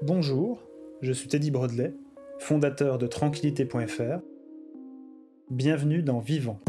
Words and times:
Bonjour, 0.00 0.62
je 1.02 1.12
suis 1.12 1.26
Teddy 1.26 1.50
Brodley, 1.50 1.92
fondateur 2.38 2.98
de 2.98 3.08
tranquillité.fr. 3.08 4.20
Bienvenue 5.50 6.02
dans 6.04 6.20
Vivant. 6.20 6.60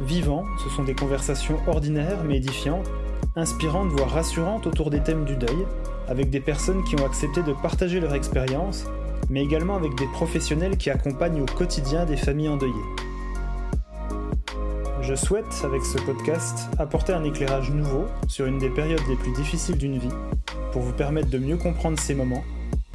Vivant, 0.00 0.44
ce 0.62 0.70
sont 0.70 0.84
des 0.84 0.94
conversations 0.94 1.58
ordinaires 1.66 2.22
mais 2.22 2.36
édifiantes, 2.36 2.88
inspirantes 3.34 3.88
voire 3.88 4.10
rassurantes 4.10 4.68
autour 4.68 4.90
des 4.90 5.00
thèmes 5.00 5.24
du 5.24 5.36
deuil, 5.36 5.66
avec 6.06 6.30
des 6.30 6.40
personnes 6.40 6.84
qui 6.84 6.94
ont 6.94 7.04
accepté 7.04 7.42
de 7.42 7.52
partager 7.52 7.98
leur 7.98 8.14
expérience, 8.14 8.86
mais 9.28 9.42
également 9.42 9.74
avec 9.74 9.96
des 9.96 10.06
professionnels 10.12 10.76
qui 10.76 10.88
accompagnent 10.88 11.42
au 11.42 11.46
quotidien 11.46 12.04
des 12.04 12.16
familles 12.16 12.50
endeuillées. 12.50 12.72
Je 15.00 15.16
souhaite, 15.16 15.62
avec 15.64 15.84
ce 15.84 15.98
podcast, 15.98 16.68
apporter 16.78 17.12
un 17.12 17.24
éclairage 17.24 17.70
nouveau 17.72 18.06
sur 18.28 18.46
une 18.46 18.58
des 18.58 18.70
périodes 18.70 19.06
les 19.08 19.16
plus 19.16 19.32
difficiles 19.32 19.76
d'une 19.76 19.98
vie, 19.98 20.08
pour 20.74 20.82
vous 20.82 20.92
permettre 20.92 21.30
de 21.30 21.38
mieux 21.38 21.56
comprendre 21.56 22.00
ces 22.00 22.16
moments, 22.16 22.42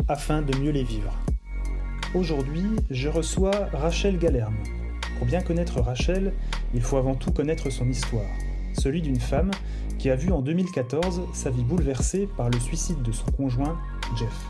afin 0.09 0.41
de 0.41 0.53
mieux 0.57 0.71
les 0.71 0.83
vivre. 0.83 1.13
Aujourd'hui, 2.13 2.65
je 2.89 3.07
reçois 3.07 3.69
Rachel 3.71 4.19
Galerme. 4.19 4.57
Pour 5.17 5.25
bien 5.25 5.39
connaître 5.39 5.79
Rachel, 5.79 6.33
il 6.73 6.81
faut 6.81 6.97
avant 6.97 7.15
tout 7.15 7.31
connaître 7.31 7.69
son 7.69 7.88
histoire, 7.88 8.25
celui 8.73 9.02
d'une 9.02 9.21
femme 9.21 9.52
qui 9.97 10.09
a 10.09 10.17
vu 10.17 10.29
en 10.33 10.41
2014 10.41 11.21
sa 11.33 11.52
vie 11.52 11.63
bouleversée 11.63 12.27
par 12.35 12.49
le 12.49 12.59
suicide 12.59 13.02
de 13.02 13.13
son 13.13 13.31
conjoint, 13.31 13.80
Jeff. 14.17 14.45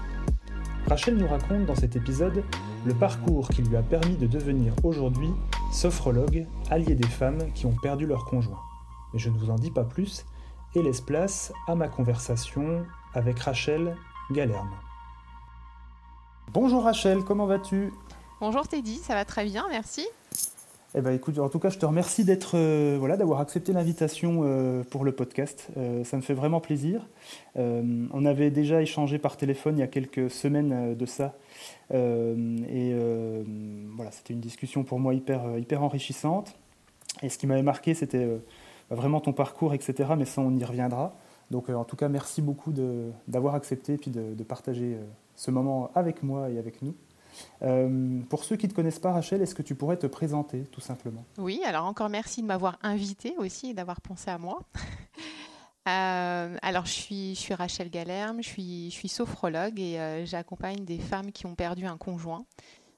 Rachel 0.87 1.15
nous 1.15 1.27
raconte 1.27 1.67
dans 1.67 1.75
cet 1.75 1.95
épisode 1.95 2.43
le 2.83 2.95
parcours 2.95 3.49
qui 3.49 3.61
lui 3.61 3.75
a 3.75 3.83
permis 3.83 4.17
de 4.17 4.25
devenir 4.25 4.73
aujourd'hui 4.83 5.29
sophrologue, 5.71 6.47
allié 6.71 6.95
des 6.95 7.07
femmes 7.07 7.51
qui 7.53 7.67
ont 7.67 7.75
perdu 7.83 8.07
leur 8.07 8.25
conjoint. 8.25 8.61
Mais 9.13 9.19
je 9.19 9.29
ne 9.29 9.37
vous 9.37 9.51
en 9.51 9.55
dis 9.55 9.69
pas 9.69 9.83
plus 9.83 10.25
et 10.73 10.81
laisse 10.81 11.01
place 11.01 11.53
à 11.67 11.75
ma 11.75 11.87
conversation 11.87 12.85
avec 13.13 13.39
Rachel 13.39 13.95
Galerme. 14.31 14.75
Bonjour 16.51 16.83
Rachel, 16.83 17.23
comment 17.23 17.45
vas-tu? 17.45 17.91
Bonjour 18.41 18.67
Teddy, 18.67 18.97
ça 18.97 19.13
va 19.13 19.25
très 19.25 19.45
bien, 19.45 19.65
merci. 19.69 20.07
Eh 20.95 21.01
ben, 21.01 21.11
écoute, 21.11 21.37
en 21.37 21.49
tout 21.49 21.59
cas, 21.59 21.69
je 21.69 21.77
te 21.77 21.85
remercie 21.85 22.23
d'être, 22.23 22.53
euh, 22.55 22.97
voilà, 22.97 23.15
d'avoir 23.15 23.41
accepté 23.41 23.73
l'invitation 23.73 24.41
euh, 24.43 24.83
pour 24.83 25.03
le 25.03 25.11
podcast. 25.11 25.67
Euh, 25.77 26.03
ça 26.03 26.17
me 26.17 26.23
fait 26.23 26.33
vraiment 26.33 26.59
plaisir. 26.59 27.05
on 27.55 28.25
avait 28.25 28.49
déjà 28.49 28.81
échangé 28.81 29.19
par 29.19 29.37
téléphone 29.37 29.77
il 29.77 29.81
y 29.81 29.83
a 29.83 29.87
quelques 29.87 30.31
semaines 30.31 30.95
de 30.95 31.05
ça, 31.05 31.35
et 31.93 32.93
voilà, 33.95 34.11
c'était 34.11 34.33
une 34.33 34.39
discussion 34.39 34.83
pour 34.83 34.99
moi 34.99 35.13
hyper, 35.13 35.57
hyper 35.57 35.83
enrichissante. 35.83 36.55
Et 37.21 37.29
ce 37.29 37.37
qui 37.37 37.47
m'avait 37.47 37.63
marqué, 37.63 37.93
c'était 37.93 38.27
vraiment 38.89 39.19
ton 39.19 39.33
parcours, 39.33 39.73
etc. 39.73 40.11
Mais 40.17 40.25
ça, 40.25 40.41
on 40.41 40.55
y 40.57 40.63
reviendra. 40.63 41.13
Donc, 41.51 41.69
en 41.69 41.83
tout 41.83 41.95
cas, 41.95 42.09
merci 42.09 42.41
beaucoup 42.41 42.73
d'avoir 43.27 43.55
accepté 43.55 43.93
et 43.93 44.09
de, 44.09 44.43
partager 44.43 44.97
ce 45.35 45.51
moment 45.51 45.89
avec 45.95 46.21
moi 46.21 46.49
et 46.49 46.57
avec 46.57 46.81
nous. 46.81 46.93
Euh, 47.61 48.19
pour 48.29 48.43
ceux 48.43 48.55
qui 48.55 48.65
ne 48.65 48.71
te 48.71 48.75
connaissent 48.75 48.99
pas, 48.99 49.11
Rachel, 49.11 49.41
est-ce 49.41 49.55
que 49.55 49.61
tu 49.61 49.75
pourrais 49.75 49.97
te 49.97 50.07
présenter 50.07 50.63
tout 50.71 50.81
simplement? 50.81 51.23
Oui, 51.37 51.61
alors 51.65 51.85
encore 51.85 52.09
merci 52.09 52.41
de 52.41 52.47
m'avoir 52.47 52.77
invité 52.81 53.33
aussi 53.37 53.69
et 53.69 53.73
d'avoir 53.73 54.01
pensé 54.01 54.29
à 54.29 54.37
moi. 54.37 54.59
Euh, 55.87 56.55
alors, 56.61 56.85
je 56.85 56.91
suis, 56.91 57.53
Rachel 57.55 57.89
Galerme, 57.89 58.43
je 58.43 58.49
suis, 58.91 59.09
sophrologue 59.09 59.79
et 59.79 59.99
euh, 59.99 60.23
j'accompagne 60.23 60.85
des 60.85 60.99
femmes 60.99 61.31
qui 61.31 61.47
ont 61.47 61.55
perdu 61.55 61.87
un 61.87 61.97
conjoint. 61.97 62.45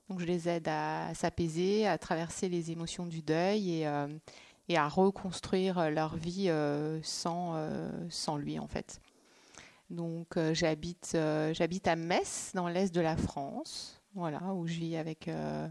Donc, 0.09 0.19
je 0.19 0.25
les 0.25 0.49
aide 0.49 0.67
à 0.67 1.13
s'apaiser, 1.13 1.87
à 1.87 1.97
traverser 1.97 2.49
les 2.49 2.71
émotions 2.71 3.05
du 3.05 3.21
deuil 3.21 3.83
et, 3.83 3.87
et 4.71 4.77
à 4.77 4.87
reconstruire 4.87 5.89
leur 5.91 6.15
vie 6.15 6.51
sans, 7.03 7.55
sans 8.09 8.37
lui, 8.37 8.59
en 8.59 8.67
fait. 8.67 9.01
Donc, 9.89 10.37
j'habite, 10.53 11.17
j'habite 11.51 11.87
à 11.87 11.95
Metz, 11.95 12.51
dans 12.53 12.67
l'est 12.67 12.93
de 12.93 13.01
la 13.01 13.17
France 13.17 14.01
voilà, 14.15 14.41
où 14.53 14.67
je 14.67 14.73
vis 14.77 14.97
avec 14.97 15.27
euh, 15.27 15.67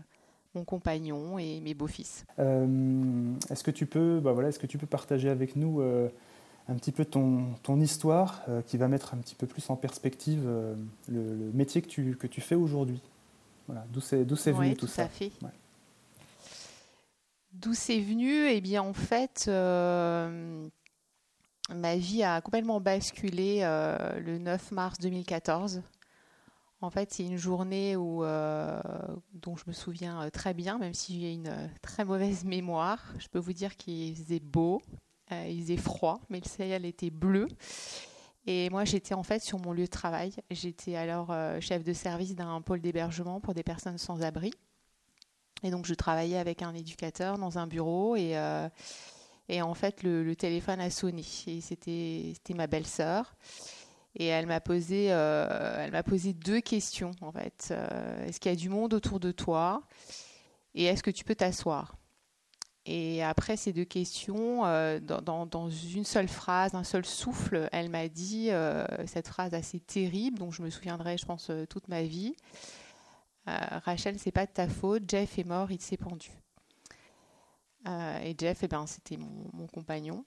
mon 0.55 0.65
compagnon 0.65 1.39
et 1.39 1.61
mes 1.61 1.75
beaux-fils. 1.75 2.25
Euh, 2.39 3.35
est-ce 3.51 3.63
que 3.63 3.71
tu 3.71 3.87
peux, 3.87 4.21
bah 4.21 4.33
voilà, 4.33 4.49
est-ce 4.49 4.59
que 4.59 4.67
tu 4.67 4.79
peux 4.79 4.87
partager 4.87 5.29
avec 5.29 5.57
nous 5.57 5.81
euh, 5.81 6.09
un 6.69 6.75
petit 6.75 6.93
peu 6.93 7.05
ton, 7.05 7.55
ton 7.63 7.81
histoire 7.81 8.43
qui 8.67 8.77
va 8.77 8.89
mettre 8.89 9.15
un 9.15 9.19
petit 9.19 9.35
peu 9.35 9.47
plus 9.47 9.69
en 9.71 9.77
perspective 9.77 10.49
le, 11.09 11.51
métier 11.53 11.83
que 11.83 11.89
tu, 11.89 12.17
que 12.17 12.27
tu 12.27 12.41
fais 12.41 12.55
aujourd'hui? 12.55 13.01
Voilà, 13.67 13.85
D'où 13.93 14.01
c'est, 14.01 14.25
d'où 14.25 14.37
c'est 14.37 14.53
venu 14.53 14.77
tout, 14.77 14.87
ça? 14.87 15.09
fait. 15.09 15.31
D'où 17.53 17.75
c'est 17.75 18.01
venu 18.01 18.47
Eh 18.47 18.61
bien, 18.61 18.83
en 18.83 18.93
fait, 18.93 19.49
ma 21.75 21.97
vie 21.97 22.23
a 22.23 22.41
complètement 22.41 22.81
basculé 22.81 23.61
le 23.61 24.39
9 24.39 24.73
mars 24.73 24.99
2014. 24.99 25.83
En 26.83 26.89
fait, 26.89 27.13
c'est 27.13 27.25
une 27.25 27.37
journée 27.37 27.95
où, 27.95 28.25
euh, 28.25 28.81
dont 29.35 29.55
je 29.55 29.65
me 29.67 29.73
souviens 29.73 30.23
euh, 30.23 30.31
très 30.31 30.55
bien, 30.55 30.79
même 30.79 30.95
si 30.95 31.21
j'ai 31.21 31.33
une 31.35 31.49
euh, 31.49 31.69
très 31.83 32.07
mauvaise 32.07 32.45
mémoire. 32.45 33.05
Je 33.19 33.29
peux 33.29 33.39
vous 33.39 33.53
dire 33.53 33.77
qu'il 33.77 34.17
faisait 34.17 34.41
beau, 34.41 34.81
il 35.31 35.61
faisait 35.63 35.77
froid, 35.77 36.21
mais 36.31 36.41
le 36.43 36.49
ciel 36.49 36.87
était 36.87 37.11
bleu. 37.11 37.49
Et 38.47 38.71
moi, 38.71 38.85
j'étais 38.85 39.15
en 39.15 39.23
fait 39.23 39.41
sur 39.41 39.59
mon 39.59 39.73
lieu 39.73 39.85
de 39.85 39.91
travail. 39.91 40.33
J'étais 40.51 40.97
alors 40.97 41.33
chef 41.61 41.85
de 41.85 41.93
service 41.93 42.35
d'un 42.35 42.61
pôle 42.63 42.81
d'hébergement 42.81 43.41
pour 43.41 43.55
des 43.55 43.63
personnes 43.63 43.99
sans 43.99 44.23
abri. 44.23 44.51
Et 45.63 45.71
donc, 45.71 45.87
je 45.87 45.95
travaillais 45.95 46.39
avec 46.39 46.63
un 46.63 46.75
éducateur 46.75 47.39
dans 47.39 47.59
un 47.59 47.67
bureau 47.67 48.17
et, 48.17 48.37
et 49.51 49.63
en 49.63 49.75
fait, 49.75 50.05
le, 50.05 50.35
téléphone 50.37 50.81
a 50.81 50.91
sonné. 50.91 51.25
Et 51.49 51.61
c'était 51.61 52.55
ma 52.55 52.69
belle-sœur. 52.69 53.35
Et 54.15 54.27
elle 54.27 54.47
m'a 54.47 54.61
posé, 54.61 55.09
euh, 55.11 56.03
posé 56.03 56.33
deux 56.33 56.61
questions 56.61 57.13
en 57.21 57.33
fait. 57.33 57.69
Euh, 57.71 58.27
est-ce 58.27 58.41
qu'il 58.41 58.51
y 58.51 58.55
a 58.55 58.57
du 58.57 58.69
monde 58.69 58.95
autour 58.95 59.21
de 59.21 59.33
toi? 59.33 59.83
Et 60.75 60.85
est-ce 60.85 61.03
que 61.03 61.11
tu 61.11 61.25
peux 61.25 61.35
t'asseoir? 61.35 61.97
Et 62.87 63.23
après 63.23 63.57
ces 63.57 63.73
deux 63.73 63.85
questions, 63.85 64.65
euh, 64.67 64.99
dans, 65.01 65.71
une 65.71 66.05
seule 66.05 66.29
phrase, 66.29 66.75
un 66.75 66.85
seul 66.85 67.05
souffle, 67.05 67.69
elle 67.73 67.89
m'a 67.89 68.09
dit 68.09 68.51
cette 69.07 69.29
phrase 69.29 69.55
assez 69.55 69.81
terrible, 69.81 70.39
dont 70.39 70.51
je 70.51 70.63
me 70.63 70.71
souviendrai, 70.71 71.19
je 71.19 71.27
pense, 71.27 71.51
toute 71.69 71.89
ma 71.89 72.03
vie. 72.03 72.35
Rachel, 73.47 74.19
c'est 74.19 74.31
pas 74.31 74.47
de 74.47 74.53
ta 74.53 74.69
faute. 74.69 75.03
Jeff 75.09 75.39
est 75.39 75.45
mort, 75.45 75.71
il 75.71 75.81
s'est 75.81 75.97
pendu. 75.97 76.31
et 77.87 78.35
Jeff, 78.39 78.59
eh 78.63 78.69
ben, 78.69 78.87
c'était 78.87 79.17
mon, 79.17 79.67
compagnon. 79.67 80.25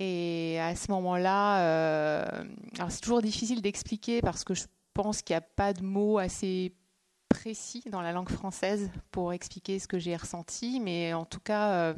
Et 0.00 0.58
à 0.58 0.74
ce 0.74 0.90
moment-là, 0.92 1.60
euh, 1.60 2.44
c'est 2.88 3.02
toujours 3.02 3.20
difficile 3.20 3.60
d'expliquer 3.60 4.22
parce 4.22 4.44
que 4.44 4.54
je 4.54 4.64
pense 4.94 5.20
qu'il 5.20 5.34
n'y 5.34 5.38
a 5.38 5.42
pas 5.42 5.74
de 5.74 5.82
mots 5.82 6.16
assez 6.16 6.74
précis 7.28 7.84
dans 7.90 8.00
la 8.00 8.12
langue 8.12 8.30
française 8.30 8.90
pour 9.10 9.34
expliquer 9.34 9.78
ce 9.78 9.86
que 9.86 9.98
j'ai 9.98 10.16
ressenti, 10.16 10.80
mais 10.80 11.12
en 11.12 11.26
tout 11.26 11.38
cas, 11.38 11.72
euh, 11.72 11.94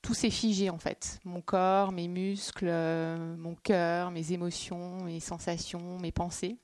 tout 0.00 0.14
s'est 0.14 0.30
figé 0.30 0.70
en 0.70 0.78
fait. 0.78 1.18
Mon 1.24 1.40
corps, 1.40 1.90
mes 1.90 2.06
muscles, 2.06 2.68
euh, 2.68 3.36
mon 3.36 3.56
cœur, 3.56 4.12
mes 4.12 4.32
émotions, 4.32 5.02
mes 5.04 5.18
sensations, 5.18 5.98
mes 5.98 6.12
pensées. 6.12 6.56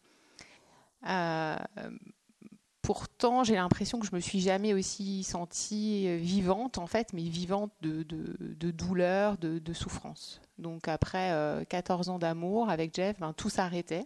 Pourtant, 2.85 3.45
j'ai 3.45 3.55
l'impression 3.55 3.99
que 3.99 4.07
je 4.07 4.15
me 4.15 4.21
suis 4.21 4.41
jamais 4.41 4.75
aussi 4.75 5.25
sentie 5.25 6.07
euh, 6.07 6.19
vivante, 6.19 6.77
en 6.77 6.87
fait, 6.87 7.15
mais 7.15 7.23
vivante 7.23 7.73
de, 7.81 8.03
de, 8.03 8.71
douleur, 8.71 9.39
de, 9.39 9.73
souffrance. 9.73 10.43
Donc 10.59 10.87
après 10.87 11.65
14 11.71 12.09
euh, 12.09 12.13
ans 12.13 12.19
d'amour 12.19 12.69
avec 12.69 12.95
Jeff, 12.95 13.19
ben, 13.19 13.33
tout 13.33 13.49
s'arrêtait. 13.49 14.05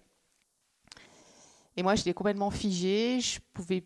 Et 1.76 1.82
moi, 1.82 1.96
j'étais 1.96 2.14
complètement 2.14 2.52
figée, 2.52 3.18
je 3.20 3.40
pouvais 3.52 3.84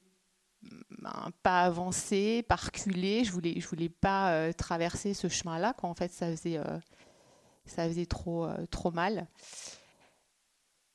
ben, 1.00 1.30
pas 1.42 1.62
avancer, 1.62 2.44
pas 2.46 2.56
reculer, 2.56 3.24
je 3.24 3.32
voulais, 3.32 3.58
je 3.58 3.66
voulais 3.66 3.88
pas 3.88 4.32
euh, 4.32 4.52
traverser 4.52 5.14
ce 5.14 5.26
chemin-là, 5.26 5.72
quand 5.72 5.88
en 5.88 5.94
fait, 5.94 6.12
ça 6.12 6.30
faisait, 6.30 6.60
ça 7.64 7.88
faisait 7.88 8.04
trop, 8.04 8.46
trop 8.70 8.90
mal. 8.90 9.26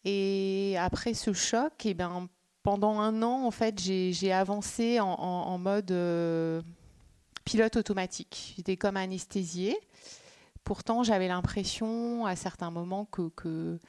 Et 0.03 0.75
après 0.77 1.15
ce 1.15 1.33
choc, 1.33 1.83
et 1.87 1.89
eh 1.89 1.93
ben, 1.95 2.29
pendant 2.67 2.99
un 2.99 3.23
an, 3.23 3.45
en 3.45 3.51
fait, 3.51 3.79
j'ai 3.79 4.33
avancé 4.33 4.99
en, 4.99 5.57
mode 5.57 5.89
euh, 5.89 6.61
pilote 7.45 7.77
automatique. 7.77 8.55
J'étais 8.57 8.75
comme 8.75 8.97
anesthésiée. 8.97 9.77
Pourtant, 10.65 11.01
j'avais 11.01 11.29
l'impression 11.29 12.25
à 12.25 12.35
certains 12.35 12.69
moments 12.69 13.05
que, 13.05 13.79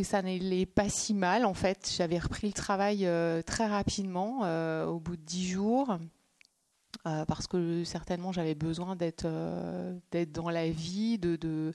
ça 0.00 0.22
n'allait 0.22 0.64
pas 0.64 0.88
si 0.88 1.12
mal. 1.12 1.44
En 1.44 1.54
fait, 1.54 1.92
j'avais 1.96 2.20
repris 2.20 2.46
le 2.46 2.52
travail 2.52 3.04
euh, 3.04 3.42
très 3.42 3.66
rapidement, 3.66 4.42
euh, 4.44 4.86
au 4.86 5.00
bout 5.00 5.16
de 5.16 5.22
dix 5.22 5.48
jours, 5.48 5.98
parce 7.02 7.48
que 7.48 7.82
certainement 7.82 8.30
j'avais 8.30 8.54
besoin 8.54 8.94
d'être 8.94 9.26
dans 10.28 10.50
la 10.50 10.70
vie, 10.70 11.18
de 11.18 11.72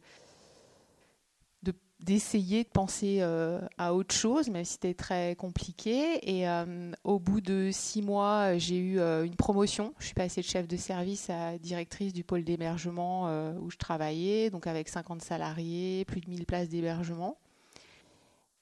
d'essayer 2.02 2.64
de 2.64 2.70
penser 2.70 3.18
euh, 3.22 3.60
à 3.78 3.94
autre 3.94 4.14
chose, 4.14 4.50
même 4.50 4.66
si 4.66 4.74
c'était 4.74 4.94
très 4.94 5.36
compliqué. 5.36 6.20
Et 6.30 6.48
euh, 6.48 6.92
au 7.04 7.20
bout 7.20 7.42
de 7.42 7.70
six 7.72 8.02
mois, 8.02 8.58
j'ai 8.58 8.78
eu 8.78 9.00
euh, 9.00 9.24
une 9.24 9.36
promotion. 9.36 9.94
Je 10.00 10.06
suis 10.06 10.14
passée 10.16 10.42
de 10.42 10.46
chef 10.46 10.68
de 10.68 10.78
service 10.78 11.30
à 11.30 11.58
directrice 11.58 12.14
du 12.14 12.24
pôle 12.24 12.44
d'hébergement 12.44 13.30
où 13.60 13.70
je 13.70 13.78
travaillais, 13.78 14.50
donc 14.50 14.68
avec 14.68 14.90
50 14.90 15.22
salariés, 15.22 16.06
plus 16.06 16.22
de 16.22 16.30
1000 16.30 16.46
places 16.46 16.70
d'hébergement. 16.70 17.38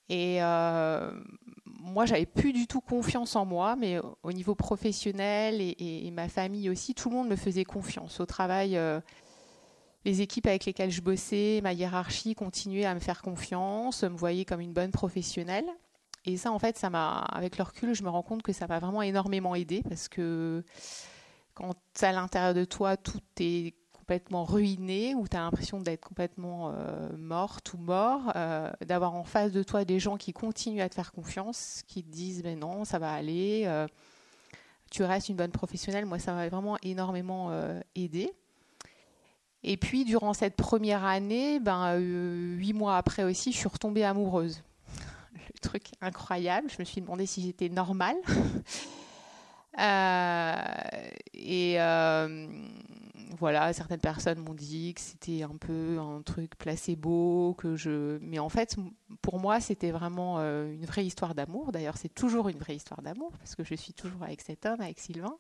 Et 0.10 0.40
moi, 0.42 2.06
j'avais 2.06 2.26
plus 2.26 2.52
du 2.52 2.68
tout 2.68 2.82
confiance 2.82 3.36
en 3.36 3.46
moi, 3.46 3.76
mais 3.76 4.00
au 4.24 4.34
niveau 4.34 4.56
professionnel 4.56 5.62
et, 5.62 6.12
ma 6.12 6.28
famille 6.28 6.70
aussi, 6.70 6.94
tout 6.94 7.10
le 7.10 7.16
monde 7.16 7.30
me 7.30 7.36
faisait 7.36 7.64
confiance. 7.64 8.20
Au 8.20 8.26
travail, 8.26 8.78
les 10.06 10.22
équipes 10.22 10.48
avec 10.48 10.66
lesquelles 10.66 10.92
je 10.92 11.02
bossais, 11.02 11.60
ma 11.62 11.74
hiérarchie 11.74 12.36
continuait 12.36 12.86
à 12.86 12.94
me 12.94 13.00
faire 13.00 13.22
confiance, 13.22 14.04
me 14.04 14.16
voyait 14.16 14.46
comme 14.46 14.62
une 14.62 14.74
bonne 14.74 14.92
professionnelle. 14.92 15.66
Et 16.26 16.38
ça, 16.38 16.52
en 16.52 16.60
fait, 16.60 16.78
ça 16.78 16.90
m'a, 16.90 17.20
avec 17.20 17.58
le 17.58 17.64
recul, 17.64 17.94
je 17.94 18.04
me 18.04 18.10
rends 18.10 18.24
compte 18.24 18.44
que 18.44 18.54
ça 18.54 18.68
m'a 18.68 18.80
vraiment 18.80 19.02
énormément 19.02 19.56
aidé 19.56 19.82
parce 19.88 20.08
que 20.08 20.64
quand 21.54 21.76
à 22.02 22.12
l'intérieur 22.12 22.54
de 22.54 22.66
toi, 22.66 22.98
tout 22.98 23.20
est 23.40 23.74
complètement 24.10 24.44
ruiné, 24.44 25.14
où 25.14 25.28
tu 25.28 25.38
as 25.38 25.42
l'impression 25.42 25.80
d'être 25.80 26.04
complètement 26.04 26.72
euh, 26.74 27.10
morte 27.18 27.74
ou 27.74 27.78
mort, 27.78 28.32
euh, 28.36 28.72
d'avoir 28.86 29.14
en 29.14 29.24
face 29.24 29.52
de 29.52 29.62
toi 29.62 29.86
des 29.86 30.00
gens 30.00 30.18
qui 30.18 30.34
continuent 30.34 30.82
à 30.82 30.90
te 30.90 30.96
faire 30.96 31.12
confiance, 31.12 31.84
qui 31.88 32.04
te 32.04 32.10
disent 32.10 32.42
mais 32.44 32.56
non, 32.56 32.86
ça 32.86 32.98
va 32.98 33.14
aller, 33.14 33.66
euh, 33.68 33.86
tu 34.90 35.04
restes 35.04 35.30
une 35.30 35.36
bonne 35.36 35.52
professionnelle. 35.52 36.06
Moi, 36.06 36.18
ça 36.18 36.34
m'a 36.34 36.50
vraiment 36.50 36.78
énormément 36.82 37.52
aidé. 37.94 38.32
Et 39.64 39.78
puis, 39.78 40.06
durant 40.06 40.34
cette 40.34 40.56
première 40.56 41.04
année, 41.04 41.60
ben, 41.60 41.98
huit 41.98 42.74
mois 42.74 42.98
après 42.98 43.24
aussi, 43.24 43.52
je 43.52 43.58
suis 43.58 43.68
retombée 43.68 44.04
amoureuse. 44.04 44.64
Le 45.34 45.60
truc 45.62 45.92
incroyable, 46.02 46.70
je 46.70 46.78
me 46.80 46.86
suis 46.86 47.02
demandé 47.02 47.26
si 47.26 47.42
j'étais 47.42 47.70
normale. 47.70 48.16
et 51.34 51.78
voilà, 53.40 53.72
certaines 53.74 54.00
personnes 54.00 54.40
m'ont 54.40 54.54
dit 54.54 54.94
que 54.94 55.02
c'était 55.02 55.44
un 55.44 55.56
peu 55.56 55.98
un 55.98 56.22
truc 56.22 56.58
placebo, 56.58 57.56
que 57.58 57.76
je. 57.76 58.18
Mais 58.22 58.38
en 58.38 58.50
fait, 58.50 58.76
pour 59.22 59.40
moi, 59.40 59.62
c'était 59.62 59.92
vraiment 59.92 60.40
euh, 60.40 60.74
une 60.74 60.86
vraie 60.86 61.06
histoire 61.06 61.34
d'amour. 61.36 61.72
D'ailleurs, 61.72 61.98
c'est 61.98 62.14
toujours 62.14 62.50
une 62.50 62.58
vraie 62.58 62.76
histoire 62.76 63.02
d'amour 63.02 63.32
parce 63.38 63.56
que 63.56 63.64
je 63.64 63.76
suis 63.76 63.94
toujours 63.94 64.24
avec 64.24 64.42
cet 64.42 64.66
homme, 64.66 64.82
avec 64.82 65.00
Sylvain. 65.00 65.38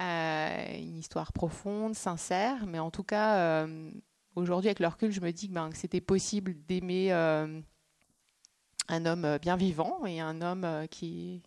Euh, 0.00 0.78
une 0.78 0.96
histoire 0.96 1.32
profonde, 1.32 1.94
sincère, 1.94 2.66
mais 2.66 2.78
en 2.78 2.90
tout 2.90 3.02
cas, 3.04 3.36
euh, 3.36 3.90
aujourd'hui, 4.34 4.68
avec 4.68 4.80
le 4.80 4.86
recul, 4.86 5.12
je 5.12 5.20
me 5.20 5.30
dis 5.32 5.48
que, 5.48 5.54
ben, 5.54 5.70
c'était 5.74 6.00
possible 6.00 6.54
d'aimer 6.66 7.12
un 7.12 9.06
homme 9.06 9.38
bien 9.40 9.56
vivant 9.56 10.04
et 10.06 10.20
un 10.20 10.40
homme 10.42 10.86
qui 10.90 11.42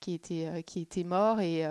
qui 0.00 0.14
était 0.14 0.62
qui 0.64 0.80
était 0.80 1.04
mort 1.04 1.40
et 1.40 1.64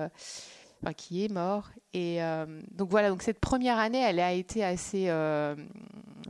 qui 0.91 1.23
est 1.23 1.31
mort. 1.31 1.69
Et 1.93 2.21
euh, 2.21 2.61
donc 2.71 2.89
voilà, 2.89 3.09
donc 3.09 3.21
cette 3.21 3.39
première 3.39 3.77
année, 3.77 4.01
elle 4.01 4.19
a 4.19 4.33
été 4.33 4.65
assez 4.65 5.05
euh, 5.07 5.55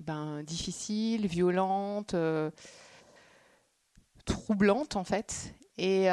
ben, 0.06 0.44
difficile, 0.44 1.26
violente, 1.26 2.14
euh, 2.14 2.52
troublante 4.26 4.96
en 4.96 5.04
fait. 5.04 5.56
Et, 5.80 6.08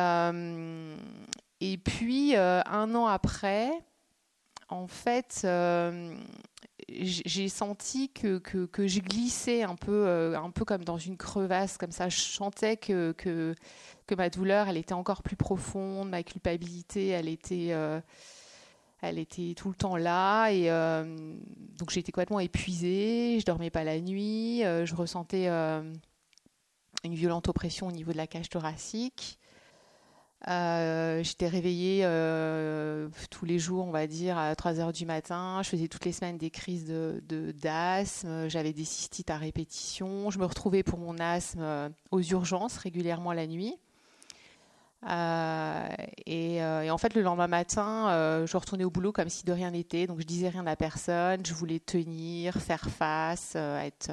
et 1.60 1.78
puis 1.78 2.34
un 2.36 2.94
an 2.94 3.06
après, 3.06 3.70
en 4.68 4.86
fait, 4.86 5.46
j'ai 6.88 7.48
senti 7.48 8.08
que, 8.10 8.38
que, 8.38 8.86
je 8.86 9.00
glissais 9.00 9.62
un 9.62 9.76
peu, 9.76 10.34
un 10.36 10.50
peu 10.50 10.64
comme 10.64 10.84
dans 10.84 10.98
une 10.98 11.16
crevasse, 11.16 11.76
comme 11.76 11.92
ça. 11.92 12.08
Je 12.08 12.18
sentais 12.18 12.76
que, 12.76 13.12
que, 13.12 13.54
ma 14.16 14.30
douleur, 14.30 14.68
elle 14.68 14.76
était 14.76 14.94
encore 14.94 15.22
plus 15.22 15.36
profonde, 15.36 16.08
ma 16.08 16.22
culpabilité, 16.22 17.08
elle 17.08 17.28
était 17.28 17.74
elle 19.02 19.18
était 19.18 19.54
tout 19.56 19.68
le 19.68 19.74
temps 19.74 19.96
là 19.96 20.50
et 20.50 20.70
euh, 20.70 21.36
donc 21.78 21.90
j'étais 21.90 22.12
complètement 22.12 22.40
épuisée, 22.40 23.38
je 23.40 23.44
dormais 23.44 23.70
pas 23.70 23.84
la 23.84 24.00
nuit, 24.00 24.64
euh, 24.64 24.84
je 24.84 24.94
ressentais 24.94 25.48
euh, 25.48 25.82
une 27.04 27.14
violente 27.14 27.48
oppression 27.48 27.86
au 27.86 27.92
niveau 27.92 28.12
de 28.12 28.18
la 28.18 28.26
cage 28.26 28.48
thoracique. 28.48 29.38
J'étais 30.46 31.48
réveillée 31.48 32.02
tous 33.30 33.44
les 33.44 33.58
jours, 33.58 33.86
on 33.86 33.90
va 33.90 34.06
dire, 34.06 34.38
à 34.38 34.54
3 34.54 34.80
heures 34.80 34.92
du 34.92 35.06
matin. 35.06 35.60
Je 35.62 35.68
faisais 35.68 35.88
toutes 35.88 36.04
les 36.04 36.12
semaines 36.12 36.38
des 36.38 36.50
crises 36.50 36.86
de 36.86 37.52
d'asthme. 37.52 38.48
J'avais 38.48 38.72
des 38.72 38.84
cystites 38.84 39.30
à 39.30 39.36
répétition. 39.36 40.30
Je 40.30 40.38
me 40.38 40.44
retrouvais 40.44 40.82
pour 40.82 40.98
mon 40.98 41.18
asthme 41.18 41.92
aux 42.10 42.22
urgences 42.22 42.76
régulièrement 42.78 43.32
la 43.32 43.46
nuit. 43.46 43.76
Euh, 45.08 45.88
euh, 46.28 46.82
et, 46.82 46.90
en 46.90 46.98
fait, 46.98 47.14
le 47.14 47.22
lendemain 47.22 47.46
matin, 47.46 48.10
euh, 48.10 48.46
je 48.46 48.56
retournais 48.56 48.84
au 48.84 48.90
boulot 48.90 49.12
comme 49.12 49.28
si 49.28 49.44
de 49.44 49.52
rien 49.52 49.70
n'était. 49.70 50.06
Donc, 50.06 50.20
je 50.20 50.26
disais 50.26 50.48
rien 50.48 50.66
à 50.66 50.76
personne. 50.76 51.44
Je 51.44 51.54
voulais 51.54 51.80
tenir, 51.80 52.54
faire 52.54 52.88
face, 52.90 53.54
être. 53.54 54.10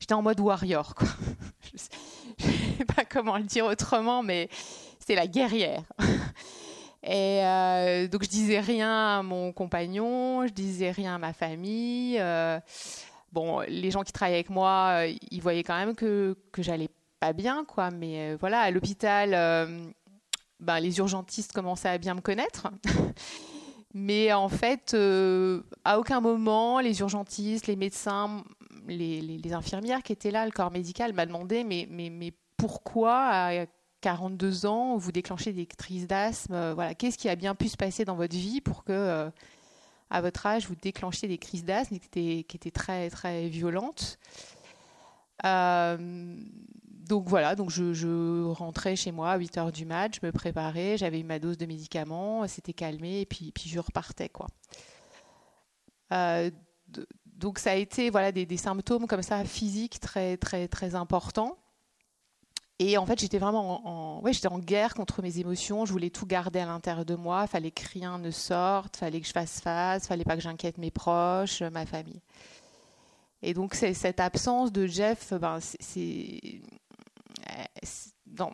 J'étais 0.00 0.14
en 0.14 0.22
mode 0.22 0.40
warrior, 0.40 0.94
quoi. 0.94 1.08
je 1.72 1.78
sais 1.78 2.84
pas 2.84 3.04
comment 3.04 3.38
le 3.38 3.44
dire 3.44 3.66
autrement, 3.66 4.22
mais 4.22 4.48
c'était 5.08 5.20
la 5.20 5.26
guerrière. 5.26 5.82
Et 7.02 7.40
donc 8.10 8.24
je 8.24 8.28
disais 8.28 8.60
rien 8.60 9.18
à 9.18 9.22
mon 9.22 9.52
compagnon, 9.52 10.46
je 10.46 10.52
disais 10.52 10.90
rien 10.90 11.14
à 11.14 11.18
ma 11.18 11.32
famille. 11.32 12.20
bon, 13.32 13.60
les 13.60 13.90
gens 13.90 14.02
qui 14.02 14.12
travaillaient 14.12 14.38
avec 14.38 14.50
moi, 14.50 15.04
ils 15.30 15.40
voyaient 15.40 15.62
quand 15.62 15.78
même 15.78 15.94
que, 15.94 16.36
que 16.52 16.62
j'allais 16.62 16.90
pas 17.18 17.32
bien, 17.32 17.64
quoi. 17.64 17.90
Mais 17.90 18.32
euh, 18.32 18.36
voilà, 18.38 18.60
à 18.60 18.70
l'hôpital, 18.70 19.34
euh, 19.34 19.66
ben, 20.60 20.80
les 20.80 20.98
urgentistes 20.98 21.52
commençaient 21.52 21.88
à 21.88 21.98
bien 21.98 22.14
me 22.14 22.20
connaître. 22.20 22.68
mais 23.94 24.32
en 24.32 24.48
fait, 24.48 24.94
euh, 24.94 25.62
à 25.84 25.98
aucun 25.98 26.20
moment, 26.20 26.80
les 26.80 27.00
urgentistes, 27.00 27.66
les 27.66 27.76
médecins, 27.76 28.44
les, 28.86 29.52
infirmières 29.52 30.02
qui 30.02 30.12
étaient 30.12 30.30
là, 30.30 30.44
le 30.44 30.52
corps 30.52 30.70
médical 30.70 31.12
m'a 31.12 31.26
demandé 31.26 31.64
mais, 31.64 32.32
pourquoi 32.56 33.52
42 34.00 34.66
ans 34.66 34.96
vous 34.96 35.12
déclenchez 35.12 35.52
des 35.52 35.66
crises 35.66 36.06
d'asthme 36.06 36.72
Voilà, 36.72 36.94
qu'est-ce 36.94 37.18
qui 37.18 37.28
a 37.28 37.36
bien 37.36 37.54
pu 37.54 37.68
se 37.68 37.76
passer 37.76 38.04
dans 38.04 38.16
votre 38.16 38.36
vie 38.36 38.60
pour 38.60 38.84
que 38.84 39.30
à 40.10 40.20
votre 40.22 40.46
âge 40.46 40.66
vous 40.66 40.74
déclenchiez 40.74 41.28
des 41.28 41.38
crises 41.38 41.64
d'asthme 41.64 41.98
qui 41.98 42.06
étaient, 42.06 42.44
qui 42.44 42.56
étaient 42.56 42.70
très 42.70 43.10
très 43.10 43.48
violentes? 43.48 44.18
Donc 47.08 47.26
voilà, 47.26 47.54
donc 47.54 47.70
je, 47.70 48.44
rentrais 48.52 48.94
chez 48.94 49.12
moi 49.12 49.32
à 49.32 49.38
8 49.38 49.56
heures 49.56 49.72
du 49.72 49.86
mat, 49.86 50.14
je 50.14 50.26
me 50.26 50.30
préparais, 50.30 50.98
j'avais 50.98 51.20
eu 51.20 51.24
ma 51.24 51.38
dose 51.38 51.56
de 51.56 51.64
médicaments, 51.64 52.46
c'était 52.46 52.74
calmé 52.74 53.22
et 53.22 53.26
puis, 53.26 53.50
puis 53.50 53.70
je 53.70 53.80
repartais 53.80 54.28
quoi. 54.28 54.46
Euh, 56.12 56.50
donc 57.24 57.58
ça 57.58 57.70
a 57.70 57.74
été 57.74 58.10
voilà 58.10 58.30
des, 58.30 58.56
symptômes 58.58 59.06
comme 59.06 59.22
ça 59.22 59.42
physiques 59.44 60.00
très 60.00 60.36
très 60.36 60.68
très 60.68 60.94
importants. 60.94 61.56
Et 62.80 62.96
en 62.96 63.06
fait, 63.06 63.18
j'étais 63.18 63.38
vraiment 63.38 63.86
en, 63.86 64.22
ouais, 64.22 64.32
j'étais 64.32 64.48
en 64.48 64.60
guerre 64.60 64.94
contre 64.94 65.20
mes 65.20 65.38
émotions. 65.38 65.84
Je 65.84 65.92
voulais 65.92 66.10
tout 66.10 66.26
garder 66.26 66.60
à 66.60 66.66
l'intérieur 66.66 67.04
de 67.04 67.16
moi. 67.16 67.46
Fallait 67.46 67.72
que 67.72 67.86
rien 67.88 68.18
ne 68.18 68.30
sorte. 68.30 68.96
Fallait 68.96 69.20
que 69.20 69.26
je 69.26 69.32
fasse 69.32 69.60
face. 69.60 70.06
Fallait 70.06 70.24
pas 70.24 70.36
que 70.36 70.42
j'inquiète 70.42 70.78
mes 70.78 70.92
proches, 70.92 71.62
ma 71.62 71.86
famille. 71.86 72.20
Et 73.42 73.54
donc, 73.54 73.74
cette 73.74 74.20
absence 74.20 74.72
de 74.72 74.86
Jeff, 74.86 75.32
ben, 75.34 75.58
c'est 75.60 76.60
dans, 78.26 78.52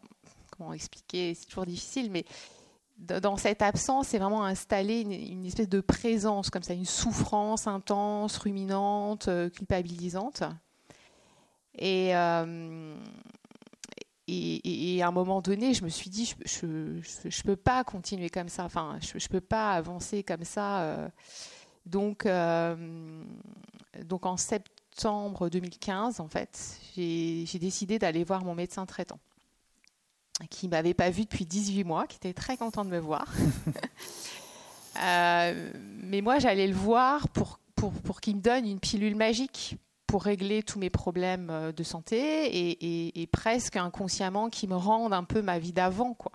comment 0.51 0.73
expliquer, 0.73 1.35
c'est 1.35 1.47
toujours 1.47 1.67
difficile, 1.67 2.11
mais 2.11 2.25
dans 2.97 3.37
cette 3.37 3.61
absence, 3.63 4.09
c'est 4.09 4.19
vraiment 4.19 4.45
installer 4.45 5.01
une, 5.01 5.45
espèce 5.45 5.69
de 5.69 5.81
présence, 5.81 6.49
comme 6.49 6.63
ça, 6.63 6.75
une 6.75 6.85
souffrance 6.85 7.67
intense, 7.67 8.39
ruminante, 8.39 9.27
euh, 9.27 9.51
culpabilisante. 9.51 10.45
Et, 11.77 12.15
euh, 12.15 12.97
et, 14.27 15.03
à 15.03 15.09
un 15.09 15.13
moment 15.13 15.43
donné, 15.43 15.75
je 15.75 15.85
me 15.85 15.89
suis 15.89 16.11
dit, 16.11 16.35
je 16.45 16.67
ne 16.67 17.43
peux 17.45 17.57
pas 17.57 17.85
continuer 17.85 18.31
comme 18.31 18.49
ça, 18.49 18.65
enfin, 18.65 18.99
je 19.01 19.17
ne 19.17 19.29
peux 19.29 19.41
pas 19.41 19.73
avancer 19.73 20.23
comme 20.23 20.45
ça. 20.45 20.83
Euh. 20.83 21.09
donc, 21.87 22.27
donc 24.05 24.27
en 24.27 24.37
septembre 24.37 25.49
2015, 25.49 26.21
en 26.21 26.29
fait, 26.29 26.81
j'ai 26.97 27.59
décidé 27.59 27.99
d'aller 27.99 28.25
voir 28.25 28.45
mon 28.45 28.55
médecin 28.55 28.87
traitant 28.87 29.19
qui 30.51 30.69
m'avait 30.69 30.95
pas 30.95 31.11
vu 31.11 31.23
depuis 31.23 31.47
18 31.47 31.85
mois, 31.85 32.07
qui 32.07 32.17
était 32.17 32.33
très 32.33 32.57
content 32.57 32.85
de 32.85 32.91
me 32.91 32.99
voir. 32.99 33.27
Euh, 35.03 35.73
mais 36.05 36.21
moi, 36.21 36.39
j'allais 36.39 36.69
le 36.69 36.75
voir 36.75 37.29
pour, 37.31 37.59
pour, 37.75 37.91
pour 37.91 38.21
qu'il 38.21 38.37
me 38.37 38.41
donne 38.41 38.65
une 38.65 38.79
pilule 38.79 39.17
magique 39.17 39.77
pour 40.15 40.23
régler 40.23 40.63
tous 40.63 40.79
mes 40.79 40.91
problèmes 40.91 41.51
euh, 41.51 41.73
de 41.73 41.83
santé 41.83 42.49
et, 43.21 43.27
presque 43.33 43.75
inconsciemment 43.75 44.49
qui 44.49 44.69
me 44.69 44.77
rende 44.77 45.13
un 45.13 45.25
peu 45.25 45.43
ma 45.43 45.59
vie 45.59 45.73
d'avant, 45.73 46.15
quoi. 46.15 46.31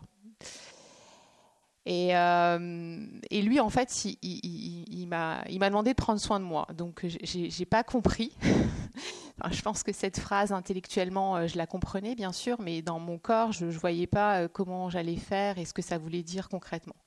Et, 1.86 2.14
euh, 2.14 3.06
et, 3.30 3.42
lui, 3.42 3.62
en 3.62 3.70
fait, 3.70 4.04
il, 4.04 4.18
il, 4.22 4.84
il 4.92 5.08
m'a 5.08 5.46
demandé 5.48 5.92
de 5.92 5.96
prendre 5.96 6.20
soin 6.20 6.42
de 6.42 6.44
moi. 6.44 6.68
Donc, 6.78 7.06
j'ai 7.24 7.66
pas 7.66 7.86
compris. 7.86 8.34
je 9.50 9.62
pense 9.62 9.84
que 9.84 9.94
cette 9.94 10.20
phrase, 10.20 10.52
intellectuellement, 10.52 11.38
euh, 11.38 11.48
je 11.48 11.58
la 11.58 11.66
comprenais, 11.66 12.16
bien 12.16 12.34
sûr, 12.34 12.60
mais 12.60 12.82
dans 12.82 13.00
mon 13.00 13.18
corps, 13.18 13.54
je 13.54 13.64
ne 13.64 13.72
voyais 13.72 14.08
pas 14.08 14.50
comment 14.50 14.90
j'allais 14.90 15.16
faire 15.16 15.58
et 15.58 15.64
ce 15.64 15.72
que 15.72 15.82
ça 15.82 15.98
voulait 15.98 16.24
dire 16.24 16.50
concrètement. 16.50 16.98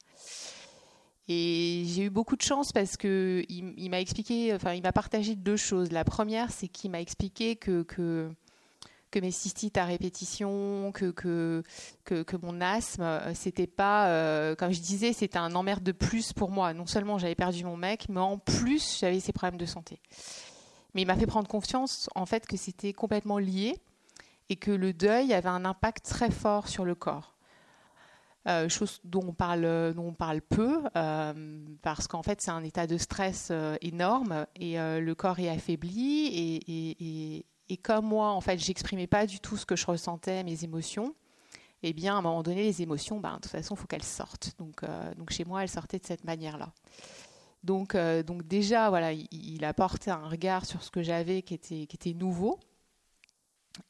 Et 1.29 1.85
j'ai 1.87 2.05
eu 2.05 2.11
beaucoup 2.11 2.37
de 2.37 2.43
chance 2.43 2.73
parce 2.73 2.97
que 2.97 3.45
il, 3.49 3.91
m'a 3.91 4.01
expliqué, 4.01 4.53
enfin, 4.55 4.73
il 4.73 4.83
m'a 4.83 4.93
partagé 4.93 5.37
deux 5.37 5.57
choses. 5.57 5.93
La 5.93 6.05
première, 6.05 6.51
c'est 6.51 6.69
qu'il 6.69 6.91
m'a 6.91 7.01
expliqué 7.01 7.55
que, 7.57 7.83
que, 7.83 8.31
mes 9.21 9.31
cystites 9.31 9.77
à 9.77 9.85
répétition, 9.85 10.91
que, 10.93 11.11
que, 11.11 11.63
que, 12.05 12.37
mon 12.43 12.61
asthme, 12.61 13.03
euh, 13.03 13.35
c'était 13.35 13.69
pas, 13.69 14.09
euh, 14.09 14.57
comme 14.57 14.73
je 14.73 14.81
disais, 14.81 15.13
c'était 15.13 15.39
un 15.39 15.55
emmerde 15.55 15.85
de 15.85 15.93
plus 15.93 16.33
pour 16.33 16.51
moi. 16.51 16.75
Non 16.75 16.87
seulement 16.87 17.19
j'avais 17.19 17.35
perdu 17.37 17.65
mon 17.65 17.77
mec, 17.77 18.09
mais 18.09 18.21
en 18.21 18.39
plus 18.39 18.99
j'avais 18.99 19.21
ces 19.21 19.33
problèmes 19.33 19.61
de 19.61 19.67
santé. 19.67 20.01
Mais 20.95 21.03
il 21.03 21.07
m'a 21.07 21.17
fait 21.17 21.27
prendre 21.27 21.49
confiance 21.49 22.11
en 22.15 22.27
fait 22.27 22.47
que 22.47 22.57
c'était 22.57 22.93
complètement 22.93 23.39
lié 23.39 23.79
et 24.49 24.57
que 24.57 24.71
le 24.71 24.93
deuil 24.93 25.33
avait 25.33 25.49
un 25.49 25.65
impact 25.65 26.05
très 26.05 26.31
fort 26.31 26.69
sur 26.69 26.85
le 26.85 26.95
corps. 26.95 27.33
Euh, 28.49 28.69
chose 28.69 29.01
dont 29.05 29.23
on 29.29 29.33
parle, 29.33 29.95
dont 29.95 30.09
on 30.09 30.15
parle 30.15 30.41
peu, 30.41 30.83
parce 31.83 32.09
qu'en 32.09 32.25
fait 32.25 32.41
c'est 32.41 32.51
un 32.51 32.65
état 32.65 32.89
de 32.89 32.99
stress 32.99 33.53
énorme 33.81 34.47
et 34.57 34.77
le 34.77 35.13
corps 35.15 35.39
est 35.39 35.49
affaibli 35.49 36.27
et, 36.27 36.99
et, 36.99 37.47
et 37.73 37.77
comme 37.79 38.05
moi, 38.05 38.33
en 38.33 38.43
fait, 38.43 38.59
j'exprimais 38.59 39.07
pas 39.07 39.27
du 39.27 39.41
tout 39.41 39.57
ce 39.57 39.65
que 39.65 39.77
je 39.77 39.87
ressentais, 39.87 40.45
mes 40.45 40.63
émotions, 40.63 41.15
eh 41.83 41.95
bien, 41.95 42.15
à 42.15 42.19
un 42.19 42.21
moment 42.21 42.43
donné, 42.43 42.65
les 42.65 42.83
émotions, 42.83 43.19
ben, 43.19 43.37
de 43.37 43.41
toute 43.41 43.51
façon, 43.51 43.75
il 43.75 43.79
faut 43.79 43.87
qu'elles 43.87 44.03
sortent. 44.03 44.53
Donc, 44.59 44.83
euh, 44.83 45.15
donc, 45.15 45.31
chez 45.31 45.47
moi, 45.47 45.63
elles 45.63 45.71
sortaient 45.71 45.99
de 45.99 46.05
cette 46.05 46.25
manière-là. 46.25 46.73
Donc, 47.65 47.95
euh, 47.95 48.23
donc 48.23 48.47
déjà, 48.47 48.91
voilà, 48.91 49.13
il, 49.13 49.65
a 49.65 49.73
porté 49.73 50.11
un 50.11 50.29
regard 50.29 50.67
sur 50.67 50.83
ce 50.83 50.91
que 50.91 51.03
j'avais 51.03 51.41
qui 51.41 51.55
était, 51.55 51.87
qui 51.87 51.97
était 51.97 52.13
nouveau. 52.13 52.61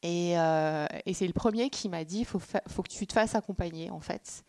Et, 0.03 0.39
euh, 0.39 0.87
et 1.07 1.15
c'est 1.15 1.27
le 1.27 1.33
premier 1.33 1.71
qui 1.71 1.89
m'a 1.89 2.05
dit, 2.05 2.21
il 2.21 2.25
faut, 2.25 2.41
faut 2.41 2.83
que 2.83 2.91
tu 2.91 3.07
te 3.07 3.12
fasses 3.12 3.35
accompagner, 3.35 3.91
en 3.91 4.01
fait. 4.01 4.45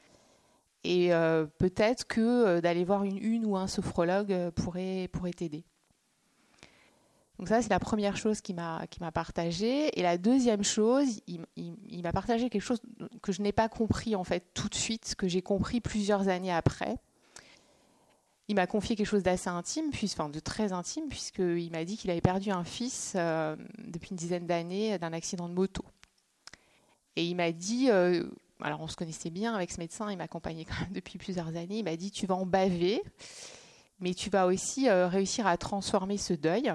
Et 0.84 1.12
peut-être 1.60 2.06
que 2.06 2.60
d'aller 2.60 2.84
voir 2.84 3.06
une, 3.06 3.18
une 3.18 3.46
ou 3.46 3.56
un 3.56 3.68
sophrologue 3.68 4.50
pourrait, 4.50 5.08
pourrait 5.14 5.32
t'aider. 5.32 5.64
Donc 7.40 7.48
ça, 7.50 7.62
c'est 7.62 7.70
la 7.70 7.80
première 7.80 8.16
chose 8.16 8.42
qu'il 8.42 8.56
m'a 8.56 8.86
qui 8.88 9.00
m'a 9.00 9.12
partagé. 9.12 10.00
Et 10.00 10.04
la 10.04 10.18
deuxième 10.18 10.64
chose, 10.64 11.20
il, 11.28 12.02
m'a 12.04 12.12
partagé 12.12 12.50
quelque 12.50 12.62
chose 12.62 12.82
que 13.22 13.32
je 13.32 13.42
n'ai 13.42 13.52
pas 13.52 13.70
compris 13.70 14.16
en 14.16 14.24
fait 14.24 14.46
tout 14.54 14.70
de 14.70 14.76
suite, 14.76 15.16
que 15.18 15.28
j'ai 15.28 15.42
compris 15.42 15.82
plusieurs 15.82 16.28
années 16.28 16.54
après. 16.54 16.98
Il 18.50 18.56
m'a 18.56 18.68
confié 18.68 18.96
quelque 18.96 19.08
chose 19.08 19.24
d'assez 19.24 19.50
intime, 19.50 19.90
puis, 19.92 20.10
enfin 20.12 20.28
de 20.28 20.40
très 20.40 20.74
intime, 20.74 21.08
puisqu'il 21.08 21.72
m'a 21.72 21.86
dit 21.86 21.98
qu'il 21.98 22.12
avait 22.12 22.22
perdu 22.22 22.52
un 22.52 22.66
fils 22.66 23.14
euh, 23.16 23.56
depuis 23.78 24.10
une 24.12 24.18
dizaine 24.18 24.46
d'années 24.46 24.98
d'un 25.00 25.14
accident 25.14 25.48
de 25.48 25.54
moto. 25.54 25.84
Et 27.16 27.26
il 27.26 27.36
m'a 27.36 27.52
dit, 27.52 27.90
euh, 27.90 28.26
alors 28.62 28.82
on 28.82 28.88
se 28.88 28.98
connaissait 28.98 29.30
bien 29.30 29.54
avec 29.54 29.72
ce 29.72 29.80
médecin, 29.80 30.12
il 30.12 30.18
m'accompagnait 30.18 30.66
quand 30.66 30.80
même 30.82 30.92
depuis 30.92 31.18
plusieurs 31.18 31.56
années, 31.56 31.80
il 31.80 31.84
m'a 31.84 31.96
dit 31.96 32.12
tu 32.12 32.28
vas 32.28 32.36
en 32.36 32.46
baver, 32.46 33.02
mais 34.00 34.14
tu 34.14 34.30
vas 34.30 34.46
aussi 34.46 34.90
euh, 34.90 35.08
réussir 35.08 35.48
à 35.48 35.56
transformer 35.58 36.18
ce 36.18 36.34
deuil 36.34 36.74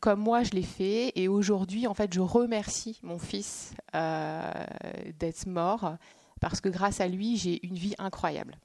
comme 0.00 0.20
moi 0.20 0.42
je 0.42 0.50
l'ai 0.50 0.62
fait. 0.62 1.12
Et 1.14 1.28
aujourd'hui, 1.28 1.86
en 1.86 1.94
fait, 1.94 2.12
je 2.12 2.20
remercie 2.20 2.98
mon 3.04 3.18
fils 3.20 3.72
d'être 3.92 5.46
mort 5.46 5.96
parce 6.40 6.60
que 6.60 6.68
grâce 6.68 7.00
à 7.00 7.06
lui, 7.06 7.36
j'ai 7.36 7.64
une 7.64 7.76
vie 7.76 7.94
incroyable. 7.96 8.58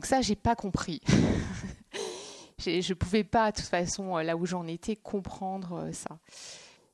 Donc 0.00 0.06
ça, 0.06 0.22
j'ai 0.22 0.34
pas 0.34 0.56
compris. 0.56 1.02
je 2.58 2.70
ne 2.70 2.94
pouvais 2.94 3.22
pas, 3.22 3.50
de 3.50 3.56
toute 3.56 3.66
façon, 3.68 4.16
là 4.16 4.34
où 4.34 4.46
j'en 4.46 4.66
étais, 4.66 4.96
comprendre 4.96 5.74
euh, 5.74 5.92
ça. 5.92 6.18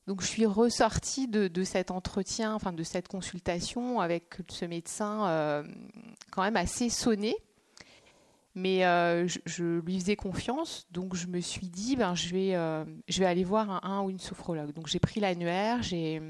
Donc 0.08 0.22
je 0.22 0.26
suis 0.26 0.44
ressortie 0.44 1.28
de, 1.28 1.62
cet 1.62 1.92
entretien, 1.92 2.52
enfin 2.52 2.72
de 2.72 2.82
cette 2.82 3.06
consultation 3.06 4.00
avec 4.00 4.38
ce 4.48 4.64
médecin 4.64 5.28
euh, 5.28 5.62
quand 6.32 6.42
même 6.42 6.56
assez 6.56 6.90
sonné 6.90 7.36
mais 8.56 8.84
euh, 8.84 9.28
je, 9.44 9.78
lui 9.80 10.00
faisais 10.00 10.16
confiance, 10.16 10.88
donc 10.90 11.14
je 11.14 11.28
me 11.28 11.38
suis 11.40 11.68
dit, 11.68 11.94
ben, 11.94 12.16
je, 12.16 12.30
vais, 12.30 12.56
euh, 12.56 12.84
je 13.06 13.20
vais 13.20 13.26
aller 13.26 13.44
voir 13.44 13.84
un, 13.84 14.02
ou 14.02 14.10
une 14.10 14.18
sophrologue. 14.18 14.72
Donc 14.72 14.88
j'ai 14.88 14.98
pris 14.98 15.20
l'annuaire, 15.20 15.80
j'ai, 15.82 16.20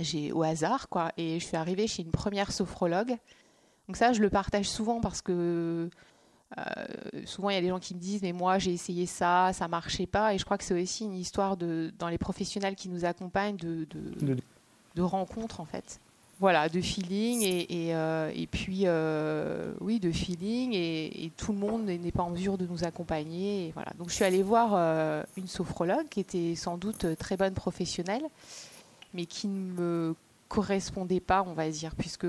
j'ai 0.00 0.32
au 0.32 0.42
hasard, 0.42 0.88
quoi, 0.88 1.12
et 1.16 1.38
je 1.38 1.44
suis 1.44 1.56
arrivée 1.56 1.86
chez 1.86 2.02
une 2.02 2.10
première 2.10 2.50
sophrologue. 2.50 3.18
Donc 3.88 3.96
ça, 3.96 4.12
je 4.12 4.20
le 4.20 4.30
partage 4.30 4.68
souvent 4.68 5.00
parce 5.00 5.20
que 5.20 5.90
euh, 6.58 6.62
souvent 7.24 7.50
il 7.50 7.54
y 7.54 7.58
a 7.58 7.60
des 7.60 7.68
gens 7.68 7.80
qui 7.80 7.94
me 7.94 8.00
disent, 8.00 8.22
mais 8.22 8.32
moi 8.32 8.58
j'ai 8.58 8.72
essayé 8.72 9.06
ça, 9.06 9.52
ça 9.52 9.66
marchait 9.68 10.06
pas, 10.06 10.34
et 10.34 10.38
je 10.38 10.44
crois 10.44 10.56
que 10.56 10.64
c'est 10.64 10.80
aussi 10.80 11.04
une 11.04 11.16
histoire 11.16 11.56
de, 11.56 11.92
dans 11.98 12.08
les 12.08 12.18
professionnels 12.18 12.76
qui 12.76 12.88
nous 12.88 13.04
accompagnent 13.04 13.56
de, 13.56 13.86
de, 13.90 14.36
de 14.94 15.02
rencontres 15.02 15.60
en 15.60 15.64
fait. 15.64 16.00
Voilà, 16.40 16.68
de 16.68 16.80
feeling 16.80 17.42
et, 17.42 17.94
euh, 17.94 18.30
puis 18.50 18.82
euh, 18.84 19.72
oui, 19.80 20.00
de 20.00 20.10
feeling 20.10 20.72
et, 20.74 21.30
tout 21.36 21.52
le 21.52 21.58
monde 21.58 21.84
n'est 21.84 22.12
pas 22.12 22.24
en 22.24 22.30
mesure 22.30 22.58
de 22.58 22.66
nous 22.66 22.84
accompagner. 22.84 23.70
voilà. 23.74 23.92
Donc 23.98 24.10
je 24.10 24.14
suis 24.14 24.24
allée 24.24 24.42
voir 24.42 24.74
une 25.36 25.46
sophrologue 25.46 26.08
qui 26.08 26.20
était 26.20 26.54
sans 26.54 26.76
doute 26.76 27.16
très 27.18 27.36
bonne 27.36 27.54
professionnelle, 27.54 28.24
mais 29.14 29.26
qui 29.26 29.46
ne 29.46 29.72
me 29.72 30.14
correspondait 30.48 31.20
pas, 31.20 31.44
on 31.46 31.52
va 31.52 31.68
dire, 31.70 31.94
puisque 31.96 32.26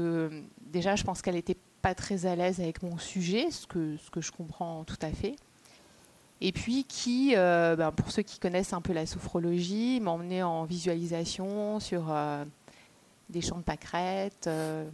déjà 0.75 0.95
je 0.95 1.03
pense 1.03 1.21
qu'elle 1.21 1.35
n'était 1.35 1.57
pas 1.81 1.95
très 1.95 2.25
à 2.25 2.35
l'aise 2.35 2.59
avec 2.59 2.83
mon 2.83 2.97
sujet, 2.97 3.49
ce 3.49 3.65
que, 3.65 3.97
je 4.21 4.31
comprends 4.31 4.83
tout 4.83 4.97
à 5.01 5.09
fait. 5.09 5.35
Et 6.41 6.51
puis 6.51 6.83
qui, 6.83 7.33
ben, 7.33 7.91
pour 7.95 8.11
ceux 8.11 8.21
qui 8.21 8.39
connaissent 8.39 8.73
un 8.73 8.81
peu 8.81 8.93
la 8.93 9.05
sophrologie, 9.05 9.99
m'emmenait 10.01 10.43
en 10.43 10.65
visualisation 10.65 11.79
sur 11.79 12.11
des 13.29 13.41
champs 13.41 13.57
de 13.57 13.63
pâquerettes, 13.63 14.47
euh, 14.47 14.87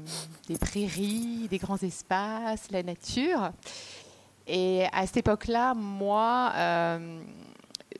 des 0.47 0.57
prairies, 0.57 1.47
des 1.49 1.57
grands 1.57 1.77
espaces, 1.77 2.71
la 2.71 2.83
nature. 2.83 3.51
Et 4.47 4.85
à 4.91 5.05
cette 5.05 5.17
époque-là, 5.17 5.73
moi, 5.73 6.51
euh, 6.55 7.21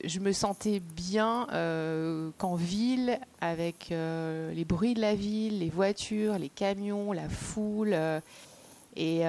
je 0.04 0.20
me 0.20 0.32
sentais 0.32 0.80
bien 0.80 1.48
euh, 1.52 2.32
qu'en 2.38 2.56
ville, 2.56 3.20
avec 3.40 3.90
les 3.90 4.66
bruits 4.66 4.94
de 4.94 5.02
la 5.02 5.16
ville, 5.16 5.60
les 5.60 5.70
voitures, 5.70 6.38
les 6.38 6.50
camions, 6.50 7.12
la 7.12 7.30
foule. 7.30 7.96
Et, 8.96 9.22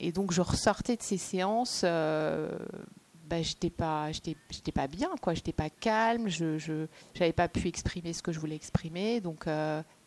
et, 0.00 0.12
donc, 0.12 0.32
je 0.32 0.40
ressortais 0.40 0.96
de 0.96 1.02
ces 1.02 1.18
séances 1.18 1.84
bah, 3.26 3.40
j'étais 3.40 3.70
pas 3.70 4.12
j'étais 4.12 4.36
j'étais 4.50 4.70
pas 4.70 4.86
bien 4.86 5.08
quoi 5.22 5.32
j'étais 5.32 5.54
pas 5.54 5.70
calme 5.70 6.28
je 6.28 6.58
je 6.58 7.30
pas 7.30 7.48
pu 7.48 7.68
exprimer 7.68 8.12
ce 8.12 8.22
que 8.22 8.32
je 8.32 8.38
voulais 8.38 8.54
exprimer 8.54 9.22
donc 9.22 9.46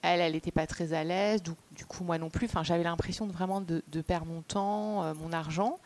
elle, 0.02 0.22
elle 0.22 0.34
n'était 0.34 0.52
pas 0.52 0.68
très 0.68 0.94
à 0.94 1.04
l'aise, 1.04 1.42
du, 1.44 1.86
coup 1.86 2.04
moi 2.04 2.18
non 2.18 2.30
plus. 2.30 2.48
J'avais 2.64 2.84
l'impression 2.84 3.26
de 3.26 3.32
vraiment 3.32 3.62
de, 3.62 4.02
perdre 4.02 4.28
mon 4.28 4.42
temps, 4.42 5.04
euh, 5.04 5.14
mon 5.14 5.34
argent. 5.34 5.80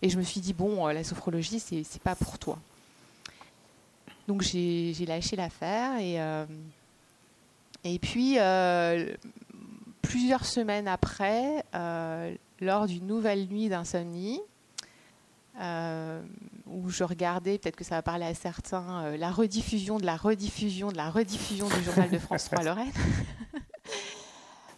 Et 0.00 0.08
je 0.08 0.18
me 0.18 0.22
suis 0.22 0.40
dit, 0.40 0.52
bon, 0.52 0.88
euh, 0.88 0.92
la 0.92 1.04
sophrologie, 1.04 1.60
c'est, 1.60 1.84
c'est 1.84 2.02
pas 2.02 2.16
pour 2.16 2.38
toi. 2.38 2.58
Donc 4.28 4.42
j'ai, 4.42 4.94
lâché 5.06 5.36
l'affaire. 5.36 5.98
Et, 5.98 6.20
euh, 6.20 6.46
et 7.84 7.98
puis, 7.98 8.38
plusieurs 10.02 10.44
semaines 10.44 10.88
après, 10.88 11.64
lors 12.60 12.86
d'une 12.86 13.06
nouvelle 13.06 13.46
nuit 13.48 13.68
d'insomnie, 13.68 14.40
où 16.72 16.88
je 16.88 17.04
regardais, 17.04 17.58
peut-être 17.58 17.76
que 17.76 17.84
ça 17.84 17.96
va 17.96 18.02
parler 18.02 18.24
à 18.24 18.34
certains, 18.34 19.04
euh, 19.04 19.16
la 19.16 19.30
rediffusion 19.30 19.98
de 19.98 20.06
la 20.06 20.16
rediffusion 20.16 20.90
de 20.90 20.96
la 20.96 21.10
rediffusion 21.10 21.68
du 21.68 21.82
journal 21.84 22.10
de 22.10 22.18
France 22.18 22.44
3 22.44 22.64
Lorraine. 22.64 22.92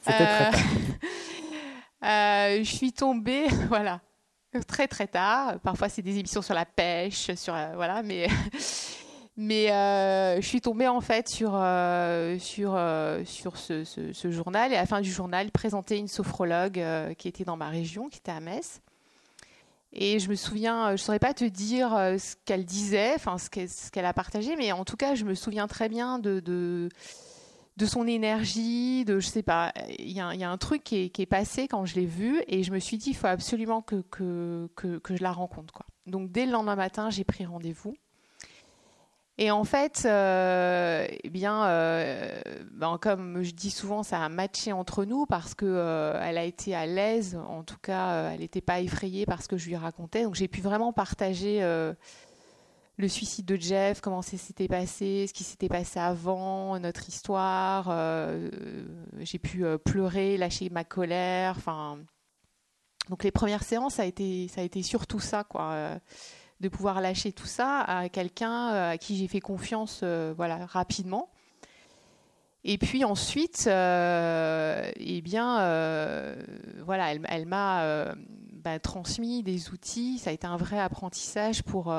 Euh, 0.08 0.50
euh, 2.04 2.58
je 2.58 2.70
suis 2.70 2.92
tombée, 2.92 3.46
voilà, 3.68 4.00
très 4.66 4.88
très 4.88 5.06
tard. 5.06 5.60
Parfois 5.60 5.88
c'est 5.88 6.02
des 6.02 6.18
émissions 6.18 6.42
sur 6.42 6.54
la 6.54 6.66
pêche, 6.66 7.32
sur 7.34 7.54
voilà, 7.74 8.02
mais 8.02 8.28
mais 9.36 9.66
je 10.40 10.46
suis 10.46 10.60
tombée 10.60 10.88
en 10.88 11.00
fait 11.00 11.28
sur 11.28 11.50
sur 12.38 12.78
sur 13.24 13.56
ce, 13.56 13.84
ce, 13.84 14.30
journal 14.30 14.72
et 14.72 14.76
à 14.76 14.80
la 14.80 14.86
fin 14.86 15.00
du 15.00 15.10
journal, 15.10 15.50
présentait 15.50 15.98
une 15.98 16.08
sophrologue 16.08 16.82
qui 17.18 17.28
était 17.28 17.44
dans 17.44 17.56
ma 17.56 17.68
région, 17.68 18.08
qui 18.08 18.18
était 18.18 18.32
à 18.32 18.40
Metz 18.40 18.80
et 19.96 20.18
je 20.18 20.28
me 20.28 20.34
souviens, 20.34 20.86
euh, 20.86 20.88
je 20.88 20.92
ne 20.92 20.96
saurais 20.96 21.18
pas 21.20 21.34
te 21.34 21.44
dire 21.44 21.94
euh, 21.94 22.18
ce 22.18 22.34
qu'elle 22.44 22.64
disait, 22.64 23.12
enfin 23.14 23.38
ce 23.38 23.48
qu'elle 23.90 24.04
a 24.04 24.12
partagé, 24.12 24.56
mais 24.56 24.72
en 24.72 24.84
tout 24.84 24.96
cas, 24.96 25.14
je 25.14 25.24
me 25.24 25.34
souviens 25.34 25.68
très 25.68 25.88
bien 25.88 26.18
de, 26.18 26.40
de, 26.40 26.88
son 27.86 28.06
énergie, 28.08 29.04
de 29.04 29.20
je 29.20 29.28
sais 29.28 29.44
pas. 29.44 29.72
Il 30.00 30.10
y, 30.10 30.20
a, 30.20 30.26
un 30.26 30.58
truc 30.58 30.82
qui 30.82 31.12
est, 31.16 31.26
passé 31.26 31.68
quand 31.68 31.84
je 31.84 31.94
l'ai 31.94 32.06
vue 32.06 32.42
et 32.48 32.64
je 32.64 32.72
me 32.72 32.80
suis 32.80 32.98
dit, 32.98 33.10
il 33.10 33.16
faut 33.16 33.28
absolument 33.28 33.82
que, 33.82 34.02
que, 34.10 34.68
que, 34.74 35.16
je 35.16 35.22
la 35.22 35.32
rencontre. 35.32 35.72
Quoi. 35.72 35.86
Donc 36.06 36.32
dès 36.32 36.44
le 36.44 36.52
lendemain 36.52 36.76
matin, 36.76 37.08
j'ai 37.10 37.24
pris 37.24 37.46
rendez-vous. 37.46 37.94
Et 39.36 39.50
en 39.50 39.64
fait, 39.64 40.02
euh, 40.06 41.08
eh 41.24 41.28
bien, 41.28 41.64
euh, 41.66 42.40
ben, 42.70 42.98
comme 43.00 43.42
je 43.42 43.50
dis 43.50 43.70
souvent, 43.70 44.04
ça 44.04 44.22
a 44.22 44.28
matché 44.28 44.72
entre 44.72 45.04
nous 45.04 45.26
parce 45.26 45.54
que 45.54 45.66
euh, 45.66 46.20
elle 46.22 46.38
a 46.38 46.44
été 46.44 46.72
à 46.74 46.86
l'aise. 46.86 47.36
En 47.48 47.64
tout 47.64 47.78
cas, 47.82 48.30
elle 48.32 48.40
n'était 48.40 48.60
pas 48.60 48.80
effrayée 48.80 49.26
par 49.26 49.42
ce 49.42 49.48
que 49.48 49.56
je 49.56 49.66
lui 49.66 49.76
racontais. 49.76 50.22
Donc, 50.22 50.36
j'ai 50.36 50.46
pu 50.46 50.60
vraiment 50.60 50.92
partager 50.92 51.60
le 52.96 53.08
suicide 53.08 53.44
de 53.44 53.56
Jeff, 53.56 54.00
comment 54.00 54.22
ça 54.22 54.36
s'était 54.36 54.68
passé, 54.68 55.26
ce 55.26 55.32
qui 55.32 55.42
s'était 55.42 55.68
passé 55.68 55.98
avant, 55.98 56.78
notre 56.78 57.08
histoire. 57.08 57.92
j'ai 59.18 59.38
pu 59.40 59.64
pleurer, 59.84 60.36
lâcher 60.36 60.70
ma 60.70 60.84
colère. 60.84 61.54
Enfin, 61.56 61.98
donc 63.08 63.24
les 63.24 63.32
premières 63.32 63.64
séances, 63.64 63.94
ça 63.94 64.02
a 64.02 64.06
été, 64.06 64.46
ça 64.46 64.60
a 64.60 64.64
été 64.64 64.84
surtout 64.84 65.18
ça, 65.18 65.42
quoi 65.42 65.98
de 66.61 66.68
pouvoir 66.68 67.00
lâcher 67.00 67.32
tout 67.32 67.46
ça 67.46 67.80
à 67.80 68.08
quelqu'un 68.08 68.73
euh, 68.73 68.90
à 68.92 68.99
qui 68.99 69.16
j'ai 69.16 69.28
fait 69.28 69.40
confiance 69.40 70.00
euh, 70.02 70.32
voilà, 70.37 70.66
rapidement. 70.66 71.30
Et 72.64 72.78
puis 72.78 73.04
ensuite, 73.04 73.64
eh 73.66 75.20
bien, 75.23 75.56
voilà, 76.82 77.12
elle, 77.12 77.46
m'a 77.46 78.14
bah, 78.52 78.78
transmis 78.78 79.42
des 79.42 79.68
outils. 79.68 80.16
Ça 80.16 80.30
a 80.30 80.32
été 80.32 80.46
un 80.46 80.56
vrai 80.56 80.78
apprentissage 80.78 81.62
pour 81.62 81.92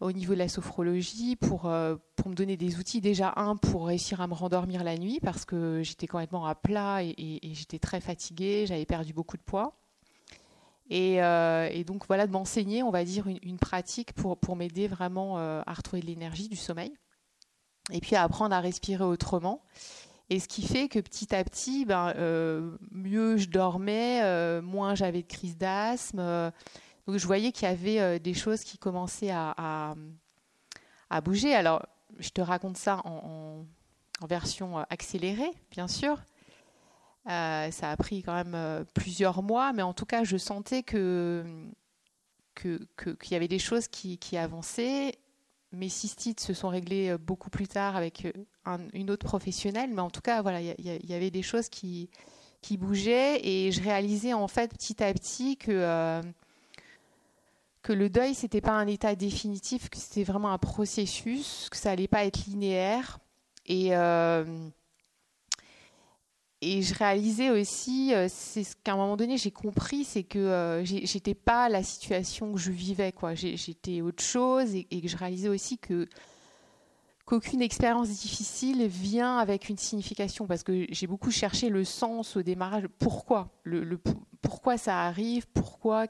au 0.00 0.12
niveau 0.12 0.34
de 0.34 0.38
la 0.38 0.48
sophrologie 0.48 1.36
pour, 1.36 1.66
euh, 1.66 1.96
pour 2.16 2.28
me 2.28 2.34
donner 2.34 2.56
des 2.56 2.78
outils. 2.78 3.00
Déjà, 3.00 3.32
un, 3.36 3.56
pour 3.56 3.86
réussir 3.86 4.20
à 4.20 4.26
me 4.26 4.34
rendormir 4.34 4.84
la 4.84 4.96
nuit 4.96 5.18
parce 5.20 5.44
que 5.44 5.82
j'étais 5.82 6.06
complètement 6.06 6.46
à 6.46 6.54
plat 6.54 7.02
et, 7.02 7.40
j'étais 7.42 7.78
très 7.78 8.00
fatiguée, 8.00 8.66
j'avais 8.66 8.86
perdu 8.86 9.12
beaucoup 9.12 9.36
de 9.36 9.42
poids. 9.42 9.76
Et, 10.90 11.22
euh, 11.22 11.84
donc, 11.84 12.06
voilà, 12.06 12.26
de 12.26 12.32
m'enseigner, 12.32 12.82
on 12.82 12.90
va 12.90 13.04
dire, 13.04 13.26
une, 13.26 13.58
pratique 13.58 14.12
pour, 14.12 14.38
pour 14.38 14.56
m'aider 14.56 14.88
vraiment 14.88 15.38
euh, 15.38 15.62
à 15.66 15.74
retrouver 15.74 16.02
de 16.02 16.06
l'énergie, 16.06 16.48
du 16.48 16.56
sommeil. 16.56 16.96
Et 17.90 18.00
puis 18.00 18.16
à 18.16 18.22
apprendre 18.22 18.54
à 18.54 18.60
respirer 18.60 19.04
autrement. 19.04 19.62
Et 20.30 20.40
ce 20.40 20.48
qui 20.48 20.62
fait 20.62 20.88
que 20.88 20.98
petit 20.98 21.34
à 21.34 21.42
petit, 21.42 21.86
ben, 21.86 22.12
mieux 22.90 23.38
je 23.38 23.48
dormais, 23.48 24.60
moins 24.60 24.94
j'avais 24.94 25.22
de 25.22 25.26
crise 25.26 25.56
d'asthme 25.56 26.52
donc 27.08 27.16
je 27.16 27.26
voyais 27.26 27.52
qu'il 27.52 27.66
y 27.66 27.70
avait 27.70 28.00
euh, 28.00 28.18
des 28.18 28.34
choses 28.34 28.62
qui 28.64 28.76
commençaient 28.76 29.30
à, 29.30 29.94
à, 31.08 31.20
bouger. 31.22 31.54
Alors, 31.54 31.82
je 32.18 32.28
te 32.28 32.42
raconte 32.42 32.76
ça 32.76 33.00
en, 33.06 33.64
version 34.28 34.78
euh, 34.78 34.82
accélérée, 34.90 35.50
bien 35.70 35.88
sûr. 35.88 36.20
Euh, 37.28 37.70
ça 37.70 37.90
a 37.90 37.96
pris 37.96 38.22
quand 38.22 38.32
même 38.32 38.84
plusieurs 38.94 39.42
mois, 39.42 39.72
mais 39.72 39.82
en 39.82 39.92
tout 39.92 40.06
cas, 40.06 40.24
je 40.24 40.36
sentais 40.36 40.82
que 40.82 41.44
qu'il 42.54 43.30
y 43.30 43.34
avait 43.36 43.46
des 43.46 43.60
choses 43.60 43.86
qui, 43.86 44.18
avançaient. 44.36 45.16
Mes 45.70 45.88
cystites 45.88 46.40
se 46.40 46.54
sont 46.54 46.68
réglées 46.68 47.16
beaucoup 47.18 47.50
plus 47.50 47.68
tard 47.68 47.94
avec 47.94 48.26
une 48.94 49.10
autre 49.10 49.26
professionnelle, 49.26 49.90
mais 49.94 50.00
en 50.00 50.10
tout 50.10 50.22
cas, 50.22 50.42
voilà, 50.42 50.60
il 50.60 50.74
y, 50.80 51.14
avait 51.14 51.30
des 51.30 51.42
choses 51.42 51.68
qui, 51.68 52.10
qui 52.60 52.76
bougeaient 52.76 53.46
et 53.46 53.70
je 53.70 53.80
réalisais 53.80 54.32
en 54.32 54.48
fait 54.48 54.72
petit 54.72 55.04
à 55.04 55.12
petit 55.12 55.56
que 55.56 56.20
que 57.82 57.92
le 57.94 58.10
deuil, 58.10 58.34
c'était 58.34 58.60
pas 58.60 58.72
un 58.72 58.86
état 58.86 59.14
définitif, 59.14 59.88
que 59.88 59.96
c'était 59.96 60.22
vraiment 60.24 60.50
un 60.52 60.58
processus, 60.58 61.68
que 61.70 61.76
ça 61.78 61.90
allait 61.90 62.06
pas 62.06 62.26
être 62.26 62.44
linéaire. 62.46 63.18
Et, 63.66 63.96
euh, 63.96 64.44
et 66.60 66.82
je 66.82 66.94
réalisais 66.94 67.50
aussi, 67.50 68.12
euh, 68.14 68.26
c'est 68.28 68.64
ce 68.64 68.74
qu'à 68.82 68.94
un 68.94 68.96
moment 68.96 69.16
donné 69.16 69.36
j'ai 69.36 69.50
compris, 69.50 70.04
c'est 70.04 70.24
que 70.24 70.38
euh, 70.38 70.84
j'étais 70.84 71.34
pas 71.34 71.68
la 71.68 71.82
situation 71.82 72.52
que 72.52 72.58
je 72.58 72.70
vivais, 72.70 73.12
quoi. 73.12 73.34
J'étais 73.34 74.00
autre 74.00 74.22
chose 74.22 74.74
et, 74.74 74.84
que 74.84 75.08
je 75.08 75.16
réalisais 75.16 75.48
aussi 75.48 75.78
que 75.78 76.08
qu'aucune 77.24 77.60
expérience 77.60 78.08
difficile 78.08 78.86
vient 78.86 79.36
avec 79.36 79.68
une 79.68 79.76
signification, 79.76 80.46
parce 80.46 80.62
que 80.62 80.86
j'ai 80.90 81.06
beaucoup 81.06 81.30
cherché 81.30 81.68
le 81.68 81.84
sens 81.84 82.36
au 82.36 82.42
démarrage. 82.42 82.88
Pourquoi? 82.98 83.50
Le, 83.64 84.00
pourquoi 84.40 84.78
ça 84.78 85.02
arrive? 85.02 85.46
Pourquoi 85.52 86.06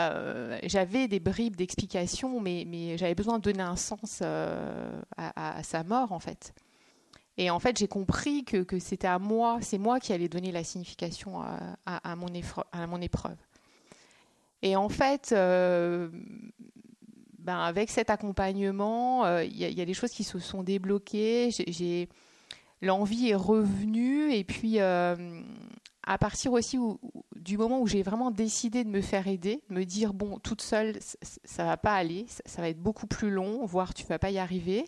euh, 0.00 0.58
j'avais 0.64 1.08
des 1.08 1.20
bribes 1.20 1.56
d'explications, 1.56 2.40
mais, 2.40 2.96
j'avais 2.96 3.14
besoin 3.14 3.38
de 3.38 3.42
donner 3.42 3.62
un 3.62 3.76
sens 3.76 4.20
euh, 4.22 5.00
à, 5.16 5.62
sa 5.62 5.84
mort, 5.84 6.12
en 6.12 6.20
fait. 6.20 6.54
Et 7.38 7.50
en 7.50 7.58
fait, 7.58 7.78
j'ai 7.78 7.88
compris 7.88 8.44
que, 8.44 8.78
c'était 8.78 9.06
à 9.06 9.18
moi, 9.18 9.58
c'est 9.62 9.78
moi 9.78 10.00
qui 10.00 10.12
allais 10.12 10.28
donner 10.28 10.52
la 10.52 10.64
signification 10.64 11.40
à, 11.86 12.16
mon, 12.16 12.28
épreuve. 13.00 13.36
Et 14.60 14.76
en 14.76 14.88
fait, 14.88 15.32
euh, 15.32 16.08
ben 17.38 17.58
avec 17.58 17.90
cet 17.90 18.10
accompagnement, 18.10 19.38
il 19.38 19.56
y, 19.56 19.64
y, 19.64 19.80
a 19.80 19.84
des 19.84 19.94
choses 19.94 20.10
qui 20.10 20.24
se 20.24 20.38
sont 20.38 20.62
débloquées. 20.62 21.50
J'ai 21.50 22.08
l'envie 22.82 23.30
est 23.30 23.34
revenue, 23.34 24.32
et 24.34 24.44
puis 24.44 24.78
à 24.78 26.18
partir 26.18 26.52
aussi 26.52 26.78
du 27.36 27.56
moment 27.56 27.80
où 27.80 27.86
j'ai 27.86 28.02
vraiment 28.02 28.30
décidé 28.30 28.84
de 28.84 28.88
me 28.88 29.00
faire 29.00 29.28
aider, 29.28 29.62
me 29.70 29.84
dire 29.84 30.12
bon, 30.12 30.38
toute 30.38 30.60
seule, 30.60 30.98
ça, 31.00 31.62
ne 31.62 31.68
va 31.68 31.76
pas 31.76 31.94
aller, 31.94 32.26
ça, 32.44 32.60
va 32.60 32.68
être 32.68 32.80
beaucoup 32.80 33.06
plus 33.06 33.30
long, 33.30 33.64
voire 33.64 33.94
tu 33.94 34.04
vas 34.06 34.18
pas 34.18 34.30
y 34.30 34.38
arriver. 34.38 34.84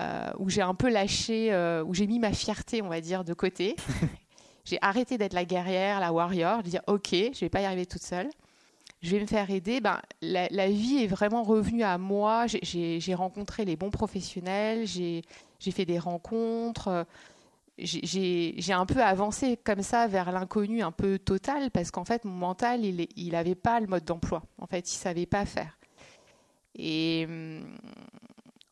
Euh, 0.00 0.32
où 0.38 0.50
j'ai 0.50 0.62
un 0.62 0.74
peu 0.74 0.90
lâché, 0.90 1.52
euh, 1.52 1.84
où 1.84 1.94
j'ai 1.94 2.08
mis 2.08 2.18
ma 2.18 2.32
fierté, 2.32 2.82
on 2.82 2.88
va 2.88 3.00
dire, 3.00 3.24
de 3.24 3.32
côté. 3.32 3.76
j'ai 4.64 4.78
arrêté 4.82 5.18
d'être 5.18 5.34
la 5.34 5.44
guerrière, 5.44 6.00
la 6.00 6.12
warrior, 6.12 6.62
de 6.62 6.68
dire 6.68 6.82
ok, 6.88 7.10
je 7.12 7.40
vais 7.40 7.48
pas 7.48 7.60
y 7.60 7.64
arriver 7.64 7.86
toute 7.86 8.02
seule, 8.02 8.28
je 9.02 9.10
vais 9.14 9.20
me 9.20 9.26
faire 9.26 9.48
aider. 9.50 9.80
Ben, 9.80 10.00
la, 10.20 10.48
la 10.50 10.68
vie 10.68 11.04
est 11.04 11.06
vraiment 11.06 11.44
revenue 11.44 11.84
à 11.84 11.96
moi. 11.98 12.46
J'ai 12.46 13.14
rencontré 13.14 13.64
les 13.64 13.76
bons 13.76 13.90
professionnels, 13.90 14.86
j'ai 14.86 15.22
fait 15.70 15.84
des 15.84 15.98
rencontres 15.98 17.06
j'ai 17.78 18.72
un 18.72 18.86
peu 18.86 19.02
avancé 19.02 19.56
comme 19.56 19.82
ça 19.82 20.06
vers 20.06 20.30
l'inconnu 20.30 20.82
un 20.82 20.92
peu 20.92 21.18
total 21.18 21.70
parce 21.70 21.90
qu'en 21.90 22.04
fait 22.04 22.24
mon 22.24 22.32
mental 22.32 22.84
il 22.84 23.32
n'avait 23.32 23.56
pas 23.56 23.80
le 23.80 23.86
mode 23.86 24.04
d'emploi 24.04 24.42
en 24.58 24.66
fait 24.66 24.90
il 24.92 24.96
savait 24.96 25.26
pas 25.26 25.44
faire 25.44 25.76
et 26.76 27.26
hum, 27.28 27.76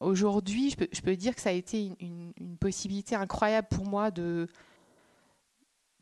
aujourd'hui 0.03 0.71
je 0.71 1.01
peux, 1.01 1.17
dire 1.17 1.35
que 1.35 1.41
ça 1.41 1.51
a 1.51 1.53
été 1.53 1.93
une, 2.01 2.33
possibilité 2.61 3.15
incroyable 3.17 3.69
pour 3.71 3.85
moi 3.85 4.11
de 4.11 4.47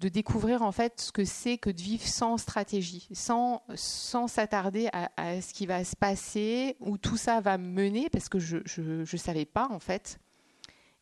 de 0.01 0.09
découvrir 0.09 0.63
en 0.63 0.73
fait 0.73 1.01
ce 1.01 1.13
que 1.13 1.25
c'est 1.25 1.59
que 1.59 1.71
de 1.71 1.81
vivre 1.81 2.07
sans 2.07 2.39
stratégie 2.39 3.09
sans 3.13 3.63
sans 3.75 4.27
s'attarder 4.27 4.89
à, 4.93 5.41
ce 5.41 5.53
qui 5.53 5.67
va 5.67 5.85
se 5.85 5.97
passer 5.97 6.77
où 6.81 6.99
tout 6.99 7.17
ça 7.17 7.41
va 7.41 7.59
mener 7.59 8.11
parce 8.11 8.29
que 8.29 8.39
je 8.39 8.59
je, 8.65 9.05
je 9.05 9.17
savais 9.17 9.45
pas 9.45 9.69
en 9.71 9.79
fait 9.79 10.19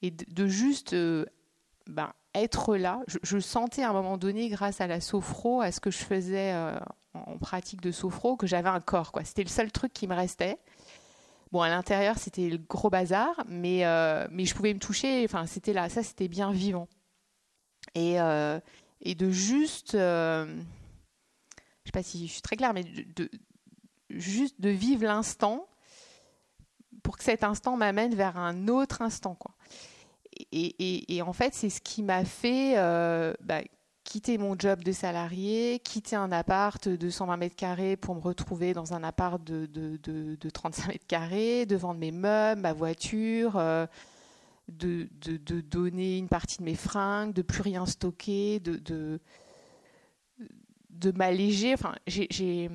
et 0.03 0.11
de, 0.11 0.47
juste 0.47 0.93
euh, 0.93 1.27
ben, 1.87 2.13
être 2.35 2.77
là. 2.77 3.03
Je, 3.23 3.39
sentais 3.39 3.83
à 3.83 3.91
un 3.91 3.93
moment 3.93 4.17
donné, 4.17 4.49
grâce 4.49 4.81
à 4.81 4.87
la 4.87 5.01
sophro, 5.01 5.61
à 5.61 5.73
ce 5.73 5.81
que 5.81 5.91
je 5.91 5.99
faisais 5.99 6.53
euh, 6.53 6.79
en 7.15 7.39
pratique 7.39 7.81
de 7.81 7.91
sophro, 7.91 8.37
que 8.37 8.47
j'avais 8.47 8.69
un 8.69 8.81
corps. 8.81 9.13
C'était 9.25 9.43
le 9.43 9.49
seul 9.49 9.73
truc 9.73 9.93
qui 9.93 10.07
me 10.07 10.15
restait. 10.15 10.59
Bon, 11.53 11.63
à 11.63 11.69
l'intérieur, 11.69 12.19
c'était 12.19 12.49
le 12.49 12.59
gros 12.59 12.91
bazar, 12.91 13.43
mais, 13.49 13.87
euh, 13.87 14.27
mais 14.31 14.45
je 14.45 14.55
pouvais 14.55 14.75
me 14.75 14.79
toucher. 14.79 15.25
Enfin, 15.25 15.47
c'était 15.47 15.73
là, 15.73 15.89
ça, 15.89 16.03
c'était 16.03 16.29
bien 16.29 16.53
vivant. 16.53 16.89
Et, 17.95 18.21
euh, 18.21 18.61
et 19.01 19.15
de 19.15 19.31
juste, 19.31 19.93
je 19.93 20.45
ne 20.45 20.65
sais 21.85 21.93
pas 21.93 22.03
si 22.03 22.27
je 22.27 22.33
suis 22.33 22.43
très 22.43 22.57
claire, 22.57 22.75
mais 22.75 22.85
de, 22.85 23.31
juste 24.11 24.61
de 24.61 24.69
vivre 24.69 25.05
l'instant 25.05 25.67
pour 27.03 27.17
que 27.17 27.25
cet 27.25 27.45
instant 27.45 27.77
m'amène 27.77 28.15
vers 28.15 28.37
un 28.37 28.69
autre 28.69 29.01
instant, 29.01 29.35
quoi 29.35 29.55
et, 30.53 31.23
en 31.23 31.33
fait, 31.33 31.55
c'est 31.55 31.71
ce 31.71 31.81
qui 31.81 32.03
m'a 32.03 32.25
fait 32.25 32.75
euh, 32.77 33.33
bah, 33.41 33.63
quitter 34.09 34.39
mon 34.39 34.59
job 34.59 34.83
de 34.83 34.91
salarié, 34.91 35.81
quitter 35.85 36.17
un 36.17 36.33
appart 36.33 36.89
de 36.89 37.11
120 37.11 37.37
mètres 37.37 37.57
carrés 37.57 37.95
pour 37.95 38.15
me 38.15 38.23
retrouver 38.23 38.73
dans 38.73 38.95
un 38.95 39.05
appart 39.05 39.43
de, 39.45 39.67
de, 39.67 40.51
35 40.51 40.89
mètres 40.89 41.07
carrés, 41.07 41.67
de 41.67 41.77
vendre 41.77 42.01
mes 42.01 42.11
meubles, 42.11 42.63
ma 42.63 42.73
voiture, 42.73 43.59
euh, 43.59 43.87
de, 44.69 45.07
donner 45.61 46.17
une 46.17 46.29
partie 46.29 46.57
de 46.57 46.63
mes 46.63 46.75
fringues, 46.75 47.35
de 47.35 47.43
plus 47.43 47.61
rien 47.61 47.85
stocker, 47.85 48.61
de, 48.61 49.21
de, 50.89 51.13
m'alléger. 51.13 51.75
Enfin, 51.75 51.95
j'ai 52.07 52.71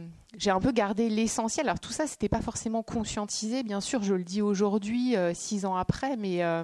un 0.46 0.60
peu 0.60 0.72
gardé 0.72 1.10
l'essentiel. 1.10 1.68
Alors 1.68 1.80
tout 1.80 1.94
ça, 1.94 2.06
c'était 2.06 2.30
pas 2.30 2.42
forcément 2.42 2.84
conscientisé, 2.84 3.64
bien 3.64 3.82
sûr, 3.82 4.04
je 4.04 4.14
le 4.14 4.24
dis 4.24 4.44
aujourd'hui, 4.44 5.16
euh, 5.16 5.34
six 5.34 5.66
ans 5.66 5.76
après, 5.78 6.16
mais 6.16 6.44
euh, 6.44 6.64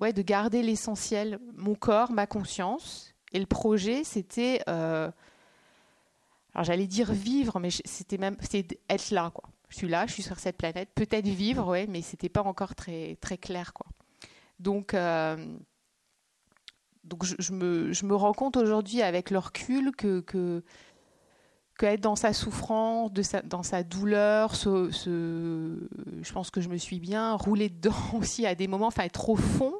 ouais, 0.00 0.12
de 0.12 0.22
garder 0.22 0.62
l'essentiel, 0.62 1.38
mon 1.56 1.74
corps, 1.74 2.12
ma 2.12 2.26
conscience. 2.26 3.12
Et 3.32 3.38
le 3.38 3.46
projet, 3.46 4.04
c'était, 4.04 4.60
euh, 4.68 5.10
alors 6.54 6.64
j'allais 6.64 6.86
dire 6.86 7.12
vivre, 7.12 7.58
mais 7.60 7.70
c'était 7.70 8.18
même, 8.18 8.36
c'est 8.40 8.78
être 8.88 9.10
là, 9.10 9.30
quoi. 9.34 9.48
Je 9.68 9.76
suis 9.76 9.88
là, 9.88 10.06
je 10.06 10.12
suis 10.12 10.22
sur 10.22 10.38
cette 10.38 10.58
planète, 10.58 10.90
peut-être 10.94 11.26
vivre, 11.26 11.66
ouais, 11.66 11.86
mais 11.88 12.02
c'était 12.02 12.28
pas 12.28 12.42
encore 12.42 12.74
très 12.74 13.16
très 13.22 13.38
clair, 13.38 13.72
quoi. 13.72 13.86
Donc 14.58 14.92
euh, 14.92 15.56
donc 17.04 17.24
je, 17.24 17.52
me, 17.52 17.92
je, 17.92 18.04
me, 18.04 18.14
rends 18.14 18.34
compte 18.34 18.56
aujourd'hui 18.56 19.02
avec 19.02 19.30
le 19.30 19.38
recul 19.38 19.92
que, 19.92 20.20
que 20.20 20.62
être 21.86 22.00
dans 22.00 22.16
sa 22.16 22.32
souffrance, 22.32 23.10
dans 23.44 23.62
sa 23.62 23.82
douleur, 23.82 24.54
je 24.54 26.32
pense 26.32 26.50
que 26.50 26.60
je 26.60 26.68
me 26.68 26.76
suis 26.76 27.00
bien 27.00 27.34
roulée 27.34 27.68
dedans 27.68 27.94
aussi 28.14 28.46
à 28.46 28.54
des 28.54 28.68
moments, 28.68 28.88
enfin 28.88 29.04
être 29.04 29.28
au 29.28 29.36
fond. 29.36 29.74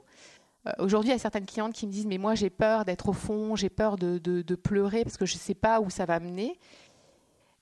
Euh, 0.67 0.73
aujourd'hui, 0.79 1.11
il 1.11 1.12
y 1.12 1.17
a 1.17 1.19
certaines 1.19 1.47
clientes 1.47 1.73
qui 1.73 1.87
me 1.87 1.93
disent 1.93 2.07
mais 2.07 2.19
moi 2.19 2.35
j'ai 2.35 2.51
peur 2.51 2.85
d'être 2.85 3.09
au 3.09 3.12
fond, 3.12 3.57
j'ai 3.57 3.71
peur 3.71 3.97
de, 3.97 4.55
pleurer 4.55 5.03
parce 5.05 5.17
que 5.17 5.27
je 5.27 5.35
ne 5.35 5.38
sais 5.38 5.55
pas 5.55 5.81
où 5.81 5.91
ça 5.91 6.05
va 6.05 6.21
mener. 6.21 6.59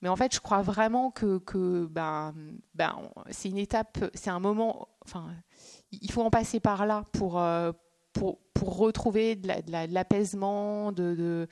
Mais 0.02 0.08
en 0.08 0.16
fait, 0.16 0.34
je 0.34 0.40
crois 0.40 0.62
vraiment 0.62 1.10
que, 1.10 1.86
ben, 1.90 2.34
ben, 2.74 2.96
c'est 3.30 3.50
une 3.50 3.58
étape, 3.58 3.98
c'est 4.14 4.30
un 4.30 4.40
moment. 4.40 4.88
Enfin, 5.04 5.26
il 5.92 6.10
faut 6.10 6.22
en 6.22 6.30
passer 6.30 6.58
par 6.58 6.86
là 6.86 7.04
pour, 7.12 7.38
euh, 7.38 7.72
retrouver 8.62 9.36
de 9.36 9.48
l'apaisement, 9.92 10.92
de 10.92 11.46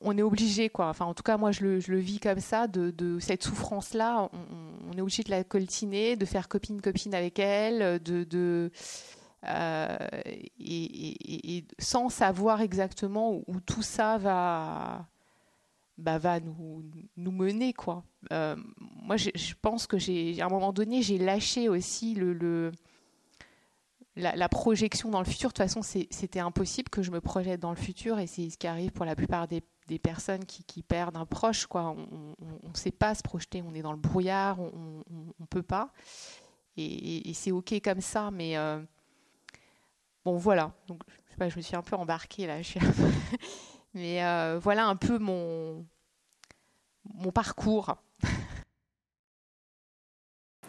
on 0.00 0.16
est 0.16 0.22
obligé, 0.22 0.68
quoi. 0.68 0.88
Enfin, 0.88 1.04
en 1.04 1.14
tout 1.14 1.22
cas, 1.22 1.36
moi, 1.36 1.52
je 1.52 1.64
le, 1.64 1.98
vis 1.98 2.20
comme 2.20 2.40
ça, 2.40 2.66
de, 2.66 3.18
cette 3.20 3.42
souffrance-là. 3.42 4.30
On, 4.90 4.96
est 4.96 5.00
obligé 5.00 5.22
de 5.22 5.30
la 5.30 5.44
coltiner, 5.44 6.16
de 6.16 6.24
faire 6.24 6.48
copine-copine 6.48 7.14
avec 7.14 7.38
elle, 7.38 8.02
de, 8.02 8.70
et, 10.58 11.64
sans 11.78 12.08
savoir 12.08 12.60
exactement 12.60 13.42
où, 13.46 13.60
tout 13.60 13.82
ça 13.82 14.18
va, 14.18 15.06
bah, 15.98 16.18
va 16.18 16.40
nous, 16.40 16.84
nous 17.16 17.32
mener. 17.32 17.72
Quoi. 17.72 18.04
moi, 18.30 19.16
je, 19.16 19.54
pense 19.60 19.86
que 19.86 19.98
j'ai, 19.98 20.40
à 20.40 20.46
un 20.46 20.50
moment 20.50 20.72
donné, 20.72 21.02
j'ai 21.02 21.18
lâché 21.18 21.68
aussi 21.68 22.14
le 22.14 22.72
la, 24.16 24.48
projection 24.48 25.10
dans 25.10 25.18
le 25.18 25.24
futur, 25.24 25.48
de 25.48 25.54
toute 25.54 25.58
façon, 25.58 25.82
c'était 25.82 26.40
impossible 26.40 26.88
que 26.88 27.02
je 27.02 27.10
me 27.10 27.20
projette 27.20 27.60
dans 27.60 27.70
le 27.70 27.76
futur 27.76 28.18
et 28.18 28.26
c'est 28.26 28.48
ce 28.48 28.56
qui 28.56 28.66
arrive 28.66 28.92
pour 28.92 29.04
la 29.04 29.16
plupart 29.16 29.48
des, 29.48 29.62
personnes 29.98 30.44
qui, 30.44 30.82
perdent 30.82 31.16
un 31.16 31.26
proche. 31.26 31.66
On 31.72 31.96
ne 32.62 32.74
sait 32.74 32.92
pas 32.92 33.14
se 33.14 33.22
projeter, 33.22 33.62
on 33.62 33.74
est 33.74 33.82
dans 33.82 33.92
le 33.92 33.98
brouillard, 33.98 34.60
on 34.60 35.02
ne 35.38 35.46
peut 35.46 35.62
pas. 35.62 35.90
Et, 36.76 37.32
c'est 37.34 37.50
OK 37.50 37.74
comme 37.82 38.00
ça, 38.00 38.30
mais 38.30 38.56
euh, 38.56 38.80
bon, 40.24 40.36
voilà. 40.36 40.72
Donc, 40.86 41.02
je, 41.38 41.56
me 41.56 41.62
suis 41.62 41.76
un 41.76 41.82
peu 41.82 41.96
embarquée 41.96 42.46
là. 42.46 42.58
mais 43.94 44.24
euh, 44.24 44.58
voilà 44.62 44.86
un 44.86 44.96
peu 44.96 45.18
mon 45.18 45.84
parcours. 47.32 47.96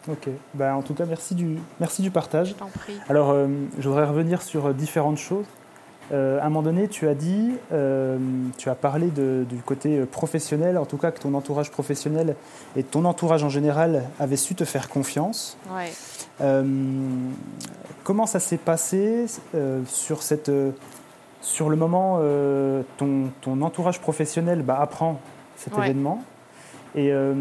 Ok, 0.08 0.28
bah, 0.54 0.76
en 0.76 0.82
tout 0.82 0.94
cas, 0.94 1.04
merci 1.04 1.34
du, 1.34 1.58
merci 1.80 2.02
du 2.02 2.10
partage. 2.10 2.54
Je 2.58 2.78
prie. 2.78 2.94
Alors, 3.08 3.30
euh, 3.30 3.48
je 3.78 3.88
voudrais 3.88 4.04
revenir 4.04 4.40
sur 4.42 4.66
euh, 4.66 4.72
différentes 4.72 5.18
choses. 5.18 5.46
Euh, 6.12 6.38
à 6.40 6.42
un 6.42 6.48
moment 6.48 6.62
donné, 6.62 6.86
tu 6.86 7.08
as 7.08 7.14
dit, 7.14 7.50
tu 8.58 8.70
as 8.70 8.74
parlé 8.76 9.08
du 9.08 9.62
côté 9.64 9.98
professionnel, 10.04 10.78
en 10.78 10.86
tout 10.86 10.98
cas 10.98 11.10
que 11.10 11.18
ton 11.18 11.34
entourage 11.34 11.72
professionnel 11.72 12.36
et 12.76 12.84
ton 12.84 13.04
entourage 13.04 13.42
en 13.42 13.48
général 13.48 14.04
avaient 14.20 14.36
su 14.36 14.54
te 14.54 14.64
faire 14.64 14.88
confiance. 14.88 15.58
Ouais. 15.74 15.90
comment 18.04 18.26
ça 18.26 18.38
s'est 18.38 18.56
passé 18.56 19.26
sur, 19.88 20.22
cette, 20.22 20.52
sur 21.40 21.70
le 21.70 21.76
moment 21.76 22.20
ton, 22.98 23.30
ton 23.40 23.60
entourage 23.62 24.00
professionnel 24.00 24.62
bah, 24.62 24.78
apprend 24.80 25.20
cet 25.56 25.76
événement? 25.76 26.22
Et 26.94 27.12
euh, 27.12 27.34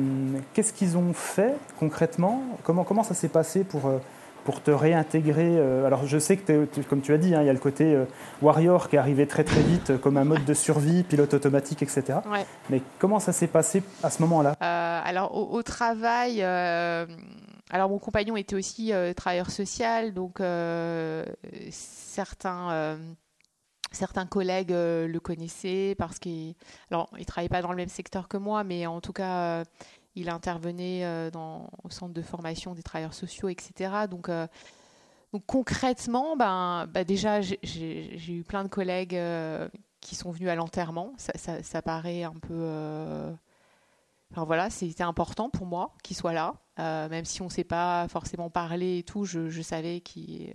qu'est-ce 0.53 0.73
qu'ils 0.73 0.97
ont 0.97 1.13
fait 1.13 1.55
concrètement? 1.79 2.43
Comment, 2.63 2.83
comment 2.83 3.03
ça 3.03 3.13
s'est 3.13 3.29
passé 3.29 3.63
pour, 3.63 3.85
euh, 3.85 3.99
pour 4.43 4.61
te 4.61 4.71
réintégrer 4.71 5.57
euh, 5.57 5.85
Alors 5.85 6.05
je 6.05 6.17
sais 6.17 6.37
que, 6.37 6.67
comme 6.89 7.01
tu 7.01 7.13
as 7.13 7.17
dit, 7.17 7.35
hein, 7.35 7.41
il 7.41 7.47
y 7.47 7.49
a 7.49 7.53
le 7.53 7.59
côté 7.59 7.97
warrior 8.41 8.89
qui 8.89 8.95
est 8.95 8.99
arrivé 8.99 9.27
très 9.27 9.43
très 9.43 9.61
vite 9.61 9.97
comme 10.01 10.17
un 10.17 10.25
mode 10.25 10.45
de 10.45 10.53
survie, 10.53 11.03
pilote 11.03 11.33
automatique, 11.33 11.81
etc. 11.83 12.19
Mais 12.69 12.81
comment 12.99 13.19
ça 13.19 13.31
s'est 13.31 13.47
passé 13.47 13.83
à 14.03 14.09
ce 14.09 14.21
moment-là? 14.23 14.55
Alors 14.59 15.35
au, 15.35 15.63
travail, 15.63 16.41
alors 16.41 17.89
mon 17.89 17.99
compagnon 17.99 18.35
était 18.35 18.55
aussi 18.55 18.91
travailleur 19.15 19.51
social, 19.51 20.13
donc 20.13 20.41
certains 21.69 22.97
certains 23.95 24.25
collègues 24.25 24.73
euh, 24.73 25.07
le 25.07 25.19
connaissaient 25.19 25.95
parce 25.97 26.19
qu'il 26.19 26.55
alors 26.91 27.09
il 27.17 27.25
travaillait 27.25 27.49
pas 27.49 27.61
dans 27.61 27.71
le 27.71 27.77
même 27.77 27.89
secteur 27.89 28.27
que 28.27 28.37
moi, 28.37 28.63
mais 28.63 28.85
en 28.85 29.01
tout 29.01 29.13
cas 29.13 29.59
euh, 29.59 29.63
il 30.15 30.29
intervenait 30.29 31.03
euh, 31.03 31.31
dans, 31.31 31.69
au 31.83 31.89
centre 31.89 32.13
de 32.13 32.21
formation 32.21 32.73
des 32.73 32.83
travailleurs 32.83 33.13
sociaux, 33.13 33.49
etc. 33.49 33.91
Donc, 34.09 34.29
donc 35.33 35.43
concrètement, 35.45 36.37
ben, 36.37 36.87
ben 36.87 37.03
déjà 37.03 37.41
j'ai 37.41 38.29
eu 38.29 38.43
plein 38.43 38.63
de 38.63 38.69
collègues 38.69 39.19
qui 39.99 40.15
sont 40.15 40.31
venus 40.31 40.49
à 40.49 40.55
l'enterrement. 40.55 41.13
Ça, 41.17 41.81
paraît 41.81 42.23
un 42.23 42.33
peu 42.33 43.33
voilà, 44.31 44.69
c'était 44.69 45.03
important 45.03 45.49
pour 45.49 45.65
moi 45.65 45.93
qu'il 46.03 46.15
soit 46.15 46.33
là, 46.33 46.55
même 46.77 47.25
si 47.25 47.41
on 47.41 47.45
ne 47.45 47.49
s'est 47.49 47.63
pas 47.63 48.07
forcément 48.07 48.49
parlé 48.49 48.99
et 48.99 49.03
tout. 49.03 49.25
Je, 49.25 49.61
savais 49.61 50.01
qu'il 50.01 50.53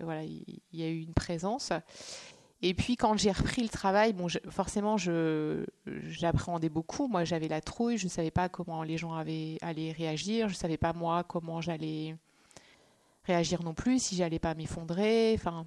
y 0.72 0.82
a 0.82 0.88
eu 0.88 1.00
une 1.00 1.14
présence. 1.14 1.72
Et 2.62 2.74
puis 2.74 2.96
quand 2.96 3.16
j'ai 3.16 3.32
repris 3.32 3.62
le 3.62 3.68
travail, 3.68 4.12
bon, 4.12 4.26
forcément, 4.50 4.98
je, 4.98 5.64
j'appréhendais 6.08 6.68
beaucoup. 6.68 7.08
Moi, 7.08 7.24
j'avais 7.24 7.48
la 7.48 7.60
trouille, 7.62 7.96
je 7.96 8.04
ne 8.04 8.10
savais 8.10 8.30
pas 8.30 8.48
comment 8.48 8.82
les 8.82 8.98
gens 8.98 9.14
avaient, 9.14 9.56
allaient 9.62 9.92
réagir, 9.92 10.48
je 10.48 10.54
ne 10.54 10.58
savais 10.58 10.76
pas 10.76 10.92
moi 10.92 11.24
comment 11.24 11.60
j'allais 11.60 12.16
réagir 13.24 13.62
non 13.62 13.72
plus, 13.72 14.02
si 14.02 14.16
j'allais 14.16 14.38
pas 14.38 14.54
m'effondrer. 14.54 15.32
Enfin, 15.34 15.66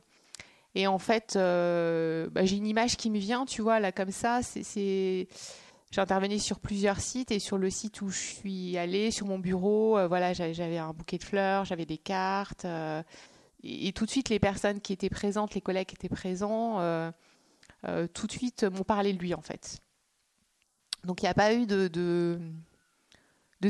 et 0.75 0.87
en 0.87 0.97
fait, 0.97 1.35
euh, 1.35 2.29
bah, 2.31 2.45
j'ai 2.45 2.57
une 2.57 2.67
image 2.67 2.97
qui 2.97 3.09
me 3.09 3.19
vient, 3.19 3.45
tu 3.45 3.61
vois, 3.61 3.79
là 3.79 3.91
comme 3.91 4.11
ça. 4.11 4.41
C'est, 4.41 5.27
J'ai 5.91 6.39
sur 6.39 6.59
plusieurs 6.59 6.99
sites 6.99 7.31
et 7.31 7.39
sur 7.39 7.57
le 7.57 7.69
site 7.69 8.01
où 8.01 8.09
je 8.09 8.19
suis 8.19 8.77
allée, 8.77 9.11
sur 9.11 9.27
mon 9.27 9.37
bureau, 9.37 9.97
euh, 9.97 10.07
voilà, 10.07 10.33
j'avais, 10.33 10.77
un 10.77 10.93
bouquet 10.93 11.17
de 11.17 11.23
fleurs, 11.23 11.65
j'avais 11.65 11.85
des 11.85 11.97
cartes. 11.97 12.65
Euh, 12.65 13.03
et, 13.63 13.93
tout 13.93 14.05
de 14.05 14.11
suite, 14.11 14.29
les 14.29 14.39
personnes 14.39 14.81
qui 14.81 14.93
étaient 14.93 15.09
présentes, 15.09 15.55
les 15.55 15.61
collègues 15.61 15.87
qui 15.87 15.95
étaient 15.95 16.09
présents, 16.09 16.79
euh, 16.79 17.11
euh, 17.87 18.07
tout 18.07 18.27
de 18.27 18.31
suite 18.31 18.63
m'ont 18.63 18.83
parlé 18.83 19.13
de 19.13 19.19
lui, 19.19 19.33
en 19.33 19.41
fait. 19.41 19.79
Donc, 21.05 21.21
il 21.21 21.25
n'y 21.25 21.29
a 21.29 21.33
pas 21.33 21.53
eu 21.53 21.65
de, 21.65 22.39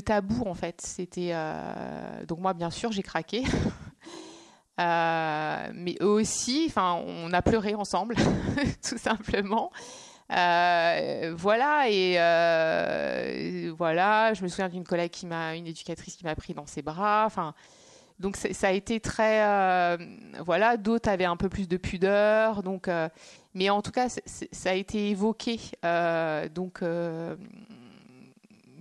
tabou, 0.03 0.43
en 0.47 0.55
fait. 0.55 0.83
Euh, 1.17 2.25
donc, 2.25 2.39
moi, 2.39 2.53
bien 2.53 2.71
sûr, 2.71 2.91
j'ai 2.91 3.03
craqué. 3.03 3.43
mais 4.79 5.95
eux 6.01 6.07
aussi, 6.07 6.73
on 6.75 7.31
a 7.31 7.41
pleuré 7.43 7.75
ensemble, 7.75 8.15
tout 8.87 8.97
simplement. 8.97 9.71
voilà 10.29 11.87
et 11.89 13.69
voilà 13.69 14.33
je 14.33 14.41
me 14.41 14.47
souviens 14.47 14.69
d'une 14.69 14.83
collègue 14.83 15.11
qui 15.11 15.27
m'a 15.27 15.55
une 15.55 15.67
éducatrice 15.67 16.15
qui 16.15 16.23
m'a 16.23 16.33
pris 16.33 16.55
dans 16.55 16.65
ses 16.65 16.81
bras 16.81 17.25
enfin 17.27 17.53
donc 18.23 18.37
ça 18.37 18.69
a 18.69 18.71
été 18.71 19.01
très, 19.01 19.43
euh, 19.43 19.97
voilà, 20.45 20.77
d'autres 20.77 21.09
avaient 21.09 21.25
un 21.25 21.35
peu 21.35 21.49
plus 21.49 21.67
de 21.67 21.75
pudeur, 21.75 22.63
euh, 22.87 23.09
mais 23.53 23.69
en 23.69 23.81
tout 23.81 23.91
cas 23.91 24.07
ça 24.07 24.69
a 24.69 24.73
été 24.73 25.09
évoqué, 25.09 25.59
euh, 25.83 26.47
donc, 26.47 26.81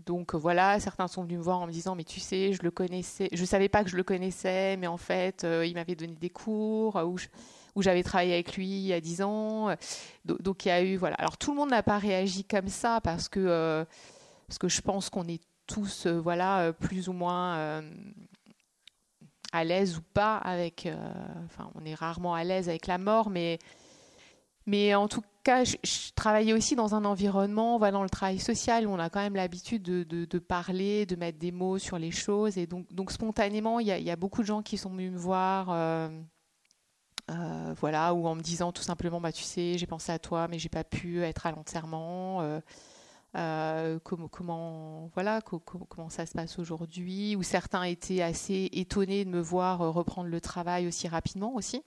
donc 0.07 0.37
voilà, 0.37 0.79
certains 0.79 1.09
sont 1.09 1.25
venus 1.25 1.39
me 1.39 1.43
voir 1.43 1.59
en 1.59 1.67
me 1.67 1.73
disant 1.73 1.97
mais 1.97 2.05
tu 2.05 2.21
sais, 2.21 2.53
je 2.53 2.63
le 2.63 2.71
connaissais, 2.71 3.31
je 3.33 3.45
savais 3.45 3.69
pas 3.69 3.83
que 3.83 3.91
je 3.91 3.97
le 3.97 4.05
connaissais, 4.05 4.77
mais 4.77 4.87
en 4.87 4.97
fait 4.97 5.45
il 5.45 5.75
m'avait 5.75 5.97
donné 5.97 6.15
des 6.15 6.31
cours 6.31 6.95
où 7.05 7.17
où 7.75 7.83
j'avais 7.83 8.05
travaillé 8.05 8.35
avec 8.35 8.57
lui 8.57 8.69
il 8.69 8.87
y 8.87 8.93
a 8.93 9.01
10 9.01 9.23
ans, 9.23 9.75
donc 10.25 10.67
il 10.67 10.69
y 10.69 10.71
a 10.71 10.85
eu 10.85 10.97
voilà. 10.97 11.17
Alors 11.17 11.37
tout 11.37 11.51
le 11.51 11.57
monde 11.57 11.71
n'a 11.71 11.83
pas 11.83 11.99
réagi 11.99 12.45
comme 12.45 12.69
ça 12.69 13.01
parce 13.01 13.29
que 13.29 13.85
parce 14.47 14.59
que 14.59 14.69
je 14.69 14.81
pense 14.83 15.11
qu'on 15.11 15.27
est 15.27 15.43
tous 15.67 16.07
voilà 16.07 16.73
plus 16.79 17.09
ou 17.09 17.13
moins 17.13 17.83
à 19.53 19.65
l'aise 19.65 19.99
ou 19.99 20.03
pas 20.15 20.37
avec. 20.39 20.87
Euh, 20.87 20.97
enfin, 21.45 21.71
on 21.75 21.85
est 21.85 21.95
rarement 21.95 22.35
à 22.35 22.43
l'aise 22.43 22.69
avec 22.69 22.87
la 22.87 22.99
mort, 22.99 23.31
mais, 23.31 23.59
mais 24.67 24.95
en 24.95 25.09
tout 25.09 25.23
cas, 25.45 25.65
je, 25.65 25.77
travaillais 26.15 26.53
aussi 26.53 26.75
dans 26.75 26.95
un 26.95 27.05
environnement, 27.05 27.79
voilà, 27.79 27.93
dans 27.93 28.03
le 28.03 28.11
travail 28.11 28.39
social, 28.39 28.87
où 28.87 28.91
on 28.91 28.99
a 28.99 29.11
quand 29.11 29.21
même 29.21 29.37
l'habitude 29.37 29.83
de, 29.83 30.05
de, 30.05 30.39
parler, 30.39 31.07
de 31.07 31.17
mettre 31.17 31.39
des 31.39 31.53
mots 31.53 31.79
sur 31.79 31.99
les 31.99 32.11
choses. 32.11 32.59
Et 32.59 32.67
donc, 32.67 32.93
donc 32.93 33.13
spontanément, 33.13 33.79
il 33.79 33.87
y, 33.87 34.11
a 34.11 34.17
beaucoup 34.17 34.43
de 34.43 34.47
gens 34.47 34.63
qui 34.63 34.79
sont 34.79 34.91
venus 34.91 35.13
me 35.13 35.19
voir. 35.19 35.69
Euh, 35.71 36.09
euh, 37.31 37.75
voilà, 37.79 38.15
ou 38.15 38.27
en 38.27 38.35
me 38.35 38.43
disant 38.43 38.73
tout 38.73 38.83
simplement, 38.83 39.21
bah, 39.21 39.33
tu 39.33 39.45
sais, 39.45 39.79
j'ai 39.79 39.87
pensé 39.87 40.11
à 40.13 40.19
toi, 40.19 40.49
mais 40.49 40.59
j'ai 40.59 40.69
pas 40.69 40.85
pu 40.85 41.23
être 41.23 41.47
à 41.47 41.53
l'enterrement. 41.53 42.61
Comment, 43.35 44.29
comment, 44.29 45.11
voilà, 45.15 45.41
ça 46.09 46.27
se 46.27 46.33
passe 46.33 46.59
aujourd'hui, 46.59 47.37
où 47.37 47.43
certains 47.43 47.85
étaient 47.85 48.23
assez 48.23 48.69
étonnés 48.73 49.25
de 49.25 49.31
me 49.31 49.41
voir 49.41 49.81
euh, 49.81 49.91
reprendre 49.91 50.29
le 50.29 50.41
travail 50.41 50.87
aussi 50.87 51.09
rapidement 51.09 51.55
aussi. 51.55 51.83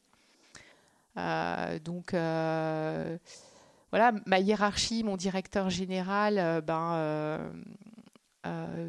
Euh, 1.18 1.80
donc 1.80 2.12
voilà, 3.92 4.12
ma 4.26 4.40
hiérarchie, 4.40 5.04
mon 5.04 5.18
directeur 5.18 5.70
général, 5.70 6.62
ben, 6.66 7.52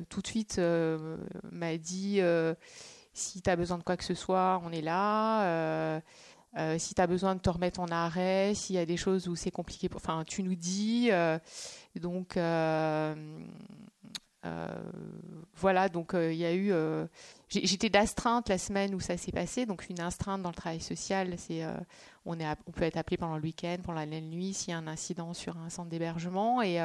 tout 0.08 0.22
de 0.22 0.26
suite 0.26 0.60
m'a 1.52 1.76
dit 1.76 2.20
si 3.12 3.42
tu 3.42 3.50
as 3.50 3.56
besoin 3.56 3.78
de 3.78 3.82
quoi 3.82 3.96
que 3.96 4.04
ce 4.04 4.14
soit, 4.14 4.60
on 4.64 4.72
est 4.72 4.82
là. 4.82 6.00
si 6.78 6.94
tu 6.94 7.00
as 7.00 7.06
besoin 7.06 7.34
de 7.34 7.40
te 7.40 7.50
remettre 7.50 7.80
en 7.80 7.88
arrêt, 7.88 8.54
s'il 8.54 8.76
y 8.76 8.78
a 8.78 8.86
des 8.86 8.96
choses 8.96 9.28
où 9.28 9.36
c'est 9.36 9.50
compliqué, 9.50 9.88
enfin, 9.94 10.24
tu 10.26 10.42
nous 10.42 10.56
dis. 10.56 11.10
Euh, 11.12 11.38
euh, 14.44 14.68
voilà, 15.54 15.88
donc 15.88 16.14
euh, 16.14 16.32
il 16.32 16.38
y 16.38 16.44
a 16.44 16.54
eu. 16.54 16.72
J'étais 17.48 17.88
d'astreinte 17.88 18.48
la 18.48 18.58
semaine 18.58 18.94
où 18.94 19.00
ça 19.00 19.16
s'est 19.16 19.32
passé, 19.32 19.66
donc 19.66 19.88
une 19.88 20.00
astreinte 20.00 20.42
dans 20.42 20.50
le 20.50 20.54
travail 20.54 20.80
social, 20.80 21.34
c'est 21.38 21.64
on, 22.24 22.38
est, 22.38 22.46
on 22.66 22.72
peut 22.72 22.84
être 22.84 22.96
appelé 22.96 23.16
pendant 23.16 23.36
le 23.36 23.42
week-end, 23.42 23.76
pendant 23.82 24.00
la 24.00 24.06
nuit, 24.06 24.52
s'il 24.52 24.70
y 24.70 24.72
a 24.72 24.78
un 24.78 24.86
incident 24.86 25.34
sur 25.34 25.56
un 25.56 25.70
centre 25.70 25.88
d'hébergement. 25.88 26.62
Et 26.62 26.78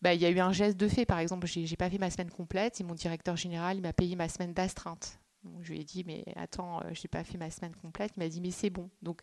bah, 0.00 0.14
il 0.14 0.20
y 0.20 0.26
a 0.26 0.30
eu 0.30 0.40
un 0.40 0.52
geste 0.52 0.78
de 0.78 0.88
fait. 0.88 1.06
Par 1.06 1.18
exemple, 1.18 1.46
j'ai 1.46 1.76
pas 1.76 1.90
fait 1.90 1.98
ma 1.98 2.10
semaine 2.10 2.30
complète 2.30 2.80
et 2.80 2.84
mon 2.84 2.94
directeur 2.94 3.36
général 3.36 3.80
m'a 3.80 3.92
payé 3.92 4.16
ma 4.16 4.28
semaine 4.28 4.52
d'astreinte. 4.52 5.18
je 5.60 5.72
lui 5.72 5.80
ai 5.80 5.84
dit, 5.84 6.04
mais 6.06 6.24
attends, 6.36 6.80
je 6.92 7.00
n'ai 7.00 7.08
pas 7.08 7.24
fait 7.24 7.38
ma 7.38 7.50
semaine 7.50 7.74
complète. 7.76 8.12
Il 8.16 8.20
m'a 8.20 8.28
dit, 8.28 8.40
mais 8.40 8.50
c'est 8.50 8.70
bon. 8.70 8.90
Donc, 9.02 9.22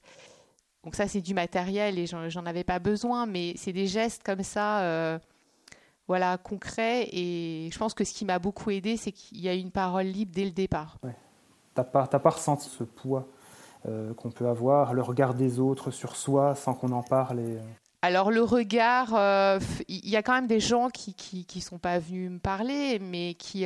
donc 0.84 0.96
ça, 0.96 1.08
c'est 1.08 1.22
du 1.22 1.34
matériel 1.34 2.00
et 2.00 2.06
j'en 2.06 2.46
avais 2.46 2.64
pas 2.64 2.80
besoin, 2.80 3.26
mais 3.26 3.54
c'est 3.58 3.74
des 3.74 3.88
gestes 3.88 4.24
comme 4.24 4.44
ça, 4.44 4.82
euh, 4.82 5.20
voilà, 6.08 6.38
concrets. 6.38 7.10
Et 7.12 7.70
je 7.72 7.78
pense 7.78 7.94
que 7.94 8.04
ce 8.04 8.14
qui 8.14 8.26
m'a 8.26 8.40
beaucoup 8.40 8.70
aidé, 8.72 8.96
c'est 8.98 9.12
qu'il 9.12 9.42
y 9.42 9.50
a 9.50 9.54
une 9.54 9.72
parole 9.72 10.06
libre 10.06 10.32
dès 10.34 10.46
le 10.46 10.52
départ. 10.52 10.98
Ouais. 11.04 11.16
Tu 11.76 11.82
n'as 11.82 11.84
pas, 11.84 12.08
pas, 12.08 12.30
ressenti 12.30 12.70
ce 12.70 12.84
poids. 12.84 13.28
qu'on 13.84 14.32
peut 14.32 14.48
avoir, 14.48 14.94
le 14.94 15.02
regard 15.02 15.34
des 15.34 15.60
autres 15.60 15.92
sur 15.92 16.16
soi 16.16 16.56
sans 16.56 16.74
qu'on 16.74 16.92
en 16.92 17.04
parle 17.04 17.40
et, 17.40 17.58
alors 18.02 18.32
le 18.32 18.42
regard, 18.42 19.10
il 19.90 20.10
y 20.10 20.16
a 20.16 20.24
quand 20.24 20.32
même 20.32 20.48
des 20.48 20.62
gens 20.62 20.88
qui 20.88 21.14
qui, 21.14 21.44
qui 21.44 21.60
sont 21.60 21.80
pas 21.80 22.00
venus 22.00 22.32
me 22.32 22.40
parler, 22.40 22.98
mais 23.00 23.34
qui 23.34 23.66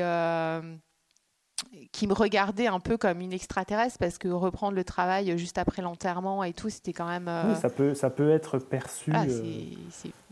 qui 1.91 2.07
me 2.07 2.13
regardait 2.13 2.67
un 2.67 2.79
peu 2.79 2.97
comme 2.97 3.21
une 3.21 3.33
extraterrestre 3.33 3.97
parce 3.97 4.17
que 4.17 4.27
reprendre 4.27 4.75
le 4.75 4.83
travail 4.83 5.37
juste 5.37 5.57
après 5.57 5.81
l'enterrement 5.81 6.43
et 6.43 6.53
tout, 6.53 6.69
c'était 6.69 6.93
quand 6.93 7.07
même. 7.07 7.29
Oui, 7.47 7.55
ça 7.55 7.69
peut, 7.69 7.93
ça 7.93 8.09
peut 8.09 8.31
être 8.31 8.59
perçu. 8.59 9.11
Ah, 9.13 9.25
euh, 9.25 9.41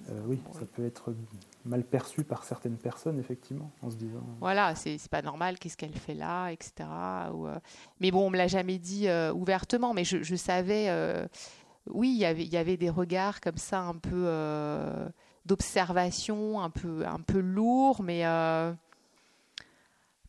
euh, 0.09 0.21
oui, 0.27 0.39
ça 0.53 0.65
peut 0.65 0.85
être 0.85 1.13
mal 1.65 1.83
perçu 1.83 2.23
par 2.23 2.43
certaines 2.43 2.77
personnes, 2.77 3.19
effectivement, 3.19 3.71
en 3.81 3.89
se 3.89 3.95
disant. 3.95 4.23
Voilà, 4.39 4.75
c'est 4.75 4.97
pas 5.09 5.21
normal, 5.21 5.59
qu'est-ce 5.59 5.77
qu'elle 5.77 5.95
fait 5.95 6.13
là, 6.13 6.49
etc. 6.49 6.87
Ou, 7.33 7.47
euh, 7.47 7.57
Mais 7.99 8.11
bon, 8.11 8.27
on 8.27 8.29
me 8.29 8.37
l'a 8.37 8.47
jamais 8.47 8.77
dit 8.77 9.07
ouvertement, 9.33 9.93
mais 9.93 10.03
je, 10.03 10.23
je 10.23 10.35
savais. 10.35 10.89
oui, 11.89 12.09
y 12.09 12.23
il 12.23 12.49
y 12.49 12.57
avait 12.57 12.77
des 12.77 12.89
regards 12.89 13.41
comme 13.41 13.57
ça, 13.57 13.79
un 13.81 13.95
peu 13.95 14.27
d'observation, 15.45 16.61
un 16.61 16.69
peu, 16.69 17.05
un 17.05 17.19
peu 17.19 17.39
lourd, 17.39 18.01
mais 18.03 18.23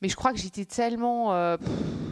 mais 0.03 0.09
je 0.09 0.17
crois 0.17 0.33
que 0.33 0.39
j'étais 0.39 0.65
tellement, 0.65 1.33
euh, 1.33 1.57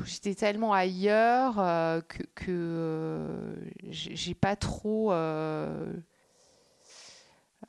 j'étais 0.05 0.37
tellement 0.37 0.73
ailleurs 0.73 1.59
euh, 1.59 2.01
que, 2.01 2.23
que 2.37 2.47
euh, 2.49 3.55
j'ai 3.91 4.35
pas 4.35 4.55
trop. 4.55 5.11
je 5.11 5.97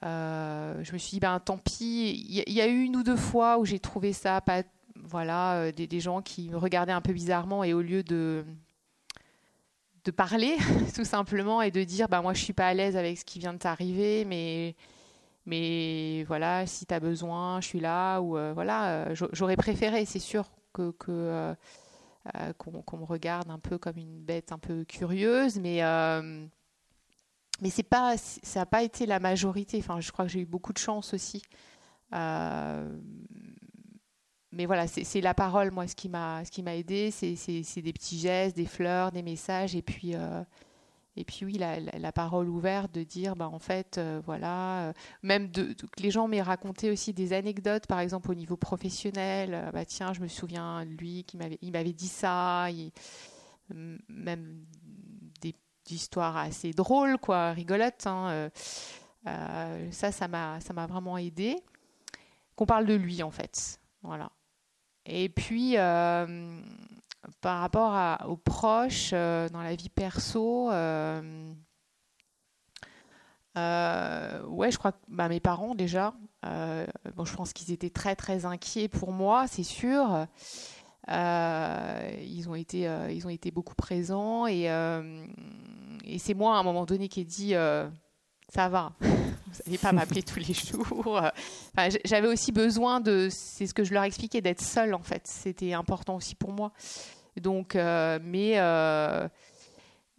me 0.04 0.98
suis 1.00 1.16
dit, 1.16 1.20
ben 1.20 1.40
tant 1.40 1.58
pis. 1.58 2.24
Il 2.30 2.54
y, 2.54 2.62
a 2.62 2.68
eu 2.68 2.84
une 2.84 2.98
ou 2.98 3.04
deux 3.04 3.16
fois 3.16 3.58
où 3.58 3.66
j'ai 3.66 3.80
trouvé 3.80 4.14
ça, 4.14 4.42
pas, 4.42 4.62
voilà, 4.96 5.72
des, 5.72 5.88
des, 5.88 6.00
gens 6.00 6.22
qui 6.22 6.50
me 6.50 6.58
regardaient 6.58 6.92
un 6.92 7.02
peu 7.02 7.14
bizarrement 7.14 7.64
et 7.64 7.74
au 7.74 7.82
lieu 7.82 8.04
de 8.04 8.46
de 10.04 10.12
parler 10.12 10.58
tout 10.96 11.06
simplement 11.06 11.62
et 11.62 11.70
de 11.70 11.84
dire 11.84 12.08
bah 12.10 12.24
moi 12.24 12.34
je 12.34 12.44
suis 12.44 12.54
pas 12.54 12.66
à 12.68 12.74
l'aise 12.74 12.98
avec 12.98 13.20
ce 13.20 13.26
qui 13.26 13.38
vient 13.38 13.54
de 13.54 13.60
t'arriver 13.60 14.26
mais 14.26 14.76
mais 15.46 16.24
voilà, 16.28 16.66
si 16.68 16.86
tu 16.86 16.94
as 16.94 17.00
besoin, 17.00 17.62
je 17.62 17.68
suis 17.68 17.80
là. 17.80 18.20
Ou 18.22 18.38
euh, 18.38 18.54
voilà, 18.54 19.08
euh, 19.08 19.16
j'aurais 19.34 19.58
préféré, 19.58 20.06
c'est 20.06 20.20
sûr, 20.20 20.52
que, 20.74 20.94
euh, 21.10 21.54
qu'on 22.58 22.98
me 22.98 23.06
regarde 23.06 23.50
un 23.50 23.60
peu 23.60 23.78
comme 23.78 23.98
une 23.98 24.22
bête 24.22 24.52
un 24.52 24.60
peu 24.60 24.84
curieuse, 24.86 25.60
mais 25.60 25.82
mais 27.62 27.70
c'est 27.70 27.84
pas, 27.84 28.16
ça 28.18 28.62
n'a 28.62 28.66
pas 28.66 28.82
été 28.82 29.06
la 29.06 29.20
majorité. 29.20 29.78
Enfin, 29.80 30.00
je 30.00 30.12
crois 30.12 30.26
que 30.26 30.32
j'ai 30.32 30.40
eu 30.42 30.46
beaucoup 30.46 30.74
de 30.74 30.80
chance 30.80 31.14
aussi. 31.14 31.44
mais 32.12 32.86
voilà, 34.66 34.88
c'est 34.88 35.22
la 35.22 35.34
parole, 35.34 35.72
moi, 35.72 35.88
ce 35.88 35.96
qui 35.96 36.10
m'a, 36.10 36.44
ce 36.46 36.52
qui 36.52 36.64
m'a 36.64 36.76
aidé, 36.76 37.12
c'est 37.12 37.82
des 37.82 37.94
petits 37.94 38.20
gestes, 38.20 38.56
des 38.56 38.66
fleurs, 38.66 39.12
des 39.12 39.24
messages, 39.24 39.76
et 39.76 39.82
puis 39.82 40.16
et 41.18 41.26
puis 41.26 41.46
oui, 41.46 41.58
la, 41.58 42.12
parole 42.14 42.48
ouverte 42.48 42.94
de 42.94 43.04
dire, 43.04 43.36
bah, 43.36 43.50
en 43.50 43.60
fait, 43.60 43.98
euh, 43.98 44.22
voilà, 44.26 44.88
euh, 44.88 44.94
même 45.24 45.50
de, 45.52 45.76
les 46.00 46.10
gens 46.10 46.30
m'aient 46.30 46.42
raconté 46.42 46.90
aussi 46.90 47.12
des 47.12 47.34
anecdotes, 47.34 47.86
par 47.86 48.00
exemple 48.00 48.32
au 48.32 48.34
niveau 48.34 48.56
professionnel. 48.56 49.54
Euh, 49.54 49.72
bah 49.72 49.84
tiens, 49.84 50.14
je 50.14 50.22
me 50.22 50.30
souviens 50.30 50.86
de 50.86 50.92
lui 50.92 51.26
qui 51.26 51.36
m'avait, 51.36 51.58
il 51.62 51.74
m'avait 51.74 51.92
dit 51.92 52.08
ça, 52.08 52.68
même 53.70 54.66
des, 55.42 55.56
histoires 55.90 56.38
assez 56.38 56.72
drôles, 56.72 57.18
quoi, 57.18 57.52
rigolotes. 57.52 58.08
Hein, 58.08 58.50
ça, 59.92 60.14
ça 60.14 60.28
m'a, 60.30 60.62
ça 60.62 60.72
m'a 60.74 60.88
vraiment 60.88 61.18
aidé. 61.18 61.58
Qu'on 62.56 62.66
parle 62.66 62.86
de 62.86 62.94
lui, 62.94 63.22
en 63.22 63.32
fait, 63.32 63.82
voilà. 64.02 64.32
Et 65.06 65.28
puis 65.28 65.76
par 67.42 67.60
rapport 67.60 68.30
aux 68.30 68.38
proches 68.38 69.12
euh, 69.14 69.48
dans 69.50 69.62
la 69.62 69.76
vie 69.76 69.90
perso, 69.90 70.72
euh, 70.72 71.54
euh, 73.58 74.46
ouais, 74.48 74.72
je 74.72 74.78
crois 74.78 74.94
que 74.94 74.98
bah, 75.08 75.28
mes 75.30 75.40
parents 75.40 75.76
déjà, 75.76 76.14
bon, 76.44 77.26
je 77.26 77.36
pense 77.36 77.54
qu'ils 77.54 77.72
étaient 77.72 77.90
très 77.90 78.16
très 78.16 78.46
inquiets 78.46 78.88
pour 78.88 79.12
moi, 79.12 79.48
c'est 79.48 79.64
sûr. 79.64 80.26
ils 81.08 82.46
ont 82.48 82.56
été, 82.56 82.90
ils 83.10 83.26
ont 83.26 83.30
été 83.30 83.52
beaucoup 83.52 83.76
présents 83.76 84.48
et, 84.48 84.66
et 86.06 86.20
c'est 86.20 86.34
moi 86.34 86.56
à 86.56 86.60
un 86.60 86.64
moment 86.64 86.86
donné 86.86 87.08
qui 87.08 87.22
ai 87.22 87.26
dit 87.26 87.54
ça 88.54 88.70
va. 88.70 88.94
Vous 89.02 89.64
n'allez 89.66 89.78
pas 89.78 89.92
m'appeler 89.92 90.24
tous 90.24 90.40
les 90.40 90.54
jours. 90.54 91.22
J'avais 92.06 92.28
aussi 92.28 92.52
besoin 92.52 93.00
de, 93.00 93.28
c'est 93.32 93.68
ce 93.68 93.74
que 93.74 93.84
je 93.84 93.94
leur 93.94 94.04
expliquais, 94.04 94.42
d'être 94.42 94.62
seule 94.62 94.94
en 94.94 95.02
fait. 95.02 95.24
C'était 95.26 95.74
important 95.74 96.16
aussi 96.16 96.36
pour 96.36 96.52
moi. 96.52 96.72
Donc, 97.40 97.76
euh, 97.76 98.20
mais, 98.22 98.54
euh, 98.56 99.28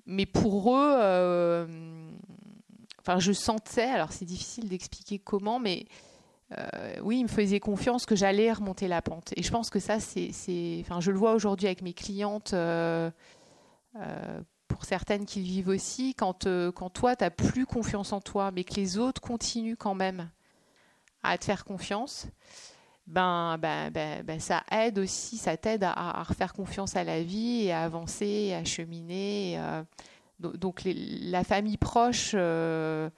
mais 0.06 0.26
pour 0.26 0.74
eux, 0.74 0.94
euh, 0.98 1.66
enfin, 3.00 3.18
je 3.18 3.32
sentais, 3.32 3.82
alors 3.82 4.12
c'est 4.12 4.24
difficile 4.24 4.68
d'expliquer 4.68 5.18
comment, 5.18 5.58
mais 5.58 5.86
oui, 7.02 7.20
ils 7.20 7.22
me 7.22 7.28
faisaient 7.28 7.60
confiance 7.60 8.04
que 8.04 8.14
j'allais 8.14 8.52
remonter 8.52 8.86
la 8.86 9.00
pente. 9.00 9.32
Et 9.36 9.42
je 9.42 9.50
pense 9.50 9.70
que 9.70 9.78
ça, 9.78 10.00
c'est, 10.00 10.30
enfin, 10.82 11.00
je 11.00 11.10
le 11.10 11.16
vois 11.16 11.32
aujourd'hui 11.32 11.66
avec 11.66 11.80
mes 11.80 11.94
clientes 11.94 12.54
pour 14.72 14.84
certaines 14.84 15.26
qui 15.26 15.40
vivent 15.42 15.68
aussi, 15.68 16.14
quand, 16.14 16.48
quand 16.74 16.90
toi, 16.90 17.14
tu 17.14 17.24
n'as 17.24 17.30
plus 17.30 17.66
confiance 17.66 18.12
en 18.12 18.20
toi, 18.20 18.50
mais 18.50 18.64
que 18.64 18.74
les 18.74 18.98
autres 18.98 19.20
continuent 19.20 19.76
quand 19.78 19.94
même 19.94 20.30
à 21.22 21.38
te 21.38 21.44
faire 21.44 21.64
confiance, 21.64 22.26
ben, 23.06 23.58
ben, 23.58 23.90
ben, 23.90 24.24
ben, 24.24 24.40
ça 24.40 24.62
aide 24.70 24.98
aussi, 24.98 25.36
ça 25.36 25.56
t'aide 25.56 25.84
à, 25.84 26.22
refaire 26.22 26.52
confiance 26.52 26.96
à 26.96 27.04
la 27.04 27.22
vie 27.22 27.64
et 27.64 27.72
à 27.72 27.82
avancer, 27.82 28.52
à 28.54 28.64
cheminer. 28.64 29.56
Euh, 29.58 29.82
donc 30.38 30.82
la 30.84 31.44
famille 31.44 31.76
proche 31.76 32.32
euh, 32.34 33.10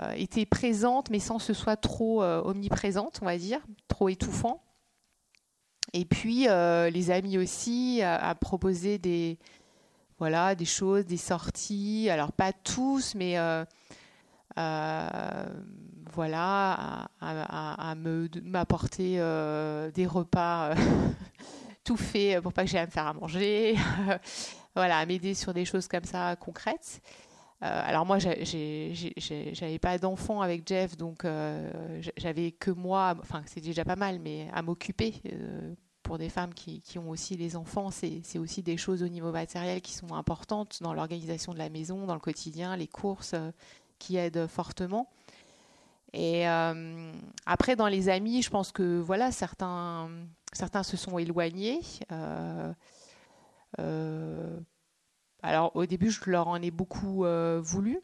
euh, 0.00 0.12
était 0.12 0.46
présente, 0.46 1.10
mais 1.10 1.18
sans 1.18 1.38
que 1.38 1.44
ce 1.44 1.54
soit 1.54 1.76
trop 1.76 2.22
omniprésente, 2.22 3.20
on 3.22 3.26
va 3.26 3.38
dire, 3.38 3.60
trop 3.88 4.08
étouffant. 4.08 4.62
Et 5.92 6.04
puis 6.04 6.46
les 6.46 7.10
amis 7.10 7.38
aussi 7.38 8.00
à, 8.02 8.34
proposer 8.34 8.98
des, 8.98 9.38
voilà, 10.22 10.54
des 10.54 10.64
choses, 10.64 11.04
des 11.04 11.16
sorties. 11.16 12.08
Alors 12.08 12.30
pas 12.30 12.52
tous, 12.52 13.16
mais 13.16 13.36
voilà, 16.12 17.08
à, 17.20 17.94
me 17.96 18.28
m'apporter 18.44 19.16
euh, 19.18 19.90
des 19.90 20.06
repas 20.06 20.70
euh, 20.70 20.74
tout 21.84 21.96
faits 21.96 22.40
pour 22.40 22.52
pas 22.52 22.62
que 22.64 22.70
j'ai 22.70 22.78
à 22.78 22.86
me 22.86 22.90
faire 22.90 23.06
à 23.06 23.12
manger, 23.12 23.74
voilà, 24.76 24.98
à 24.98 25.06
m'aider 25.06 25.34
sur 25.34 25.52
des 25.54 25.64
choses 25.64 25.88
comme 25.88 26.04
ça 26.04 26.36
concrètes. 26.36 27.00
Euh, 27.62 27.82
alors 27.86 28.04
moi, 28.04 28.18
j'avais 28.18 29.78
pas 29.80 29.98
d'enfant 29.98 30.40
avec 30.40 30.68
Jeff, 30.68 30.96
donc 30.96 31.26
j'avais 32.16 32.52
que 32.52 32.70
moi, 32.70 33.14
enfin 33.20 33.42
c'est 33.46 33.60
déjà 33.60 33.84
pas 33.84 33.96
mal, 33.96 34.18
mais 34.18 34.48
à 34.52 34.62
m'occuper. 34.62 35.14
Pour 36.02 36.18
des 36.18 36.28
femmes 36.28 36.54
qui, 36.54 36.80
qui, 36.80 36.98
ont 36.98 37.10
aussi 37.10 37.36
les 37.36 37.56
enfants, 37.56 37.90
c'est 37.90 38.38
aussi 38.38 38.62
des 38.62 38.76
choses 38.76 39.02
au 39.02 39.08
niveau 39.08 39.32
matériel 39.32 39.80
qui 39.80 39.92
sont 39.92 40.14
importantes 40.14 40.78
dans 40.82 40.94
l'organisation 40.94 41.52
de 41.52 41.58
la 41.58 41.68
maison, 41.68 42.06
dans 42.06 42.14
le 42.14 42.20
quotidien, 42.20 42.76
les 42.76 42.88
courses 42.88 43.34
qui 43.98 44.16
aident 44.16 44.46
fortement. 44.46 45.08
Et 46.12 46.46
euh, 46.46 47.12
après, 47.46 47.76
dans 47.76 47.88
les 47.88 48.08
amis, 48.08 48.42
je 48.42 48.50
pense 48.50 48.72
que 48.72 49.00
voilà, 49.00 49.32
certains, 49.32 50.10
certains 50.52 50.82
se 50.82 50.96
sont 50.96 51.18
éloignés. 51.18 51.80
Euh, 52.10 52.72
euh, 53.78 54.60
alors, 55.42 55.74
au 55.74 55.86
début, 55.86 56.10
je 56.10 56.20
leur 56.26 56.48
en 56.48 56.60
ai 56.60 56.70
beaucoup 56.70 57.24
voulu. 57.62 58.00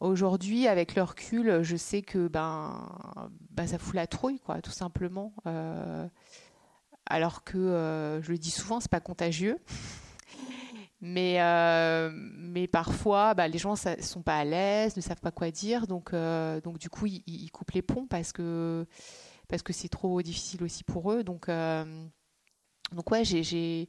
Aujourd'hui, 0.00 0.66
avec 0.66 0.94
le 0.94 1.02
recul, 1.02 1.62
je 1.62 1.76
sais 1.76 2.02
que 2.02 2.26
ben, 2.28 2.88
ben, 3.50 3.66
ça 3.66 3.78
fout 3.78 3.94
la 3.94 4.06
trouille, 4.06 4.40
quoi, 4.40 4.60
tout 4.62 4.70
simplement. 4.70 5.34
alors 7.06 7.44
que 7.44 8.20
je 8.22 8.30
le 8.30 8.38
dis 8.38 8.50
souvent, 8.50 8.80
c'est 8.80 8.90
pas 8.90 9.00
contagieux. 9.00 9.58
Mais, 11.02 11.40
euh, 11.40 12.10
mais 12.12 12.66
parfois, 12.66 13.32
bah, 13.32 13.48
les 13.48 13.56
gens 13.56 13.72
ne 13.72 14.02
sont 14.02 14.22
pas 14.22 14.38
à 14.38 14.44
l'aise, 14.44 14.96
ne 14.96 15.00
savent 15.00 15.20
pas 15.20 15.30
quoi 15.30 15.50
dire. 15.50 15.86
Donc, 15.86 16.12
euh, 16.12 16.60
donc 16.60 16.78
du 16.78 16.90
coup, 16.90 17.06
ils, 17.06 17.50
coupent 17.50 17.70
les 17.70 17.82
ponts 17.82 18.06
parce 18.06 18.32
que 18.32 18.86
parce 19.48 19.62
que 19.62 19.72
c'est 19.72 19.88
trop 19.88 20.20
difficile 20.20 20.62
aussi 20.62 20.84
pour 20.84 21.10
eux. 21.12 21.24
Donc, 21.24 21.48
euh, 21.48 22.06
donc 22.92 23.10
ouais, 23.10 23.24
j'ai, 23.24 23.88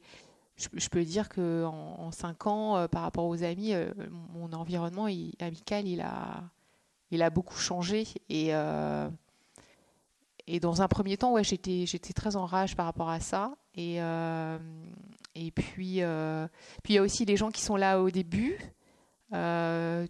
je, 0.72 0.88
peux 0.88 1.04
dire 1.04 1.28
qu'en 1.28 1.96
en, 1.98 2.10
cinq 2.12 2.46
ans, 2.46 2.86
par 2.88 3.02
rapport 3.02 3.26
aux 3.26 3.42
amis, 3.42 3.72
mon 4.34 4.52
environnement 4.52 5.06
amical, 5.40 5.86
il 5.86 6.00
a, 6.00 6.42
il 7.10 7.22
a 7.22 7.30
beaucoup 7.30 7.58
changé. 7.58 8.06
Et, 8.28 8.50
et 10.46 10.60
dans 10.60 10.82
un 10.82 10.88
premier 10.88 11.16
temps, 11.16 11.32
ouais, 11.32 11.44
j'étais, 11.44 11.86
j'étais 11.86 12.12
très 12.12 12.36
en 12.36 12.46
rage 12.46 12.76
par 12.76 12.86
rapport 12.86 13.10
à 13.10 13.20
ça. 13.20 13.54
Et, 13.74 14.00
et 15.34 15.50
puis, 15.50 16.02
euh, 16.02 16.46
puis 16.82 16.94
il 16.94 16.96
y 16.96 16.98
a 16.98 17.02
aussi 17.02 17.24
les 17.24 17.36
gens 17.36 17.50
qui 17.50 17.62
sont 17.62 17.76
là 17.76 18.00
au 18.00 18.10
début, 18.10 18.58
euh, 19.32 20.06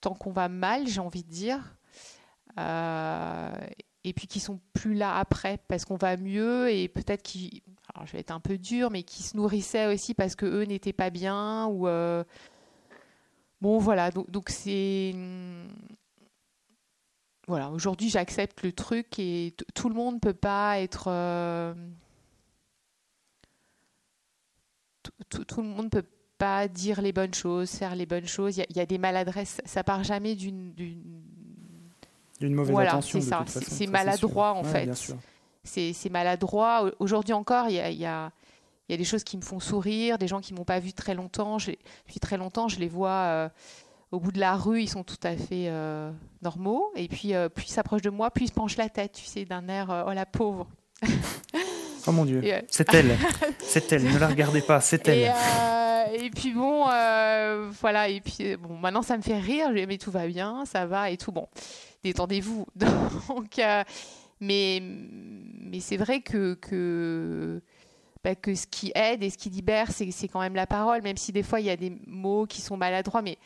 tant 0.00 0.14
qu'on 0.14 0.32
va 0.32 0.48
mal, 0.48 0.86
j'ai 0.86 1.00
envie 1.00 1.24
de 1.24 1.30
dire, 1.30 1.76
euh, 2.58 3.52
et 4.04 4.12
puis 4.12 4.26
qui 4.26 4.40
sont 4.40 4.60
plus 4.72 4.94
là 4.94 5.16
après 5.16 5.58
parce 5.68 5.84
qu'on 5.84 5.96
va 5.96 6.16
mieux 6.16 6.70
et 6.70 6.88
peut-être 6.88 7.22
qu'ils, 7.22 7.62
alors 7.94 8.06
je 8.06 8.12
vais 8.12 8.20
être 8.20 8.30
un 8.30 8.40
peu 8.40 8.58
dur, 8.58 8.90
mais 8.90 9.02
qui 9.02 9.22
se 9.22 9.36
nourrissaient 9.36 9.92
aussi 9.92 10.14
parce 10.14 10.34
que 10.34 10.46
eux 10.46 10.64
n'étaient 10.64 10.92
pas 10.92 11.10
bien 11.10 11.66
ou 11.66 11.86
bon 13.60 13.78
voilà. 13.78 14.10
Donc 14.10 14.30
donc 14.30 14.48
c'est 14.48 15.14
voilà. 17.48 17.70
Aujourd'hui, 17.70 18.08
j'accepte 18.08 18.62
le 18.62 18.72
truc 18.72 19.18
et 19.18 19.54
tout 19.74 19.88
le 19.88 19.94
monde 19.94 20.20
peut 20.20 20.32
pas 20.32 20.80
être 20.80 21.10
tout, 25.02 25.44
tout, 25.44 25.62
le 25.62 25.68
monde 25.68 25.90
peut 25.90 26.06
pas 26.38 26.68
dire 26.68 27.02
les 27.02 27.12
bonnes 27.12 27.34
choses, 27.34 27.70
faire 27.70 27.94
les 27.94 28.06
bonnes 28.06 28.26
choses. 28.26 28.58
Il 28.58 28.76
y, 28.76 28.80
a 28.80 28.86
des 28.86 28.98
maladresses. 28.98 29.60
Ça 29.64 29.84
part 29.84 30.04
jamais 30.04 30.34
d'une 30.34 30.72
d'une 32.40 32.54
mauvaise 32.54 32.72
voilà, 32.72 32.90
intention. 32.92 33.20
C'est 33.20 33.28
ça. 33.28 33.44
C'est 33.46 33.86
maladroit 33.86 34.52
en 34.52 34.64
fait. 34.64 34.88
C'est 35.64 36.10
maladroit. 36.10 36.90
Aujourd'hui 36.98 37.32
encore, 37.32 37.68
il 37.68 37.74
y 37.74 37.80
a, 37.80 37.90
y, 37.90 38.04
a, 38.04 38.30
y 38.88 38.94
a, 38.94 38.96
des 38.96 39.04
choses 39.04 39.22
qui 39.22 39.36
me 39.36 39.42
font 39.42 39.60
sourire, 39.60 40.18
des 40.18 40.26
gens 40.26 40.40
qui 40.40 40.54
m'ont 40.54 40.64
pas 40.64 40.80
vu 40.80 40.92
très 40.92 41.14
longtemps. 41.14 41.58
Depuis 41.58 42.20
très 42.20 42.36
longtemps, 42.36 42.68
je 42.68 42.78
les 42.78 42.88
vois. 42.88 43.10
Euh, 43.10 43.48
au 44.10 44.20
bout 44.20 44.32
de 44.32 44.40
la 44.40 44.56
rue, 44.56 44.82
ils 44.82 44.88
sont 44.88 45.04
tout 45.04 45.20
à 45.22 45.36
fait 45.36 45.68
euh, 45.68 46.10
normaux. 46.42 46.92
Et 46.96 47.08
puis, 47.08 47.34
euh, 47.34 47.48
plus 47.48 47.66
ils 47.66 47.72
s'approchent 47.72 48.02
de 48.02 48.10
moi, 48.10 48.30
plus 48.30 48.44
ils 48.44 48.48
se 48.48 48.52
penchent 48.52 48.76
la 48.76 48.88
tête, 48.88 49.12
tu 49.12 49.24
sais, 49.24 49.44
d'un 49.44 49.68
air, 49.68 50.04
oh 50.06 50.12
la 50.12 50.26
pauvre. 50.26 50.66
oh 52.06 52.12
mon 52.12 52.24
Dieu, 52.24 52.42
c'est 52.68 52.92
elle, 52.92 53.16
c'est 53.60 53.92
elle, 53.92 54.04
ne 54.04 54.18
la 54.18 54.28
regardez 54.28 54.60
pas, 54.60 54.80
c'est 54.80 55.06
elle 55.08 55.32
et 56.14 56.30
puis 56.30 56.52
bon, 56.52 56.84
voilà. 57.80 58.08
Et 58.08 58.20
puis 58.20 58.56
bon, 58.56 58.76
maintenant 58.76 59.02
ça 59.02 59.16
me 59.16 59.22
fait 59.22 59.38
rire. 59.38 59.70
Mais 59.72 59.98
tout 59.98 60.10
va 60.10 60.26
bien, 60.26 60.64
ça 60.66 60.84
va 60.84 61.10
et 61.10 61.16
tout. 61.16 61.32
Bon, 61.32 61.48
détendez-vous. 62.02 62.66
Donc, 62.76 63.60
mais 64.42 64.82
c'est 65.80 65.96
vrai 65.96 66.20
que 66.20 66.54
que 66.54 67.62
bah, 68.24 68.34
que 68.34 68.54
ce 68.54 68.66
qui 68.66 68.92
aide 68.94 69.22
et 69.22 69.30
ce 69.30 69.38
qui 69.38 69.50
libère, 69.50 69.90
c'est 69.90 70.28
quand 70.28 70.40
même 70.40 70.54
la 70.54 70.66
parole, 70.66 71.02
même 71.02 71.16
si 71.16 71.32
des 71.32 71.42
fois 71.42 71.60
il 71.60 71.66
y 71.66 71.70
a 71.70 71.76
des 71.76 71.92
mots 72.06 72.46
qui 72.46 72.60
sont 72.60 72.76
maladroits, 72.76 73.22
mais 73.22 73.38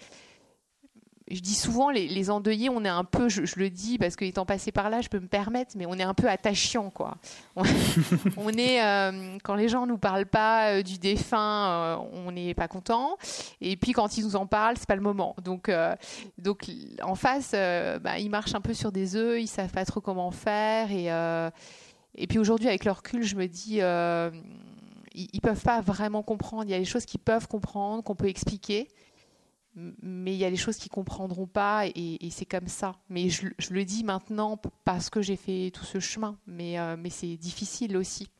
je 1.28 1.40
dis 1.40 1.54
souvent, 1.54 1.90
les, 1.90 2.30
endeuillés, 2.30 2.70
on 2.70 2.84
est 2.84 2.88
un 2.88 3.02
peu, 3.02 3.28
je, 3.28 3.42
le 3.56 3.68
dis 3.68 3.98
parce 3.98 4.14
qu'étant 4.14 4.46
passé 4.46 4.70
par 4.70 4.90
là, 4.90 5.00
je 5.00 5.08
peux 5.08 5.18
me 5.18 5.26
permettre, 5.26 5.72
mais 5.76 5.84
on 5.86 5.94
est 5.94 6.04
un 6.04 6.14
peu 6.14 6.28
attachant, 6.28 6.90
quoi. 6.90 7.16
On, 8.36 8.50
est, 8.50 8.82
euh, 8.82 9.38
quand 9.42 9.54
les 9.54 9.68
gens 9.68 9.86
nous 9.86 9.98
parlent 9.98 10.26
pas 10.26 10.74
euh, 10.74 10.82
du 10.82 10.98
défunt, 10.98 11.68
euh, 11.68 11.96
on 12.12 12.32
n'est 12.32 12.54
pas 12.54 12.68
content. 12.68 13.16
Et 13.60 13.76
puis 13.76 13.92
quand 13.92 14.18
ils 14.18 14.24
nous 14.24 14.36
en 14.36 14.46
parlent, 14.46 14.76
c'est 14.78 14.86
pas 14.86 14.94
le 14.94 15.02
moment. 15.02 15.34
Donc, 15.42 15.70
donc 16.38 16.70
en 17.02 17.14
face, 17.14 17.52
bah, 17.52 18.18
ils 18.18 18.30
marchent 18.30 18.54
un 18.54 18.60
peu 18.60 18.74
sur 18.74 18.92
des 18.92 19.16
œufs, 19.16 19.40
ils 19.40 19.48
savent 19.48 19.72
pas 19.72 19.84
trop 19.84 20.00
comment 20.00 20.30
faire. 20.30 20.92
Et, 20.92 21.06
et 22.14 22.26
puis 22.26 22.38
aujourd'hui, 22.38 22.68
avec 22.68 22.84
leur 22.84 22.98
recul, 22.98 23.22
je 23.22 23.36
me 23.36 23.46
dis, 23.46 23.78
ils, 25.14 25.28
ils 25.32 25.40
peuvent 25.40 25.62
pas 25.62 25.80
vraiment 25.80 26.22
comprendre. 26.22 26.64
Il 26.64 26.70
y 26.70 26.74
a 26.74 26.78
des 26.78 26.84
choses 26.84 27.06
qu'ils 27.06 27.20
peuvent 27.20 27.48
comprendre, 27.48 28.04
qu'on 28.04 28.14
peut 28.14 28.28
expliquer 28.28 28.88
mais 29.76 30.32
il 30.32 30.38
y 30.38 30.44
a 30.44 30.50
des 30.50 30.56
choses 30.56 30.76
qu'ils 30.76 30.90
comprendront 30.90 31.46
pas 31.46 31.86
et, 31.86 32.28
c'est 32.30 32.46
comme 32.46 32.66
ça. 32.66 32.96
Mais 33.10 33.28
je, 33.28 33.46
le 33.70 33.84
dis 33.84 34.04
maintenant 34.04 34.60
parce 34.84 35.10
que 35.10 35.20
j'ai 35.20 35.36
fait 35.36 35.70
tout 35.72 35.84
ce 35.84 36.00
chemin, 36.00 36.38
mais, 36.46 36.78
euh, 36.78 36.96
c'est 37.10 37.36
difficile 37.36 37.96
aussi. 37.96 38.30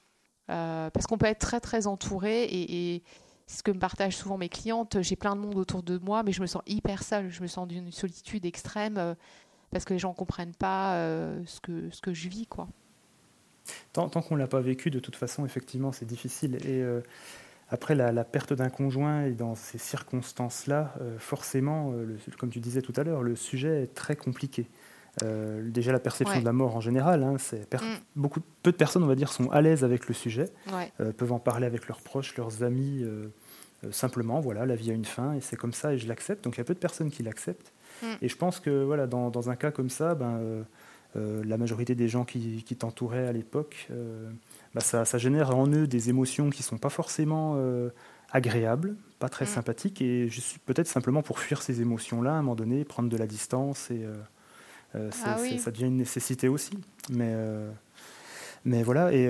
Euh, 0.49 0.91
parce 0.91 1.07
qu'on 1.07 1.19
peut 1.19 1.27
être 1.27 1.41
très 1.41 1.61
très 1.61 1.87
entouré 1.87 2.45
et, 2.45 3.03
c'est 3.49 3.59
ce 3.59 3.63
que 3.63 3.71
me 3.71 3.79
partagent 3.79 4.17
souvent 4.17 4.39
mes 4.39 4.49
clientes. 4.49 5.01
J'ai 5.03 5.15
plein 5.15 5.37
de 5.37 5.41
monde 5.41 5.57
autour 5.57 5.85
de 5.85 5.99
moi, 5.99 6.25
mais 6.25 6.33
je 6.33 6.41
me 6.41 6.47
sens 6.47 6.63
hyper 6.67 7.05
seule. 7.05 7.31
Je 7.31 7.43
me 7.43 7.47
sens 7.47 7.69
d'une 7.69 7.93
solitude 7.93 8.45
extrême 8.45 8.97
euh, 8.99 9.15
parce 9.71 9.85
que 9.85 9.93
les 9.93 10.01
gens 10.01 10.09
ne 10.09 10.17
comprennent 10.17 10.55
pas 10.55 10.97
ce, 11.47 11.61
que, 11.61 12.13
je 12.13 12.29
vis. 12.29 12.47
quoi. 12.49 12.67
Tant, 13.93 14.09
tant 14.09 14.21
qu'on 14.21 14.35
ne 14.35 14.41
l'a 14.41 14.49
pas 14.49 14.61
vécu, 14.61 14.91
de 14.91 14.99
toute 14.99 15.15
façon, 15.15 15.45
effectivement, 15.45 15.93
c'est 15.93 16.07
difficile. 16.07 16.57
Et 16.67 16.83
après, 17.69 17.97
la, 17.97 18.25
perte 18.25 18.53
d'un 18.53 18.69
conjoint 18.69 19.25
et 19.25 19.33
dans 19.33 19.57
ces 19.57 19.79
circonstances-là, 19.79 20.95
euh, 21.01 21.19
forcément, 21.19 21.93
euh, 21.93 22.17
comme 22.39 22.51
tu 22.51 22.61
disais 22.61 22.81
tout 22.81 22.93
à 22.97 23.03
l'heure, 23.03 23.23
le 23.23 23.35
sujet 23.35 23.83
est 23.83 23.95
très 23.95 24.15
compliqué. 24.15 24.69
Euh, 25.25 25.69
déjà, 25.69 25.91
la 25.91 25.99
perception 25.99 26.39
de 26.39 26.45
la 26.45 26.53
mort 26.53 26.77
en 26.77 26.81
général, 26.81 27.25
hein, 27.25 27.37
c'est 27.39 27.73
mm. 27.75 27.79
beaucoup, 28.15 28.41
peu 28.63 28.71
de 28.71 28.77
personnes, 28.77 29.03
on 29.03 29.09
va 29.09 29.17
dire, 29.17 29.33
sont 29.33 29.51
à 29.51 29.63
l'aise 29.63 29.83
avec 29.83 30.07
le 30.07 30.15
sujet, 30.15 30.47
peuvent 31.17 31.33
en 31.33 31.41
parler 31.41 31.67
avec 31.67 31.89
leurs 31.89 32.03
proches, 32.03 32.37
leurs 32.37 32.63
amis, 32.63 33.05
simplement, 33.91 34.41
voilà, 34.41 34.65
la 34.65 34.77
vie 34.77 34.91
a 34.91 34.95
une 34.95 35.05
fin 35.05 35.33
et 35.35 35.41
c'est 35.41 35.57
comme 35.57 35.73
ça 35.73 35.93
et 35.93 35.99
je 35.99 36.07
l'accepte. 36.07 36.45
Donc, 36.45 36.57
il 36.57 36.59
y 36.59 36.61
a 36.61 36.65
peu 36.65 36.75
de 36.75 36.79
personnes 36.79 37.11
qui 37.11 37.25
l'acceptent. 37.25 37.73
Mm. 38.03 38.07
Et 38.23 38.29
je 38.29 38.37
pense 38.37 38.61
que, 38.61 38.85
voilà, 38.85 39.09
dans, 39.09 39.31
dans, 39.31 39.51
un 39.51 39.57
cas 39.57 39.73
comme 39.73 39.91
ça, 39.91 40.15
ben, 40.15 40.65
la 41.17 41.57
majorité 41.57 41.97
des 41.97 42.09
gens 42.09 42.25
qui, 42.25 42.63
qui 42.63 42.77
t'entouraient 42.77 43.27
à 43.27 43.33
l'époque 43.33 43.89
bah, 44.77 44.83
ça, 44.83 45.17
génère 45.17 45.57
en 45.57 45.67
eux 45.69 45.87
des 45.87 46.11
émotions 46.11 46.51
qui 46.51 46.61
ne 46.61 46.65
sont 46.65 46.77
pas 46.77 46.91
forcément 46.91 47.55
euh, 47.57 47.89
agréables, 48.31 48.95
pas 49.19 49.31
très 49.31 49.47
mm. 49.47 49.49
sympathiques, 49.49 50.03
et 50.03 50.29
peut-être 50.67 50.87
simplement 50.87 51.23
pour 51.23 51.39
fuir 51.39 51.63
ces 51.63 51.81
émotions-là, 51.81 52.33
à 52.33 52.35
un 52.35 52.43
moment 52.43 52.57
donné, 52.57 52.85
prendre 52.85 53.09
de 53.09 53.17
la 53.17 53.27
distance, 53.27 53.91
et 53.91 54.05
euh, 54.05 54.15
euh, 54.95 55.11
ah 55.25 55.39
ça 55.59 55.71
devient 55.71 55.87
une 55.87 55.97
nécessité 55.97 56.49
aussi. 56.49 56.79
Mais, 57.09 57.35
mais 58.67 58.83
voilà, 58.83 59.15
et 59.15 59.27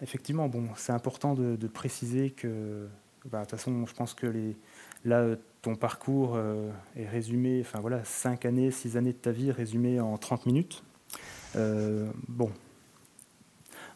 effectivement, 0.00 0.48
bon, 0.48 0.68
c'est 0.76 0.92
important 0.92 1.34
de, 1.34 1.66
préciser 1.66 2.30
que, 2.30 2.88
bah, 3.26 3.40
de 3.40 3.42
toute 3.42 3.58
façon, 3.58 3.84
je 3.84 3.92
pense 3.92 4.14
que 4.14 4.26
les, 4.26 4.56
là, 5.04 5.36
ton 5.60 5.74
parcours 5.74 6.38
est 6.96 7.08
résumé, 7.08 7.60
enfin 7.60 7.80
voilà, 7.80 8.02
5 8.04 8.46
années, 8.46 8.70
6 8.70 8.96
années 8.96 9.12
de 9.12 9.18
ta 9.18 9.32
vie 9.32 9.52
résumées 9.52 10.00
en 10.00 10.16
30 10.16 10.46
minutes. 10.46 10.82
bon, 11.54 12.50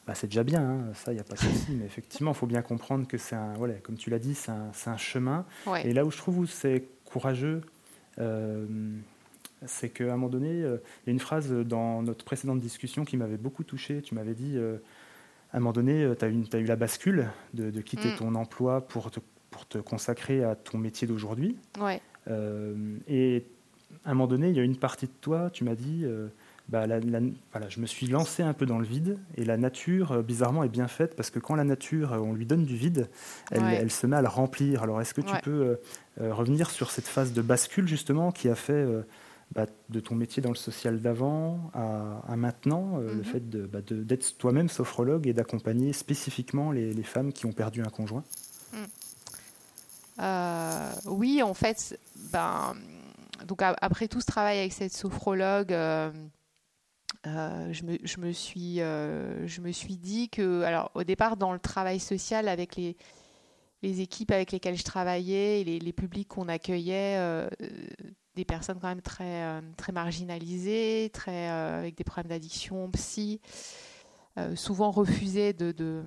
bah, 0.06 0.14
c'est 0.14 0.26
déjà 0.26 0.42
bien, 0.42 0.62
hein, 0.62 0.80
ça, 0.94 1.12
il 1.12 1.14
n'y 1.14 1.20
a 1.20 1.24
pas 1.24 1.34
de 1.34 1.40
souci. 1.40 1.72
Mais 1.72 1.84
effectivement, 1.84 2.32
il 2.32 2.36
faut 2.36 2.46
bien 2.46 2.62
comprendre 2.62 3.06
que 3.06 3.18
c'est 3.18 3.36
un, 3.36 3.52
voilà, 3.54 3.74
comme 3.74 3.96
tu 3.96 4.10
l'as 4.10 4.18
dit, 4.18 4.34
c'est 4.34 4.50
un, 4.50 4.72
un, 4.86 4.96
chemin. 4.96 5.44
Et 5.84 5.92
là 5.92 6.04
où 6.04 6.10
je 6.10 6.16
trouve 6.16 6.38
où 6.38 6.46
c'est 6.46 6.84
courageux, 7.04 7.62
euh, 8.18 8.66
c'est 9.66 9.90
qu'à 9.90 10.04
un 10.04 10.16
moment 10.16 10.28
donné, 10.28 10.62
euh, 10.62 10.78
il 11.04 11.06
y 11.06 11.10
a 11.10 11.12
une 11.12 11.20
phrase 11.20 11.52
dans 11.52 12.02
notre 12.02 12.24
précédente 12.24 12.58
discussion 12.58 13.04
qui 13.04 13.16
m'avait 13.16 13.36
beaucoup 13.36 13.62
touché. 13.62 14.02
Tu 14.02 14.16
m'avais 14.16 14.34
dit, 14.34 14.54
euh, 14.56 14.78
à 15.52 15.58
un 15.58 15.60
moment 15.60 15.72
donné, 15.72 16.10
tu 16.18 16.24
as, 16.24 16.28
as, 16.28 16.58
eu 16.58 16.64
la 16.64 16.76
bascule 16.76 17.28
de, 17.54 17.70
de 17.70 17.80
quitter 17.80 18.12
mm. 18.12 18.16
ton 18.16 18.34
emploi 18.34 18.80
pour 18.80 19.12
te, 19.12 19.20
pour 19.52 19.68
te 19.68 19.78
consacrer 19.78 20.42
à 20.42 20.56
ton 20.56 20.78
métier 20.78 21.06
d'aujourd'hui. 21.06 21.56
Ouais. 21.80 22.00
et 23.06 23.44
à 24.04 24.10
un 24.10 24.14
moment 24.14 24.26
donné, 24.26 24.48
il 24.48 24.56
y 24.56 24.60
a 24.60 24.64
une 24.64 24.76
partie 24.76 25.06
de 25.06 25.12
toi, 25.20 25.48
tu 25.50 25.62
m'as 25.62 25.76
dit, 25.76 26.04
bah, 26.68 26.86
voilà, 26.86 27.68
je 27.68 27.80
me 27.80 27.86
suis 27.86 28.06
lancé 28.06 28.42
un 28.42 28.54
peu 28.54 28.66
dans 28.66 28.78
le 28.78 28.86
vide 28.86 29.18
et 29.36 29.44
la 29.44 29.56
nature, 29.56 30.12
euh, 30.12 30.22
bizarrement, 30.22 30.62
est 30.64 30.68
bien 30.68 30.88
faite 30.88 31.16
parce 31.16 31.30
que 31.30 31.38
quand 31.38 31.54
la 31.54 31.64
nature, 31.64 32.12
euh, 32.12 32.18
on 32.18 32.32
lui 32.32 32.46
donne 32.46 32.64
du 32.64 32.76
vide, 32.76 33.08
elle, 33.50 33.90
se 33.90 34.06
met 34.06 34.16
à 34.16 34.22
le 34.22 34.28
remplir. 34.28 34.82
Alors, 34.82 35.00
est-ce 35.00 35.12
que 35.12 35.20
tu 35.20 35.34
peux 35.42 35.78
euh, 36.20 36.32
revenir 36.32 36.70
sur 36.70 36.90
cette 36.90 37.06
phase 37.06 37.32
de 37.32 37.42
bascule 37.42 37.88
justement 37.88 38.32
qui 38.32 38.48
a 38.48 38.54
fait 38.54 38.86
bah, 39.54 39.66
de 39.90 40.00
ton 40.00 40.14
métier 40.14 40.42
dans 40.42 40.50
le 40.50 40.56
social 40.56 41.00
d'avant 41.00 41.70
à, 41.74 42.36
maintenant, 42.36 42.98
le 42.98 43.16
mhm. 43.16 43.24
fait 43.24 43.50
bah, 43.50 43.80
d'être 43.82 44.38
toi-même 44.38 44.68
sophrologue 44.68 45.26
et 45.26 45.32
d'accompagner 45.32 45.92
spécifiquement 45.92 46.70
les, 46.72 47.02
femmes 47.02 47.32
qui 47.32 47.44
ont 47.46 47.52
perdu 47.52 47.82
un 47.82 47.90
conjoint? 47.90 48.24
Mm. 48.72 48.84
Oui, 51.06 51.42
en 51.42 51.54
fait, 51.54 51.98
ben, 52.32 52.74
donc 53.46 53.60
après 53.62 54.08
tout 54.08 54.20
ce 54.20 54.26
travail 54.26 54.58
avec 54.58 54.72
cette 54.72 54.92
sophrologue, 54.94 55.74
euh, 57.26 57.72
je, 57.72 57.84
me, 57.84 57.98
je, 58.02 58.18
me 58.18 58.32
suis, 58.32 58.80
euh, 58.80 59.46
je 59.46 59.60
me 59.60 59.70
suis 59.70 59.96
dit 59.96 60.28
que, 60.28 60.62
alors 60.62 60.90
au 60.94 61.04
départ, 61.04 61.36
dans 61.36 61.52
le 61.52 61.60
travail 61.60 62.00
social 62.00 62.48
avec 62.48 62.76
les, 62.76 62.96
équipes 63.82 64.32
avec 64.32 64.50
lesquelles 64.50 64.76
je 64.76 64.82
travaillais 64.82 65.60
et 65.60 65.78
les, 65.78 65.92
publics 65.92 66.28
qu'on 66.28 66.48
accueillait, 66.48 67.16
euh, 67.18 67.48
des 68.34 68.44
personnes 68.44 68.78
quand 68.80 68.88
même 68.88 69.02
très, 69.02 69.92
marginalisées, 69.92 71.10
très, 71.12 71.48
avec 71.48 71.96
des 71.96 72.04
problèmes 72.04 72.28
d'addiction, 72.28 72.90
psy, 72.90 73.40
souvent 74.54 74.90
refusaient 74.90 75.52
de, 75.52 76.04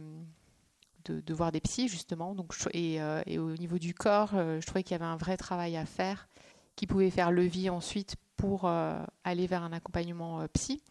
voir 1.30 1.52
des 1.52 1.62
psys, 1.62 1.88
justement. 1.88 2.34
Donc, 2.34 2.54
et, 2.74 3.00
au 3.38 3.56
niveau 3.56 3.78
du 3.78 3.94
corps, 3.94 4.32
je 4.32 4.66
trouvais 4.66 4.84
qu'il 4.84 4.94
y 4.94 4.96
avait 4.96 5.06
un 5.06 5.18
vrai 5.18 5.38
travail 5.38 5.78
à 5.78 5.86
faire 5.86 6.28
qui 6.76 6.88
pouvait 6.88 7.10
faire 7.10 7.32
levier 7.32 7.70
ensuite 7.70 8.16
pour 8.38 8.68
aller 8.68 9.48
vers 9.48 9.64
un 9.64 9.74
accompagnement 9.74 10.46
psy. 10.54 10.82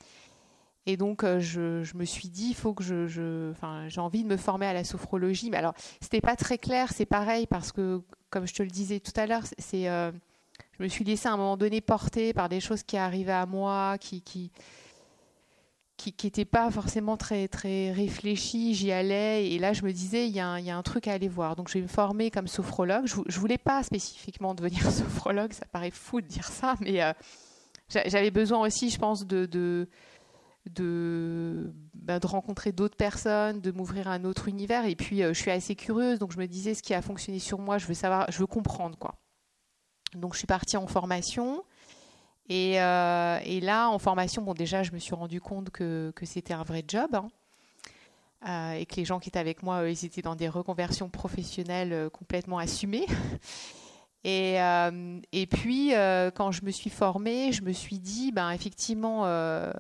Et 0.87 0.97
donc, 0.97 1.25
euh, 1.25 1.41
je, 1.41 1.97
me 1.97 2.05
suis 2.05 2.29
dit, 2.29 2.49
il 2.51 2.55
faut 2.55 2.75
que 2.75 2.85
je, 2.85 3.51
enfin, 3.51 3.89
j'ai 3.89 4.01
envie 4.01 4.23
de 4.23 4.29
me 4.29 4.37
former 4.37 4.67
à 4.67 4.75
la 4.75 4.85
sophrologie. 4.85 5.51
Mais 5.51 5.57
alors, 5.57 5.75
c'était 6.01 6.21
pas 6.21 6.37
très 6.37 6.59
clair. 6.59 6.93
C'est 6.93 7.07
pareil 7.07 7.47
parce 7.47 7.73
que, 7.73 8.03
comme 8.31 8.47
je 8.47 8.53
te 8.53 8.63
le 8.63 8.69
disais 8.69 9.01
tout 9.01 9.19
à 9.19 9.27
l'heure, 9.27 9.45
c'est, 9.59 9.89
euh, 9.89 10.13
je 10.79 10.83
me 10.83 10.89
suis 10.89 11.05
laissée 11.05 11.29
à 11.29 11.33
un 11.33 11.37
moment 11.39 11.57
donné 11.57 11.81
porter 11.81 12.35
par 12.35 12.51
des 12.51 12.61
choses 12.61 12.83
qui 12.83 12.99
arrivaient 12.99 13.33
à 13.33 13.47
moi, 13.47 13.97
qui, 13.99 14.21
qui, 14.21 14.51
qui 15.97 16.15
n'étaient 16.27 16.45
pas 16.45 16.71
forcément 16.71 17.17
très, 17.17 17.49
très 17.49 17.91
réfléchies. 17.93 18.75
J'y 18.75 18.93
allais 18.93 19.51
et 19.53 19.59
là, 19.59 19.73
je 19.73 19.85
me 19.85 19.93
disais, 19.93 20.27
il 20.27 20.35
y, 20.35 20.41
a 20.41 20.47
un, 20.47 20.61
y 20.61 20.71
a 20.71 20.77
un 20.77 20.83
truc 20.83 21.09
à 21.09 21.13
aller 21.13 21.29
voir. 21.29 21.57
Donc, 21.57 21.69
je 21.69 21.75
vais 21.75 21.83
me 21.83 21.89
former 21.89 22.31
comme 22.31 22.47
sophrologue. 22.47 23.07
Je, 23.07 23.17
je 23.27 23.41
voulais 23.41 23.57
pas 23.57 23.83
spécifiquement 23.83 24.55
devenir 24.55 24.83
sophrologue. 24.91 25.55
Ça 25.55 25.65
paraît 25.73 25.91
fou 25.91 26.21
de 26.21 26.27
dire 26.27 26.49
ça, 26.49 26.75
mais 26.81 27.03
euh, 27.03 27.15
j'avais 27.89 28.31
besoin 28.31 28.59
aussi, 28.67 28.91
je 28.91 28.99
pense, 28.99 29.25
de 29.25 29.89
de 30.71 31.73
bah, 31.95 32.19
de 32.19 32.27
rencontrer 32.27 32.73
d'autres 32.73 32.97
personnes, 32.97 33.61
de 33.61 33.71
m'ouvrir 33.71 34.09
à 34.09 34.13
un 34.13 34.25
autre 34.25 34.49
univers. 34.49 34.85
Et 34.87 34.95
puis, 34.95 35.23
je 35.23 35.33
suis 35.33 35.51
assez 35.51 35.75
curieuse, 35.75 36.19
donc 36.19 36.33
je 36.33 36.39
me 36.39 36.47
disais 36.47 36.75
ce 36.75 36.83
qui 36.83 36.95
a 36.95 37.03
fonctionné 37.03 37.39
sur 37.39 37.59
moi, 37.59 37.79
je 37.79 37.87
veux 37.87 37.95
savoir, 37.95 38.31
je 38.31 38.39
veux 38.39 38.47
comprendre 38.47 38.99
quoi. 38.99 39.15
Donc, 40.15 40.35
je 40.35 40.39
suis 40.39 40.47
partie 40.47 40.77
en 40.77 40.87
formation. 40.87 41.65
Et, 42.49 42.73
et 42.73 43.61
là, 43.61 43.89
en 43.89 43.99
formation, 43.99 44.43
bon, 44.43 44.53
déjà, 44.53 44.83
je 44.83 44.93
me 44.93 44.99
suis 44.99 45.15
rendu 45.15 45.41
compte 45.41 45.71
que, 45.71 46.13
que 46.15 46.27
c'était 46.27 46.55
un 46.55 46.63
vrai 46.63 46.85
job. 46.87 47.19
Hein, 48.43 48.73
et 48.73 48.85
que 48.85 48.97
les 48.97 49.07
gens 49.07 49.19
qui 49.19 49.31
étaient 49.31 49.39
avec 49.39 49.63
moi, 49.63 49.89
ils 49.89 50.05
étaient 50.05 50.21
dans 50.21 50.37
des 50.37 50.49
reconversions 50.49 51.09
professionnelles 51.09 52.11
complètement 52.11 52.59
assumées. 52.59 53.07
Et, 54.25 54.59
euh, 54.59 55.21
et 55.33 55.47
puis, 55.47 55.95
euh, 55.95 56.31
quand 56.31 56.51
je 56.51 56.65
me 56.65 56.71
suis 56.71 56.89
formée, 56.89 57.53
je 57.53 57.63
me 57.63 57.73
suis 57.73 57.99
dit, 57.99 58.33
ben, 58.33 58.51
effectivement, 58.53 59.27
euh, 59.27 59.71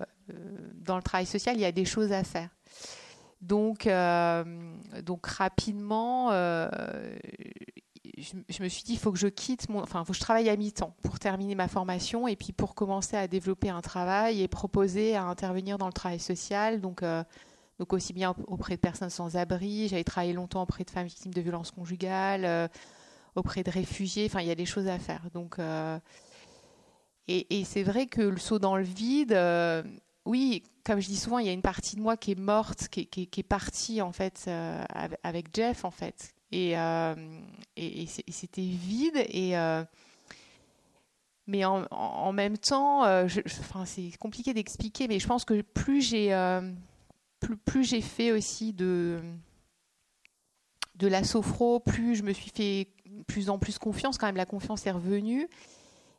dans 0.74 0.96
le 0.96 1.02
travail 1.02 1.26
social, 1.26 1.56
il 1.56 1.60
y 1.60 1.64
a 1.64 1.72
des 1.72 1.84
choses 1.84 2.12
à 2.12 2.24
faire. 2.24 2.50
Donc, 3.40 3.88
donc 5.02 5.26
rapidement, 5.26 6.30
je, 6.30 6.70
je, 8.48 8.62
me 8.62 8.68
suis 8.68 8.84
dit, 8.84 8.92
il 8.92 8.98
faut 8.98 9.12
que 9.12 9.18
je 9.18 9.26
quitte 9.26 9.68
mon, 9.68 9.82
enfin, 9.82 10.04
faut 10.04 10.12
que 10.12 10.18
je 10.18 10.22
travaille 10.22 10.48
à 10.48 10.56
mi-temps 10.56 10.94
pour 11.02 11.18
terminer 11.18 11.54
ma 11.54 11.68
formation 11.68 12.26
et 12.26 12.36
puis 12.36 12.52
pour 12.52 12.74
commencer 12.74 13.16
à 13.16 13.28
développer 13.28 13.68
un 13.68 13.82
travail 13.82 14.40
et 14.40 14.48
proposer 14.48 15.14
à 15.14 15.24
intervenir 15.24 15.76
dans 15.76 15.86
le 15.86 15.92
travail 15.92 16.20
social. 16.20 16.80
Donc, 16.80 17.02
donc 17.78 17.92
aussi 17.92 18.12
bien 18.14 18.34
auprès 18.46 18.76
de 18.76 18.80
personnes 18.80 19.10
sans 19.10 19.36
abri. 19.36 19.88
J'avais 19.88 20.04
travaillé 20.04 20.32
longtemps 20.32 20.62
auprès 20.62 20.84
de 20.84 20.90
femmes 20.90 21.06
victimes 21.06 21.34
de 21.34 21.40
violences 21.42 21.70
conjugales 21.70 22.70
auprès 23.34 23.62
de 23.62 23.70
réfugiés. 23.70 24.26
Enfin, 24.26 24.40
il 24.40 24.48
y 24.48 24.50
a 24.50 24.54
des 24.54 24.66
choses 24.66 24.88
à 24.88 24.98
faire. 24.98 25.22
Donc, 25.32 25.58
euh, 25.58 25.98
et, 27.26 27.64
c'est 27.64 27.82
vrai 27.82 28.06
que 28.06 28.20
le 28.20 28.36
saut 28.36 28.58
dans 28.58 28.76
le 28.76 28.84
vide, 28.84 29.32
euh, 29.32 29.82
oui, 30.24 30.62
comme 30.84 31.00
je 31.00 31.08
dis 31.08 31.16
souvent, 31.16 31.38
il 31.38 31.46
y 31.46 31.48
a 31.48 31.52
une 31.52 31.62
partie 31.62 31.96
de 31.96 32.00
moi 32.00 32.16
qui 32.16 32.32
est 32.32 32.38
morte, 32.38 32.88
qui, 32.88 33.08
est 33.36 33.42
partie 33.42 34.00
en 34.00 34.12
fait 34.12 34.44
euh, 34.48 34.84
avec 35.22 35.54
Jeff 35.54 35.84
en 35.84 35.90
fait. 35.90 36.34
Et, 36.52 36.74
et, 37.76 38.06
c'était 38.06 38.62
vide 38.62 39.16
et 39.16 39.54
mais 41.46 41.64
en, 41.64 42.32
même 42.32 42.56
temps, 42.56 43.02
enfin, 43.02 43.84
c'est 43.84 44.16
compliqué 44.18 44.54
d'expliquer, 44.54 45.08
mais 45.08 45.18
je 45.18 45.26
pense 45.26 45.44
que 45.44 45.60
plus 45.60 46.00
j'ai 46.00 46.32
plus 47.64 47.84
j'ai 47.84 48.00
fait 48.00 48.32
aussi 48.32 48.72
de 48.72 49.20
de 50.96 51.08
la 51.08 51.24
sophro, 51.24 51.80
plus 51.80 52.16
je 52.16 52.22
me 52.22 52.32
suis 52.32 52.50
fait 52.54 52.88
plus 53.26 53.50
en 53.50 53.58
plus 53.58 53.78
confiance. 53.78 54.18
Quand 54.18 54.26
même, 54.26 54.36
la 54.36 54.46
confiance 54.46 54.86
est 54.86 54.90
revenue. 54.90 55.48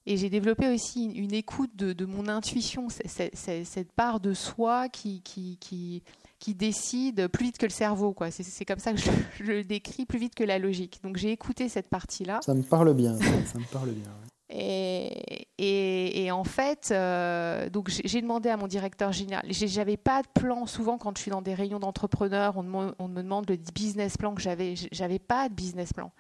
Et 0.08 0.18
j'ai 0.18 0.30
développé 0.30 0.68
aussi 0.68 1.06
une, 1.06 1.34
écoute 1.34 1.76
de, 1.76 2.06
mon 2.06 2.28
intuition, 2.28 2.88
cette 2.90 3.92
part 3.94 4.20
de 4.20 4.34
soi 4.34 4.88
qui, 4.90 5.22
qui, 5.22 5.58
qui, 5.60 6.04
qui, 6.38 6.54
décide 6.54 7.28
plus 7.28 7.46
vite 7.46 7.58
que 7.58 7.66
le 7.66 7.72
cerveau. 7.72 8.14
Quoi. 8.14 8.30
C'est, 8.30 8.66
comme 8.66 8.78
ça 8.78 8.94
que 8.94 9.00
je, 9.40 9.44
le 9.44 9.64
décris, 9.64 10.06
plus 10.06 10.20
vite 10.20 10.36
que 10.36 10.44
la 10.44 10.60
logique. 10.60 11.00
Donc 11.04 11.18
j'ai 11.18 11.32
écouté 11.32 11.70
cette 11.70 11.90
partie-là. 11.90 12.40
Ça 12.44 12.54
me 12.54 12.62
parle 12.62 12.94
bien, 12.94 13.18
ça, 13.18 13.58
me 13.58 13.72
parle 13.72 13.92
bien. 13.92 14.12
Et, 14.48 15.48
et, 15.58 16.32
en 16.32 16.44
fait, 16.44 16.90
euh, 16.92 17.68
donc 17.72 17.90
j'ai 17.90 18.22
demandé 18.22 18.50
à 18.50 18.58
mon 18.58 18.68
directeur 18.68 19.12
général. 19.12 19.44
J'avais 19.50 19.98
pas 19.98 20.22
de 20.22 20.28
plan. 20.40 20.68
Souvent, 20.68 21.00
quand 21.00 21.18
je 21.18 21.24
suis 21.24 21.32
dans 21.32 21.42
des 21.42 21.56
réunions 21.56 21.80
d'entrepreneurs, 21.80 22.58
on, 22.58 22.94
on, 23.00 23.08
me 23.08 23.24
demande 23.24 23.50
le 23.50 23.58
business 23.74 24.18
plan 24.18 24.36
que 24.36 24.42
j'avais. 24.42 24.76
J'avais 24.92 25.18
pas 25.18 25.50
de 25.50 25.56
business 25.56 25.94
plan 25.94 26.12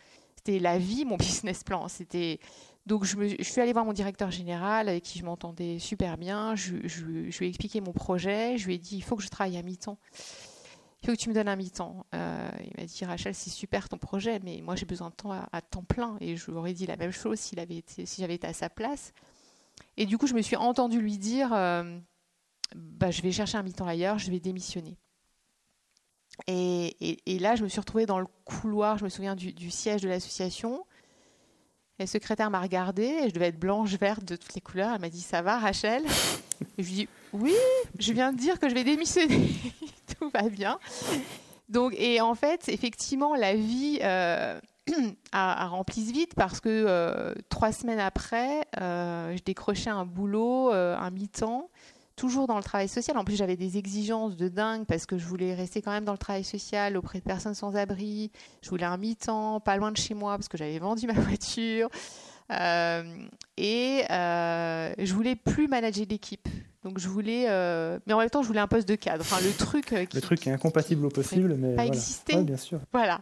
c'était 0.45 0.59
la 0.59 0.77
vie, 0.77 1.05
mon 1.05 1.17
business 1.17 1.63
plan. 1.63 1.87
C'était 1.87 2.39
donc 2.85 3.03
je, 3.03 3.41
suis 3.41 3.61
allée 3.61 3.73
voir 3.73 3.85
mon 3.85 3.93
directeur 3.93 4.31
général 4.31 4.89
avec 4.89 5.03
qui 5.03 5.19
je 5.19 5.25
m'entendais 5.25 5.79
super 5.79 6.17
bien. 6.17 6.55
Je, 6.55 6.73
lui 6.73 7.45
ai 7.45 7.49
expliqué 7.49 7.81
mon 7.81 7.93
projet. 7.93 8.57
Je 8.57 8.67
lui 8.67 8.75
ai 8.75 8.77
dit 8.77 8.97
il 8.97 9.01
faut 9.01 9.15
que 9.15 9.23
je 9.23 9.29
travaille 9.29 9.57
à 9.57 9.63
mi-temps. 9.63 9.97
Il 11.01 11.07
faut 11.07 11.11
que 11.13 11.17
tu 11.17 11.29
me 11.29 11.33
donnes 11.33 11.47
un 11.47 11.55
mi-temps. 11.55 12.05
Euh, 12.13 12.49
il 12.63 12.71
m'a 12.79 12.85
dit 12.85 13.05
Rachel, 13.05 13.33
c'est 13.35 13.49
super 13.49 13.89
ton 13.89 13.97
projet, 13.97 14.39
mais 14.43 14.61
moi 14.61 14.75
j'ai 14.75 14.85
besoin 14.85 15.09
de 15.09 15.15
temps 15.15 15.31
à, 15.31 15.61
temps 15.61 15.83
plein. 15.83 16.17
Et 16.19 16.35
je 16.35 16.51
lui 16.51 16.57
aurais 16.57 16.73
dit 16.73 16.85
la 16.85 16.95
même 16.95 17.11
chose 17.11 17.39
si 17.39 17.55
j'avais 17.55 18.35
été 18.35 18.47
à 18.47 18.53
sa 18.53 18.69
place. 18.69 19.13
Et 19.97 20.05
du 20.05 20.17
coup, 20.17 20.27
je 20.27 20.33
me 20.33 20.41
suis 20.41 20.55
entendue 20.55 20.99
lui 20.99 21.17
dire 21.17 21.53
euh, 21.53 21.97
bah, 22.75 23.11
je 23.11 23.21
vais 23.21 23.31
chercher 23.31 23.57
un 23.57 23.63
mi-temps 23.63 23.87
ailleurs, 23.87 24.19
je 24.19 24.29
vais 24.31 24.39
démissionner. 24.39 24.97
Et, 26.47 27.39
là, 27.39 27.55
je 27.55 27.63
me 27.63 27.69
suis 27.69 27.79
retrouvée 27.79 28.05
dans 28.05 28.19
le 28.19 28.27
couloir, 28.43 28.97
je 28.97 29.05
me 29.05 29.09
souviens 29.09 29.35
du, 29.35 29.71
siège 29.71 30.01
de 30.01 30.09
l'association. 30.09 30.85
La 31.97 32.07
secrétaire 32.07 32.49
m'a 32.49 32.59
regardée, 32.59 33.29
je 33.29 33.33
devais 33.33 33.47
être 33.47 33.59
blanche, 33.59 33.93
verte, 33.97 34.25
de 34.25 34.35
toutes 34.35 34.53
les 34.53 34.61
couleurs. 34.61 34.93
Elle 34.95 35.01
m'a 35.01 35.09
dit 35.09 35.21
Ça 35.21 35.41
va, 35.41 35.59
Rachel? 35.59 36.03
Je 36.77 36.83
lui 36.83 36.91
dis 36.91 37.07
Oui, 37.31 37.55
je 37.99 38.11
viens 38.11 38.33
de 38.33 38.37
dire 38.37 38.59
que 38.59 38.67
je 38.67 38.73
vais 38.73 38.83
démissionner. 38.83 39.49
Tout 40.19 40.29
va 40.29 40.49
bien. 40.49 40.77
Donc, 41.69 41.93
et 41.97 42.19
en 42.19 42.35
fait, 42.35 42.67
effectivement, 42.67 43.33
la 43.33 43.55
vie 43.55 43.99
euh, 44.03 44.59
a, 45.31 45.67
rempli 45.67 46.03
vite 46.11 46.35
parce 46.35 46.59
que 46.59 46.69
euh, 46.69 47.33
trois 47.49 47.71
semaines 47.71 47.99
après, 47.99 48.67
euh, 48.81 49.35
je 49.37 49.43
décrochais 49.43 49.89
un 49.89 50.05
boulot, 50.05 50.71
un 50.71 51.09
mi-temps 51.11 51.69
toujours 52.15 52.47
dans 52.47 52.57
le 52.57 52.63
travail 52.63 52.87
social. 52.87 53.17
En 53.17 53.23
plus, 53.23 53.35
j'avais 53.35 53.57
des 53.57 53.77
exigences 53.77 54.35
de 54.35 54.47
dingue 54.47 54.85
parce 54.85 55.05
que 55.05 55.17
je 55.17 55.25
voulais 55.25 55.53
rester 55.53 55.81
quand 55.81 55.91
même 55.91 56.05
dans 56.05 56.11
le 56.11 56.17
travail 56.17 56.43
social 56.43 56.97
auprès 56.97 57.19
de 57.19 57.23
personnes 57.23 57.53
sans 57.53 57.75
abri. 57.75 58.31
Je 58.61 58.69
voulais 58.69 58.85
un 58.85 58.97
mi-temps, 58.97 59.59
pas 59.59 59.77
loin 59.77 59.91
de 59.91 59.97
chez 59.97 60.13
moi 60.13 60.35
parce 60.37 60.47
que 60.47 60.57
j'avais 60.57 60.79
vendu 60.79 61.07
ma 61.07 61.13
voiture. 61.13 61.89
Euh, 62.51 63.03
et 63.57 64.03
euh, 64.11 64.93
je 64.99 65.13
voulais 65.13 65.35
plus 65.35 65.67
manager 65.67 66.05
l'équipe. 66.09 66.47
Donc 66.83 66.99
je 66.99 67.09
voulais, 67.09 67.45
euh, 67.49 67.97
mais 68.05 68.13
en 68.13 68.19
même 68.19 68.29
temps, 68.29 68.43
je 68.43 68.47
voulais 68.47 68.59
un 68.59 68.67
poste 68.67 68.87
de 68.87 68.95
cadre. 68.95 69.21
Enfin, 69.21 69.43
le 69.43 69.51
truc. 69.51 69.91
Euh, 69.93 70.05
le 70.13 70.21
truc 70.21 70.45
est 70.45 70.51
incompatible 70.51 71.05
au 71.05 71.09
possible, 71.09 71.55
mais 71.55 71.75
pas 71.75 71.85
existé. 71.85 72.41
bien 72.43 72.57
sûr. 72.57 72.79
Voilà. 72.93 73.21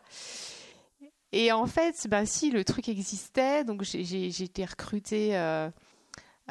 Et 1.32 1.52
en 1.52 1.66
fait, 1.66 2.06
ben 2.10 2.26
si, 2.26 2.52
le 2.52 2.64
truc 2.66 2.90
existait. 2.90 3.64
Donc 3.64 3.84
j'ai 3.84 4.28
été 4.28 4.66
recrutée 4.66 5.32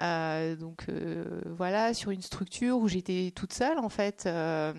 euh, 0.01 0.57
donc 0.57 0.87
euh, 0.89 1.43
voilà, 1.45 1.93
sur 1.93 2.11
une 2.11 2.23
structure 2.23 2.79
où 2.79 2.89
j'étais 2.89 3.31
toute 3.35 3.53
seule 3.53 3.79
en 3.79 3.91
fait, 3.91 4.25
euh, 4.27 4.73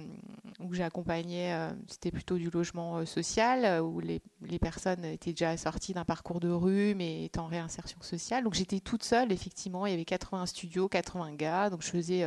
où 0.59 0.73
j'accompagnais, 0.73 1.55
c'était 1.87 2.11
plutôt 2.11 2.37
du 2.37 2.49
logement 2.49 3.05
social, 3.05 3.81
où 3.83 3.99
les, 3.99 4.21
personnes 4.59 5.05
étaient 5.05 5.31
déjà 5.31 5.55
sorties 5.57 5.93
d'un 5.93 6.05
parcours 6.05 6.39
de 6.39 6.49
rue 6.49 6.95
mais 6.95 7.25
étaient 7.25 7.39
en 7.39 7.47
réinsertion 7.47 8.01
sociale. 8.01 8.43
Donc 8.43 8.55
j'étais 8.55 8.79
toute 8.79 9.03
seule, 9.03 9.31
effectivement, 9.31 9.85
il 9.85 9.91
y 9.91 9.93
avait 9.93 10.05
80 10.05 10.47
studios, 10.47 10.87
80 10.87 11.33
gars, 11.33 11.69
donc 11.69 11.83
je 11.83 11.89
faisais 11.89 12.25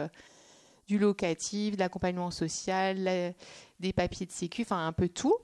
du 0.86 0.98
locatif, 0.98 1.74
de 1.74 1.80
l'accompagnement 1.80 2.30
social, 2.30 3.34
des 3.80 3.92
papiers 3.92 4.26
de 4.26 4.32
sécu, 4.32 4.62
enfin 4.62 4.86
un 4.86 4.92
peu 4.92 5.08
tout 5.08 5.36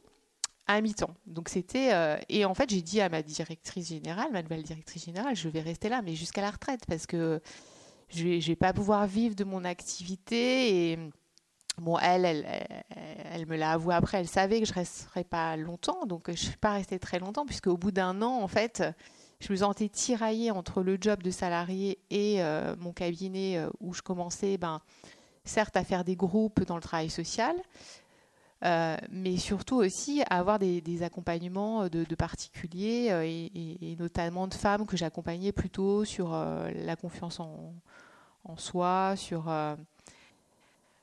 à 0.66 0.80
mi-temps. 0.80 1.14
Donc 1.26 1.48
c'était 1.48 1.92
euh, 1.92 2.16
et 2.28 2.44
en 2.44 2.54
fait 2.54 2.70
j'ai 2.70 2.82
dit 2.82 3.00
à 3.00 3.08
ma 3.08 3.22
directrice 3.22 3.88
générale, 3.88 4.30
ma 4.32 4.42
nouvelle 4.42 4.62
directrice 4.62 5.04
générale, 5.04 5.36
je 5.36 5.48
vais 5.48 5.60
rester 5.60 5.88
là, 5.88 6.02
mais 6.02 6.14
jusqu'à 6.14 6.40
la 6.40 6.50
retraite 6.50 6.82
parce 6.86 7.06
que 7.06 7.40
je 8.08 8.24
vais, 8.24 8.38
vais 8.38 8.56
pas 8.56 8.72
pouvoir 8.72 9.06
vivre 9.06 9.34
de 9.34 9.44
mon 9.44 9.64
activité 9.64 10.92
et 10.92 10.98
bon 11.78 11.98
elle 11.98 12.24
elle, 12.24 12.46
elle, 13.32 13.46
me 13.46 13.56
l'a 13.56 13.72
avoué 13.72 13.94
après, 13.94 14.18
elle 14.18 14.28
savait 14.28 14.60
que 14.60 14.66
je 14.66 14.72
resterais 14.72 15.24
pas 15.24 15.56
longtemps, 15.56 16.06
donc 16.06 16.30
je 16.30 16.36
suis 16.36 16.56
pas 16.56 16.74
restée 16.74 16.98
très 16.98 17.18
longtemps 17.18 17.46
puisque 17.46 17.66
au 17.66 17.76
bout 17.76 17.90
d'un 17.90 18.22
an 18.22 18.40
en 18.40 18.48
fait 18.48 18.82
je 19.42 19.52
me 19.52 19.56
sentais 19.56 19.88
tiraillée 19.88 20.50
entre 20.50 20.82
le 20.82 20.96
job 21.00 21.22
de 21.22 21.30
salarié 21.30 21.98
et 22.10 22.42
euh, 22.42 22.76
mon 22.78 22.92
cabinet 22.92 23.58
euh, 23.58 23.68
où 23.80 23.92
je 23.92 24.00
commençais 24.00 24.56
ben 24.56 24.80
certes 25.44 25.76
à 25.76 25.82
faire 25.82 26.04
des 26.04 26.14
groupes 26.14 26.62
dans 26.64 26.76
le 26.76 26.82
travail 26.82 27.10
social, 27.10 27.56
euh, 28.64 28.96
mais 29.10 29.38
surtout 29.38 29.76
aussi 29.76 30.22
avoir 30.30 30.60
des, 30.60 31.02
accompagnements 31.02 31.88
de, 31.88 32.14
particuliers 32.14 33.08
euh, 33.10 33.22
et, 33.24 33.96
notamment 33.98 34.46
de 34.46 34.54
femmes 34.54 34.86
que 34.86 34.96
j'accompagnais 34.96 35.50
plutôt 35.50 36.04
sur 36.04 36.32
euh, 36.32 36.70
la 36.84 36.94
confiance 36.94 37.40
en, 37.40 37.74
soi, 38.56 39.14
sur 39.16 39.52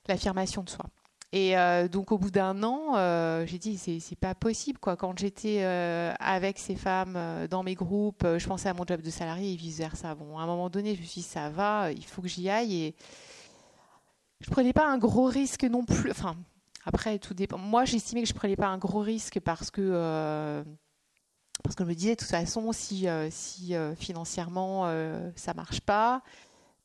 l'affirmation 0.07 0.63
de 0.63 0.69
soi. 0.69 0.85
Et 1.31 1.53
donc 1.91 2.11
au 2.11 2.17
bout 2.17 2.31
d'un 2.31 2.63
an, 2.63 3.45
j'ai 3.45 3.59
dit 3.59 3.77
c'est 3.77 4.19
pas 4.19 4.35
possible 4.35 4.79
quoi. 4.79 4.95
Quand 4.95 5.17
j'étais 5.17 5.63
avec 5.63 6.59
ces 6.59 6.75
femmes 6.75 7.47
dans 7.49 7.63
mes 7.63 7.75
groupes, 7.75 8.25
je 8.37 8.47
pensais 8.47 8.69
à 8.69 8.73
mon 8.73 8.85
job 8.85 9.01
de 9.01 9.09
salarié 9.09 9.53
et 9.53 9.55
vice 9.55 9.77
versa. 9.77 10.15
Bon, 10.15 10.37
à 10.37 10.43
un 10.43 10.47
moment 10.47 10.69
donné, 10.69 10.95
je 10.95 11.01
me 11.01 11.05
suis 11.05 11.21
dit 11.21 11.27
ça 11.27 11.49
va, 11.49 11.91
il 11.91 12.03
faut 12.03 12.21
que 12.21 12.27
j'y 12.27 12.49
aille 12.49 12.83
et 12.83 12.95
je 14.41 14.49
prenais 14.49 14.73
pas 14.73 14.87
un 14.87 14.97
gros 14.97 15.25
risque 15.25 15.63
non 15.63 15.85
plus. 15.85 16.11
Enfin, 16.11 16.35
après, 16.89 17.19
tout 17.19 17.35
dépend. 17.35 17.59
Moi, 17.59 17.85
j'estimais 17.85 18.23
que 18.23 18.27
je 18.27 18.33
prenais 18.33 18.55
pas 18.55 18.65
un 18.65 18.79
gros 18.79 19.01
risque 19.01 19.39
parce 19.39 19.69
que 19.69 19.79
euh, 19.79 20.63
parce 21.63 21.75
que 21.75 21.83
je 21.83 21.89
me 21.89 21.93
disais 21.93 22.15
de 22.15 22.19
toute 22.19 22.29
façon, 22.29 22.71
si 22.71 23.07
euh, 23.07 23.27
si 23.29 23.75
euh, 23.75 23.93
financièrement 23.93 24.85
ça 25.35 25.53
marche 25.53 25.81
pas, 25.81 26.23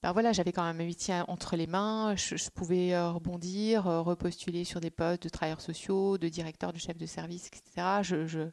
ben 0.02 0.12
voilà, 0.12 0.32
j'avais 0.32 0.52
quand 0.52 0.62
même 0.62 0.78
un 0.78 0.84
métier 0.84 1.22
entre 1.26 1.56
les 1.56 1.66
mains. 1.66 2.14
Je, 2.16 2.50
pouvais 2.50 3.00
rebondir, 3.00 3.84
repostuler 3.84 4.64
sur 4.64 4.80
des 4.80 4.90
postes 4.90 5.22
de 5.22 5.30
travailleurs 5.30 5.62
sociaux, 5.62 6.18
de 6.18 6.28
directeur, 6.28 6.74
de 6.74 6.78
chef 6.78 6.98
de 6.98 7.06
service, 7.06 7.46
etc. 7.46 8.02
Je, 8.02 8.48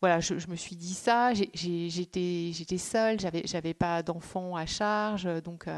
voilà, 0.00 0.18
je, 0.18 0.34
me 0.48 0.56
suis 0.56 0.74
dit 0.74 0.94
ça. 0.94 1.34
J'étais 1.34 2.50
j'étais 2.52 2.78
seule, 2.78 3.20
j'avais 3.20 3.42
j'avais 3.44 3.74
pas 3.74 4.02
d'enfants 4.02 4.56
à 4.56 4.66
charge, 4.66 5.28
donc 5.44 5.68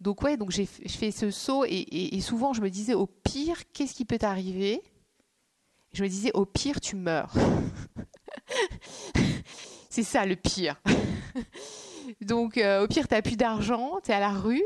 donc 0.00 0.22
ouais, 0.22 0.36
donc 0.36 0.50
j'ai 0.50 0.68
je 0.84 0.96
fais 0.96 1.10
ce 1.10 1.30
saut 1.30 1.64
et, 1.66 2.20
souvent 2.20 2.52
je 2.52 2.60
me 2.60 2.70
disais 2.70 2.94
au 2.94 3.06
pire, 3.06 3.62
qu'est-ce 3.72 3.94
qui 3.94 4.04
peut 4.04 4.18
t'arriver? 4.18 4.82
Je 5.92 6.02
me 6.02 6.08
disais 6.08 6.30
au 6.34 6.44
pire, 6.44 6.80
tu 6.80 6.96
meurs. 6.96 7.32
c'est 9.90 10.02
ça 10.02 10.26
le 10.26 10.36
pire. 10.36 10.80
donc 12.20 12.58
au 12.58 12.86
pire, 12.86 13.08
tu 13.08 13.14
n'as 13.14 13.22
plus 13.22 13.36
d'argent, 13.36 13.98
tu 14.04 14.10
es 14.10 14.14
à 14.14 14.20
la 14.20 14.32
rue, 14.32 14.62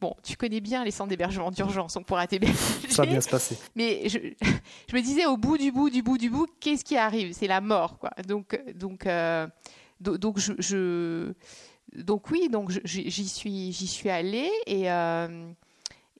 Bon, 0.00 0.14
tu 0.22 0.36
connais 0.36 0.60
bien 0.60 0.84
les 0.84 0.92
centres 0.92 1.08
d'hébergement 1.08 1.50
d'urgence, 1.50 1.96
on 1.96 2.04
pourra 2.04 2.28
t'héberger. 2.28 2.54
Ça 2.88 3.02
va 3.02 3.10
bien 3.10 3.20
se 3.20 3.28
passer. 3.28 3.58
Mais 3.74 4.08
je, 4.08 4.18
je, 4.88 4.96
me 4.96 5.00
disais, 5.00 5.26
au 5.26 5.36
bout 5.36 5.58
du 5.58 5.72
bout 5.72 5.90
du 5.90 6.02
bout 6.02 6.18
du 6.18 6.30
bout, 6.30 6.46
qu'est-ce 6.60 6.84
qui 6.84 6.96
arrive? 6.96 7.32
C'est 7.32 7.48
la 7.48 7.60
mort, 7.60 7.98
quoi. 7.98 8.10
Donc, 8.28 8.60
donc, 8.76 9.06
euh, 9.06 9.48
donc, 9.98 10.38
je, 10.38 11.32
donc 11.96 12.30
oui, 12.30 12.48
donc 12.48 12.70
j'y 12.84 13.28
suis, 13.28 13.72
j'y 13.72 13.86
suis 13.86 14.10
allée 14.10 14.50
et, 14.66 14.90
euh, 14.90 15.28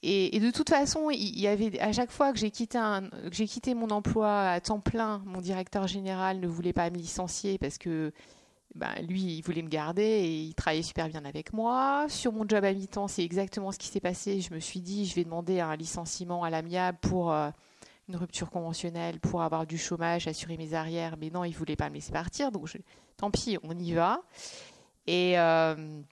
de 0.03 0.51
toute 0.51 0.71
façon, 0.71 1.11
il 1.11 1.39
y 1.39 1.47
avait 1.47 1.79
à 1.81 1.93
chaque 1.93 2.11
fois 2.11 2.33
que 2.33 2.39
j'ai 2.39 2.51
quitté 2.51 2.79
un, 2.79 3.11
j'ai 3.31 3.47
quitté 3.47 3.75
mon 3.75 3.91
emploi 3.91 4.51
à 4.51 4.61
temps 4.61 4.81
plein, 4.81 5.23
mon 5.27 5.41
directeur 5.41 5.87
général 5.87 6.41
ne 6.41 6.47
voulait 6.47 6.73
pas 6.73 6.89
me 6.91 6.97
licencier 6.97 7.59
parce 7.59 7.79
que 7.79 8.13
ben, 8.75 8.95
lui, 9.09 9.39
il 9.39 9.43
voulait 9.43 9.63
me 9.63 9.69
garder 9.69 10.03
et 10.03 10.43
il 10.43 10.55
travaillait 10.55 10.83
super 10.83 11.09
bien 11.09 11.25
avec 11.25 11.53
moi. 11.53 12.07
Sur 12.09 12.33
mon 12.33 12.47
job 12.47 12.65
à 12.65 12.73
mi-temps, 12.73 13.09
c'est 13.09 13.25
exactement 13.25 13.73
ce 13.73 13.79
qui 13.79 13.89
s'est 13.89 14.01
passé. 14.01 14.41
Je 14.41 14.55
me 14.55 14.61
suis 14.61 14.81
dit, 14.81 15.07
je 15.07 15.15
vais 15.15 15.25
demander 15.25 15.59
un 15.61 15.75
licenciement 15.75 16.45
à 16.45 16.51
l'amiable 16.51 16.99
pour 17.01 17.33
euh, 17.33 17.51
une 18.09 18.17
rupture 18.17 18.51
conventionnelle, 18.51 19.21
pour 19.21 19.43
avoir 19.43 19.67
du 19.67 19.79
chômage, 19.79 20.29
assurer 20.29 20.57
mes 20.57 20.75
arrières. 20.75 21.17
Mais 21.19 21.31
non, 21.31 21.45
il 21.45 21.53
voulait 21.53 21.77
pas 21.77 21.89
me 21.89 21.95
laisser 21.95 22.13
partir. 22.13 22.53
Donc, 22.53 22.69
tant 23.17 23.31
pis, 23.31 23.59
on 23.65 23.77
y 23.77 23.93
va. 23.93 24.23
Et, 25.09 25.39
euh, 25.39 26.03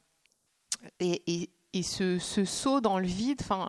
et, 1.00 1.50
et, 1.72 1.82
ce, 1.82 2.18
ce, 2.18 2.44
saut 2.44 2.80
dans 2.80 2.98
le 2.98 3.06
vide, 3.06 3.38
enfin. 3.42 3.68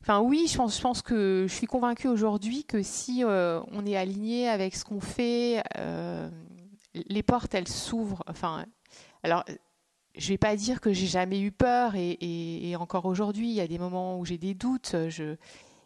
Enfin 0.00 0.20
oui, 0.20 0.46
je 0.48 0.56
pense, 0.56 0.76
je 0.76 0.82
pense 0.82 1.02
que 1.02 1.46
je 1.48 1.52
suis 1.52 1.66
convaincue 1.66 2.06
aujourd'hui 2.06 2.64
que 2.64 2.80
si 2.80 3.24
euh, 3.24 3.60
on 3.72 3.84
est 3.84 3.96
aligné 3.96 4.48
avec 4.48 4.76
ce 4.76 4.84
qu'on 4.84 5.00
fait, 5.00 5.62
les 6.94 7.22
portes, 7.22 7.54
elles 7.54 7.68
s'ouvrent. 7.68 8.22
Enfin, 8.28 8.64
alors, 9.24 9.44
je 10.16 10.28
vais 10.28 10.38
pas 10.38 10.56
dire 10.56 10.80
que 10.80 10.92
j'ai 10.92 11.06
jamais 11.06 11.40
eu 11.40 11.52
peur 11.52 11.94
et, 11.96 12.74
encore 12.78 13.06
aujourd'hui, 13.06 13.48
il 13.48 13.54
y 13.54 13.60
a 13.60 13.66
des 13.66 13.78
moments 13.78 14.18
où 14.18 14.24
j'ai 14.24 14.38
des 14.38 14.54
doutes. 14.54 14.96
Je, 15.08 15.36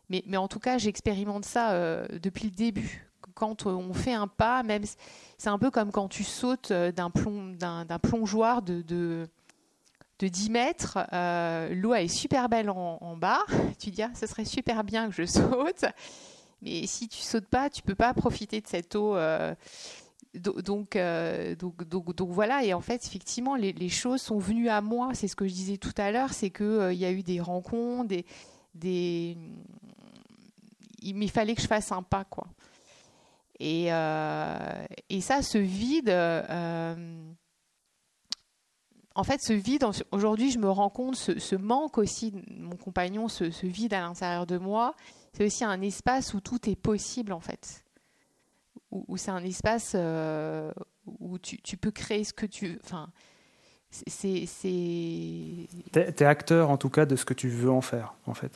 mais, 0.09 0.23
mais 0.27 0.37
en 0.37 0.49
tout 0.49 0.59
cas, 0.59 0.79
j'expérimente 0.79 1.45
ça 1.45 1.73
euh, 1.73 2.07
depuis 2.21 2.45
le 2.45 2.51
début. 2.51 3.10
Quand 3.41 3.65
on 3.65 3.95
fait 3.95 4.13
un 4.13 4.29
pas, 4.29 4.63
même 4.63 4.83
c'est 5.39 5.49
un 5.49 5.59
peu 5.59 5.71
comme 5.71 5.91
quand 5.91 6.09
tu 6.09 6.25
sautes 6.25 6.71
euh, 6.73 6.93
d'un 6.93 7.09
plong, 7.09 7.57
d'un, 7.57 7.99
plongeoir 7.99 8.61
de, 8.61 8.83
de, 8.83 9.27
10 10.21 10.51
mètres. 10.51 10.99
Euh, 11.15 11.75
l'eau 11.75 11.95
est 11.95 12.09
super 12.09 12.51
belle 12.51 12.69
en, 12.69 13.17
bas. 13.17 13.41
Tu 13.79 13.91
dis, 13.91 14.03
ah, 14.03 14.11
ce 14.15 14.27
serait 14.27 14.45
super 14.45 14.85
bien 14.85 15.09
que 15.09 15.15
je 15.15 15.25
saute. 15.25 15.87
Mais 16.61 16.87
si 16.87 17.09
tu 17.09 17.23
sautes 17.23 17.49
pas, 17.49 17.71
tu 17.71 17.81
peux 17.81 17.95
pas 17.95 18.13
profiter 18.13 18.61
de 18.61 18.67
cette 18.67 18.95
eau. 18.95 19.17
Euh, 19.17 19.55
donc, 20.35 20.97
donc, 21.59 22.15
donc, 22.15 22.29
voilà, 22.29 22.63
et 22.65 22.73
en 22.75 22.81
fait, 22.81 23.05
effectivement, 23.05 23.57
les, 23.57 23.89
choses 23.89 24.21
sont 24.21 24.39
venues 24.39 24.69
à 24.69 24.81
moi. 24.81 25.11
C'est 25.15 25.29
ce 25.29 25.35
que 25.35 25.47
je 25.47 25.55
disais 25.55 25.77
tout 25.77 25.95
à 25.97 26.13
l'heure, 26.13 26.33
c'est 26.35 26.51
qu'il 26.51 26.67
euh, 26.67 26.93
il 26.93 26.99
y 26.99 27.05
a 27.07 27.11
eu 27.11 27.23
des 27.23 27.41
rencontres, 27.41 28.09
des, 28.09 28.25
des... 28.75 29.37
Il, 31.03 31.31
fallait 31.31 31.55
que 31.55 31.63
je 31.63 31.67
fasse 31.67 31.91
un 31.93 32.03
pas, 32.03 32.25
quoi. 32.25 32.47
Et, 33.61 33.93
euh, 33.93 34.85
et 35.09 35.21
ça, 35.21 35.43
ce 35.43 35.59
vide, 35.59 36.11
en 39.15 39.25
fait, 39.25 39.41
ce 39.43 39.53
vide, 39.53 39.85
aujourd'hui, 40.11 40.51
je 40.51 40.59
me 40.59 40.71
rends 40.71 40.91
compte, 40.91 41.15
ce, 41.15 41.57
manque 41.57 41.99
aussi 41.99 42.33
mon 42.57 42.77
compagnon, 42.77 43.29
ce, 43.29 43.51
ce 43.51 43.67
vide 43.67 43.95
à 43.95 44.01
l'intérieur 44.01 44.47
de 44.47 44.59
moi, 44.59 44.95
c'est 45.35 45.45
aussi 45.45 45.65
un 45.65 45.81
espace 45.83 46.35
où 46.35 46.41
tout 46.41 46.69
est 46.69 46.77
possible, 46.77 47.33
en 47.33 47.41
fait 47.41 47.85
où, 48.91 49.17
c'est 49.17 49.31
un 49.31 49.45
espace 49.45 49.93
euh, 49.95 50.73
où 51.07 51.39
tu, 51.39 51.61
tu, 51.63 51.77
peux 51.77 51.91
créer 51.91 52.25
ce 52.25 52.33
que 52.33 52.47
tu. 52.47 52.79
Enfin, 52.85 53.11
c'est. 53.91 54.47
T'es 55.93 56.15
es 56.19 56.25
acteur 56.25 56.71
en 56.71 56.77
tout 56.77 56.91
cas 56.91 57.07
de 57.07 57.17
ce 57.17 57.25
que 57.25 57.35
tu 57.35 57.49
veux 57.49 57.71
en 57.71 57.81
faire, 57.81 58.15
en 58.27 58.35
fait. 58.35 58.53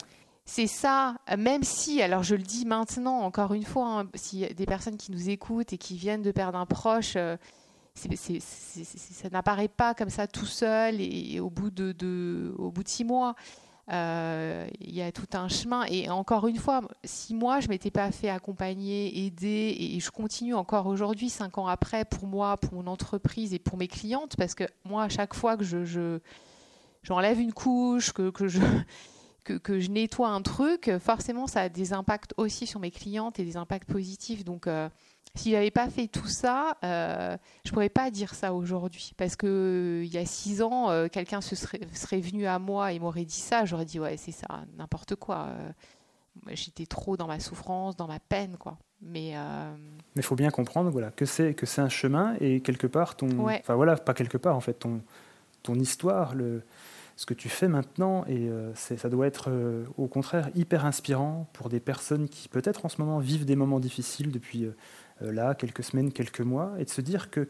C'est 0.47 0.66
ça, 0.66 1.16
même 1.38 1.62
si, 1.62 2.03
alors 2.03 2.22
je 2.22 2.34
le 2.34 2.42
dis 2.42 2.66
maintenant, 2.66 3.20
encore 3.20 3.55
une 3.55 3.64
fois, 3.64 4.01
hein, 4.01 4.09
a 4.42 4.53
des 4.53 4.66
personnes 4.66 4.99
qui 4.99 5.11
nous 5.11 5.30
écoutent 5.30 5.72
et 5.72 5.78
qui 5.78 5.97
viennent 5.97 6.22
de 6.22 6.32
perdre 6.32 6.59
un 6.59 6.66
proche, 6.66 7.14
euh, 7.16 7.36
ça 7.95 9.28
n'apparaît 9.30 9.68
pas 9.68 9.95
comme 9.95 10.11
ça 10.11 10.26
tout 10.26 10.47
seul 10.47 11.01
et, 11.01 11.40
au, 11.40 11.49
bout 11.49 11.70
de, 11.70 12.53
six 12.84 13.05
mois. 13.05 13.36
Euh, 13.92 14.66
il 14.80 14.95
y 14.95 15.03
a 15.03 15.12
tout 15.12 15.28
un 15.34 15.49
chemin. 15.49 15.84
Et 15.84 16.11
encore 16.11 16.47
une 16.47 16.57
fois, 16.57 16.82
si 17.05 17.34
moi, 17.34 17.61
je 17.61 17.68
m'étais 17.68 17.90
pas 17.90 18.11
fait 18.11 18.28
accompagner, 18.28 19.26
aider, 19.26 19.76
et 19.78 20.01
je 20.01 20.11
continue 20.11 20.55
encore 20.55 20.86
aujourd'hui, 20.86 21.30
cinq 21.30 21.57
ans 21.57 21.68
après, 21.68 22.05
pour 22.05 22.26
moi, 22.26 22.57
pour 22.57 22.74
mon 22.74 22.86
entreprise 22.86 23.55
et 23.55 23.59
pour 23.59 23.78
mes 23.78 23.88
clientes, 23.88 24.36
parce 24.36 24.55
que 24.55 24.64
moi, 24.84 25.05
à 25.05 25.09
chaque 25.09 25.34
fois 25.34 25.57
que 25.57 25.64
je, 25.64 26.18
j'enlève 27.03 27.40
une 27.40 27.53
couche, 27.53 28.12
que, 28.12 28.30
que 28.30 28.49
je 28.49 28.61
que, 29.45 29.55
que, 29.55 29.78
je 29.78 29.90
nettoie 29.90 30.28
un 30.28 30.42
truc, 30.42 30.90
forcément, 30.99 31.47
ça 31.47 31.62
a 31.62 31.68
des 31.68 31.92
impacts 31.92 32.32
aussi 32.36 32.66
sur 32.66 32.80
mes 32.80 32.90
clientes 32.90 33.38
et 33.38 33.45
des 33.45 33.57
impacts 33.57 33.90
positifs. 33.90 34.45
Donc, 34.45 34.66
euh, 34.66 34.88
si 35.36 35.51
j'avais 35.51 35.70
pas 35.70 35.88
fait 35.88 36.07
tout 36.07 36.28
ça, 36.28 36.76
euh, 36.84 37.36
je 37.64 37.72
pourrais 37.72 37.88
pas 37.88 38.11
dire 38.11 38.34
ça 38.34 38.55
aujourd'hui. 38.55 39.12
Parce 39.16 39.36
que 39.36 39.47
euh, 39.47 40.05
il 40.05 40.12
y 40.12 40.18
a 40.18 40.24
six 40.24 40.62
ans, 40.62 40.90
euh, 40.90 41.09
quelqu'un 41.09 41.40
se 41.40 41.57
serait, 41.57 41.80
serait, 41.92 42.20
venu 42.20 42.47
à 42.47 42.59
moi 42.59 42.92
et 42.92 42.99
m'aurait 42.99 43.24
dit 43.24 43.34
ça, 43.34 43.64
j'aurais 43.64 43.84
dit 43.84 43.99
ouais 43.99 44.16
c'est 44.16 44.32
ça, 44.32 44.47
n'importe 44.76 45.16
quoi. 45.16 45.49
Euh, 45.49 45.70
j'étais 46.53 46.86
trop 46.86 47.16
dans 47.16 47.26
ma 47.26 47.40
souffrance, 47.40 47.97
dans 47.97 48.07
ma 48.07 48.20
peine 48.20 48.57
quoi. 48.59 48.78
Mais 49.03 49.34
mais 50.16 50.22
faut 50.22 50.34
bien 50.34 50.51
comprendre 50.51 50.88
voilà 50.88 51.11
que 51.11 51.26
c'est 51.26 51.53
que 51.53 51.66
c'est 51.66 51.82
un 51.82 51.90
chemin 51.90 52.36
et 52.40 52.61
quelque 52.61 52.86
part 52.86 53.16
ton, 53.16 53.28
enfin 53.38 53.74
voilà 53.74 53.97
pas 53.97 54.14
quelque 54.14 54.38
part 54.38 54.57
en 54.57 54.61
fait 54.61 54.74
ton 54.74 55.03
ton 55.62 55.74
histoire 55.74 56.34
le 56.34 56.62
ce 57.17 57.27
que 57.27 57.35
tu 57.35 57.49
fais 57.49 57.69
maintenant 57.69 58.25
et 58.27 58.51
ça 58.75 59.09
doit 59.09 59.27
être 59.27 59.51
au 59.97 60.09
contraire 60.09 60.51
hyper 60.55 60.85
inspirant 60.85 61.49
pour 61.53 61.69
des 61.69 61.79
personnes 61.79 62.29
qui 62.29 62.49
peut-être 62.49 62.85
en 62.85 62.89
ce 62.89 63.01
moment 63.01 63.19
vivent 63.21 63.45
des 63.45 63.55
moments 63.55 63.79
difficiles 63.79 64.33
depuis 64.33 64.69
euh, 65.23 65.33
là, 65.33 65.55
quelques 65.55 65.85
semaines, 65.85 66.12
quelques 66.12 66.41
mois, 66.41 66.73
et 66.79 66.85
de 66.85 66.91
se 66.91 67.01
dire 67.01 67.31
que 67.31 67.47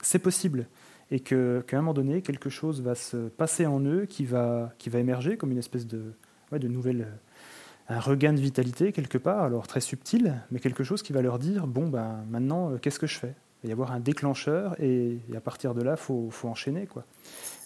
c'est 0.00 0.18
possible 0.18 0.66
et 1.10 1.20
qu'à 1.20 1.36
un 1.36 1.76
moment 1.76 1.94
donné, 1.94 2.20
quelque 2.20 2.50
chose 2.50 2.82
va 2.82 2.94
se 2.96 3.28
passer 3.28 3.66
en 3.66 3.80
eux 3.80 4.06
qui 4.06 4.24
va, 4.24 4.72
qui 4.78 4.88
va 4.88 4.98
émerger 4.98 5.36
comme 5.36 5.52
une 5.52 5.58
espèce 5.58 5.86
de, 5.86 6.12
de 6.50 6.68
nouvelle, 6.68 7.02
euh, 7.02 7.94
un 7.94 8.00
regain 8.00 8.32
de 8.32 8.40
vitalité 8.40 8.92
quelque 8.92 9.18
part, 9.18 9.44
alors 9.44 9.68
très 9.68 9.80
subtil, 9.80 10.34
mais 10.50 10.58
quelque 10.58 10.82
chose 10.82 11.02
qui 11.02 11.12
va 11.12 11.22
leur 11.22 11.38
dire, 11.38 11.68
bon, 11.68 11.88
ben, 11.88 12.24
maintenant, 12.28 12.70
euh, 12.72 12.78
qu'est-ce 12.78 12.98
que 12.98 13.06
je 13.06 13.18
fais? 13.18 13.34
Il 13.62 13.68
va 13.68 13.70
y 13.70 13.72
avoir 13.72 13.92
un 13.92 14.00
déclencheur 14.00 14.80
et, 14.80 15.18
à 15.34 15.40
partir 15.40 15.74
de 15.74 15.82
là, 15.82 15.92
il 15.92 16.02
faut, 16.02 16.28
faut, 16.30 16.48
enchaîner. 16.48 16.86
Quoi. 16.86 17.04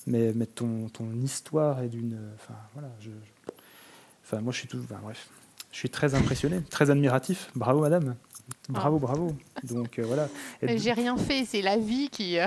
Mais, 0.07 0.33
mais 0.35 0.47
ton, 0.47 0.89
ton 0.89 1.13
histoire 1.23 1.83
est 1.83 1.89
d'une... 1.89 2.19
Enfin, 2.35 2.55
voilà, 2.75 2.91
je, 3.01 3.11
enfin, 4.25 4.41
moi, 4.41 4.53
je 4.53 4.59
suis 4.59 4.69
tout... 4.69 4.85
bref, 5.03 5.29
je 5.73 5.79
suis 5.79 5.91
très 5.91 6.15
impressionné, 6.15 6.61
très 6.71 6.91
admiratif. 6.91 7.51
Bravo, 7.55 7.81
madame. 7.81 8.17
Bravo, 8.69 8.97
ah. 8.97 9.07
bravo. 9.07 9.37
Donc 9.65 9.99
euh, 9.99 10.03
voilà. 10.05 10.29
J'ai 10.63 10.93
rien 10.93 11.17
fait, 11.17 11.45
c'est 11.45 11.63
la 11.63 11.77
vie 11.77 12.09
qui. 12.11 12.39
Euh, 12.39 12.47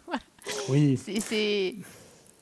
oui. 0.68 0.98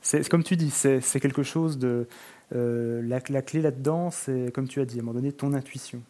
C'est 0.01 0.29
comme 0.29 0.43
tu 0.43 0.55
dis, 0.55 0.69
c'est 0.69 1.19
quelque 1.19 1.43
chose 1.43 1.77
de. 1.77 2.07
Euh, 2.53 3.01
la, 3.03 3.19
la, 3.29 3.41
clé 3.41 3.61
là-dedans, 3.61 4.11
c'est 4.11 4.51
comme 4.53 4.67
tu 4.67 4.79
as 4.79 4.85
dit, 4.85 4.99
à 4.99 5.01
un 5.01 5.05
moment 5.05 5.19
donné, 5.19 5.31
ton 5.31 5.53
intuition. 5.53 6.01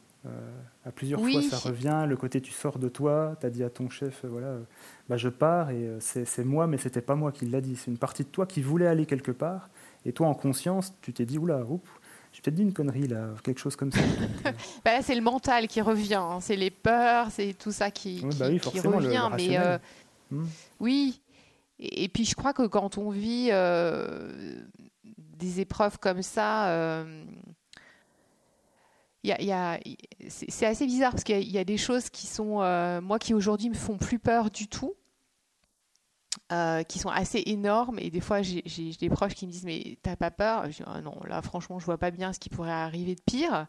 À 0.86 0.91
plusieurs 0.91 1.19
fois, 1.19 1.41
ça 1.41 1.57
revient. 1.57 2.05
Le 2.07 2.17
côté 2.17 2.41
tu 2.41 2.51
sors 2.51 2.80
de 2.80 2.89
toi, 2.89 3.36
tu 3.39 3.45
as 3.45 3.49
dit 3.49 3.63
à 3.63 3.69
ton 3.69 3.89
chef, 3.89 4.26
voilà, 4.26 4.57
bah, 5.09 5.17
je 5.17 5.30
pars 5.30 5.69
et 5.71 5.89
c'est 5.99 6.45
moi, 6.45 6.67
mais 6.67 6.78
c'était 6.78 7.01
pas 7.01 7.15
moi 7.15 7.32
qui 7.32 7.45
l'a 7.45 7.61
dit. 7.61 7.76
C'est 7.76 7.91
une 7.91 7.97
partie 7.97 8.23
de 8.23 8.30
toi 8.30 8.45
qui 8.45 8.61
voulait 8.61 8.88
aller 8.88 9.05
quelque 9.05 9.32
part. 9.32 9.69
Et 10.05 10.13
toi, 10.13 10.28
en 10.28 10.36
conscience, 10.36 10.93
tu 11.01 11.13
t'es 11.13 11.26
dit, 11.26 11.38
oula, 11.38 11.63
oups, 11.65 11.89
j'ai 12.36 12.41
peut-être 12.41 12.55
dit 12.55 12.63
une 12.63 12.73
connerie 12.73 13.07
là, 13.07 13.30
quelque 13.43 13.59
chose 13.59 13.78
comme 13.78 13.91
ça. 13.91 14.01
Euh. 14.45 14.51
bah 14.84 14.91
là, 14.91 15.01
c'est 15.01 15.15
le 15.15 15.21
mental 15.21 15.67
qui 15.67 15.82
revient, 15.82 16.15
hein. 16.15 16.39
c'est 16.41 16.55
les 16.55 16.69
peurs, 16.69 17.32
c'est 17.32 17.53
tout 17.53 17.71
ça 17.71 17.89
qui, 17.89 18.21
bah 18.38 18.47
revient. 18.47 19.30
mais 19.36 19.57
euh, 19.57 19.78
hmm. 20.30 20.45
oui, 20.80 21.21
et, 21.80 22.09
puis 22.09 22.26
je 22.26 22.36
crois 22.36 22.53
que 22.53 22.67
quand 22.67 22.97
on 22.97 23.09
vit 23.09 23.49
euh, 23.51 24.61
des 25.03 25.61
épreuves 25.61 25.97
comme 25.97 26.21
ça, 26.21 27.03
c'est 30.28 30.65
assez 30.65 30.86
bizarre 30.86 31.11
parce 31.11 31.23
qu'il 31.23 31.49
y, 31.49 31.57
a 31.57 31.63
des 31.63 31.78
choses 31.78 32.09
qui 32.09 32.28
sont, 32.28 32.59
moi, 33.01 33.19
qui 33.19 33.34
aujourd'hui 33.34 33.69
me 33.69 33.76
font 33.76 33.97
plus 33.97 34.19
peur 34.19 34.51
du 34.51 34.67
tout. 34.67 34.95
Euh, 36.51 36.84
qui 36.84 36.99
sont 36.99 37.09
assez 37.09 37.41
énormes. 37.47 37.97
Et 37.97 38.11
des 38.11 38.19
fois, 38.19 38.41
j'ai 38.43 38.61
des 38.99 39.09
proches 39.09 39.34
qui 39.34 39.47
me 39.47 39.51
disent 39.51 39.65
Mais 39.65 39.97
t'as 40.03 40.15
pas 40.15 40.30
peur? 40.30 40.65
Je 40.65 40.78
dis 40.78 40.84
ah 40.86 41.01
Non, 41.01 41.19
là, 41.28 41.41
franchement, 41.41 41.80
je 41.80 41.86
vois 41.86 41.97
pas 41.97 42.11
bien 42.11 42.34
ce 42.34 42.39
qui 42.39 42.49
pourrait 42.49 42.71
arriver 42.71 43.15
de 43.15 43.21
pire. 43.21 43.67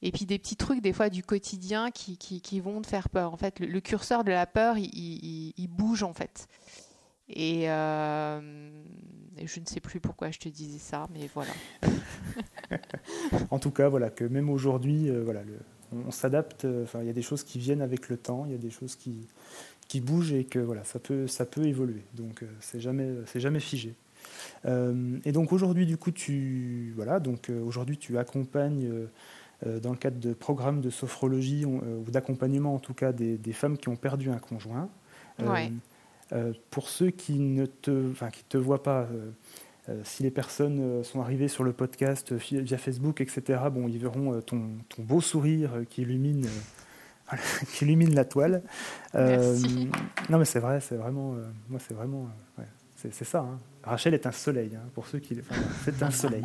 Et 0.00 0.10
puis 0.10 0.26
des 0.26 0.40
petits 0.40 0.56
trucs, 0.56 0.80
des 0.80 0.92
fois, 0.92 1.10
du 1.10 1.22
quotidien 1.22 1.92
qui, 1.92 2.60
vont 2.60 2.82
te 2.82 2.88
faire 2.88 3.08
peur. 3.08 3.32
En 3.32 3.36
fait, 3.36 3.60
le, 3.60 3.80
curseur 3.80 4.24
de 4.24 4.32
la 4.32 4.46
peur, 4.46 4.76
il, 4.78 5.68
bouge, 5.68 6.02
en 6.02 6.12
fait. 6.12 6.48
Et, 7.28 7.70
euh, 7.70 8.82
je 9.44 9.60
ne 9.60 9.66
sais 9.66 9.80
plus 9.80 10.00
pourquoi 10.00 10.30
je 10.30 10.38
te 10.38 10.48
disais 10.48 10.78
ça, 10.78 11.06
mais 11.12 11.28
voilà. 11.34 11.52
en 13.50 13.58
tout 13.58 13.70
cas, 13.70 13.88
voilà, 13.88 14.10
que 14.10 14.24
même 14.24 14.50
aujourd'hui, 14.50 15.10
voilà, 15.10 15.40
on, 15.92 16.10
s'adapte. 16.10 16.66
Enfin, 16.82 17.00
il 17.00 17.06
y 17.06 17.10
a 17.10 17.14
des 17.14 17.22
choses 17.22 17.42
qui 17.44 17.58
viennent 17.58 17.82
avec 17.82 18.08
le 18.08 18.16
temps, 18.16 18.44
il 18.46 18.52
y 18.52 18.54
a 18.54 18.58
des 18.58 18.70
choses 18.70 18.96
qui, 18.96 19.26
qui 19.88 20.00
bougent 20.00 20.32
et 20.32 20.44
que 20.44 20.58
voilà, 20.58 20.84
ça 20.84 20.98
peut, 20.98 21.26
ça 21.26 21.44
peut 21.46 21.64
évoluer. 21.64 22.02
Donc, 22.14 22.44
c'est 22.60 22.80
jamais, 22.80 23.08
c'est 23.26 23.40
jamais 23.40 23.60
figé. 23.60 23.94
et 24.66 25.32
donc 25.32 25.52
aujourd'hui, 25.52 25.86
du 25.86 25.96
coup, 25.96 26.10
tu 26.10 26.92
voilà, 26.96 27.20
donc 27.20 27.50
aujourd'hui, 27.64 27.98
tu 27.98 28.18
accompagnes 28.18 29.08
euh, 29.66 29.78
dans 29.78 29.90
le 29.90 29.96
cadre 29.96 30.18
de 30.18 30.32
programmes 30.32 30.80
de 30.80 30.90
sophrologie 30.90 31.64
euh, 31.64 31.98
ou 31.98 32.10
d'accompagnement 32.10 32.74
en 32.74 32.80
tout 32.80 32.94
cas 32.94 33.12
des, 33.12 33.38
femmes 33.52 33.76
qui 33.76 33.88
ont 33.88 33.96
perdu 33.96 34.30
un 34.30 34.38
conjoint. 34.38 34.88
Euh, 35.40 35.68
pour 36.70 36.88
ceux 36.88 37.10
qui 37.10 37.38
ne 37.38 37.66
te, 37.66 38.10
enfin, 38.10 38.30
qui 38.30 38.44
te 38.44 38.56
voient 38.56 38.82
pas, 38.82 39.08
si 40.04 40.22
les 40.22 40.30
personnes 40.30 41.04
sont 41.04 41.20
arrivées 41.20 41.48
sur 41.48 41.64
le 41.64 41.72
podcast 41.72 42.32
via 42.32 42.78
Facebook, 42.78 43.20
etc., 43.20 43.60
bon, 43.70 43.88
ils 43.88 43.98
verront 43.98 44.40
ton, 44.40 44.78
ton 44.88 45.02
beau 45.02 45.20
sourire 45.20 45.70
qui 45.90 46.02
illumine, 46.02 46.48
qui 47.74 47.84
illumine 47.84 48.14
la 48.14 48.24
toile. 48.24 48.62
non, 49.14 50.38
mais 50.38 50.44
c'est 50.44 50.60
vrai, 50.60 50.80
c'est 50.80 50.96
vraiment, 50.96 51.36
moi, 51.68 51.80
c'est 51.80 51.94
vraiment, 51.94 52.30
c'est 53.10 53.24
ça. 53.24 53.40
Hein. 53.40 53.58
Rachel 53.82 54.14
est 54.14 54.26
un 54.26 54.32
soleil, 54.32 54.76
hein, 54.76 54.88
pour 54.94 55.06
ceux 55.06 55.18
qui. 55.18 55.38
c'est 55.84 56.02
un 56.02 56.10
soleil. 56.10 56.44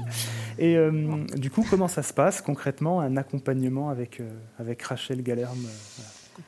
Et 0.58 0.76
euh, 0.76 1.26
du 1.36 1.52
coup, 1.52 1.66
comment 1.70 1.88
ça 1.88 2.02
se 2.02 2.14
passe 2.14 2.42
concrètement, 2.42 3.00
un 3.02 3.16
accompagnement 3.16 3.90
avec, 3.90 4.20
euh, 4.20 4.30
avec 4.58 4.82
Rachel 4.82 5.22
Galerme 5.22 5.66
euh, 5.66 6.02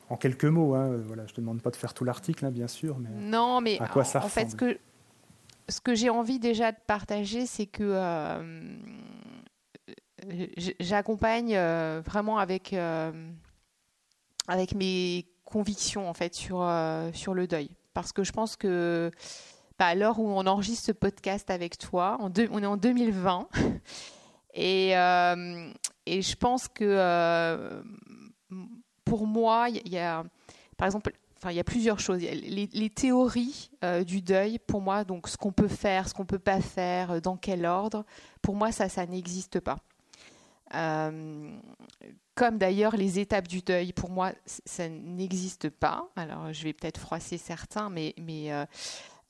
En 0.09 0.17
quelques 0.17 0.45
mots, 0.45 0.75
hein, 0.75 0.97
voilà, 1.05 1.25
je 1.25 1.31
ne 1.31 1.35
te 1.35 1.41
demande 1.41 1.61
pas 1.61 1.71
de 1.71 1.75
faire 1.75 1.93
tout 1.93 2.03
l'article, 2.03 2.49
bien 2.51 2.67
sûr, 2.67 2.97
mais. 2.99 3.09
Non, 3.09 3.61
mais 3.61 3.79
à 3.79 3.87
quoi 3.87 4.03
ça 4.03 4.23
en 4.23 4.29
fait, 4.29 4.51
ce 4.51 4.55
que, 4.55 4.77
ce 5.67 5.81
que 5.81 5.95
j'ai 5.95 6.09
envie 6.09 6.39
déjà 6.39 6.71
de 6.71 6.77
partager, 6.87 7.45
c'est 7.45 7.65
que 7.65 7.93
j'accompagne 10.79 11.57
vraiment 12.05 12.37
avec, 12.37 12.75
avec 14.47 14.75
mes 14.75 15.25
convictions 15.45 16.09
en 16.09 16.13
fait 16.13 16.33
sur, 16.35 16.67
sur 17.13 17.33
le 17.33 17.47
deuil. 17.47 17.69
Parce 17.93 18.11
que 18.11 18.23
je 18.23 18.31
pense 18.31 18.55
que 18.55 19.11
à 19.85 19.95
l'heure 19.95 20.19
où 20.19 20.27
on 20.27 20.45
enregistre 20.45 20.85
ce 20.85 20.91
podcast 20.91 21.49
avec 21.49 21.77
toi. 21.77 22.17
on 22.19 22.31
est 22.33 22.65
en 22.65 22.77
2020. 22.77 23.47
Et, 24.55 24.97
euh, 24.97 25.71
et 26.07 26.21
je 26.23 26.35
pense 26.35 26.67
que 26.67 26.83
euh, 26.83 27.83
pour 29.05 29.25
moi, 29.25 29.69
il 29.69 29.91
y, 29.91 29.97
a, 29.97 30.23
par 30.77 30.85
exemple, 30.85 31.11
enfin, 31.37 31.51
il 31.51 31.55
y 31.55 31.59
a 31.59 31.63
plusieurs 31.63 31.99
choses. 31.99 32.19
les, 32.21 32.89
théories 32.89 33.71
euh, 33.83 34.03
du 34.03 34.21
deuil, 34.21 34.59
pour 34.59 34.81
moi, 34.81 35.03
donc 35.03 35.27
ce 35.27 35.37
qu'on 35.37 35.51
peut 35.51 35.67
faire, 35.67 36.07
ce 36.07 36.13
qu'on 36.13 36.25
peut 36.25 36.39
pas 36.39 36.61
faire, 36.61 37.21
dans 37.21 37.37
quel 37.37 37.65
ordre, 37.65 38.05
pour 38.41 38.55
moi, 38.55 38.71
ça, 38.71 38.89
ça 38.89 39.05
n'existe 39.05 39.59
pas. 39.59 39.77
comme 42.35 42.57
d'ailleurs 42.57 42.95
les 42.95 43.19
étapes 43.19 43.47
du 43.47 43.61
deuil, 43.61 43.93
pour 43.93 44.09
moi, 44.09 44.31
ça 44.45 44.87
n'existe 44.87 45.69
pas. 45.69 46.07
Alors, 46.15 46.53
je 46.53 46.63
vais 46.63 46.73
peut-être 46.73 46.99
froisser 46.99 47.37
certains, 47.37 47.89
mais, 47.89 48.13
mais 48.17 48.51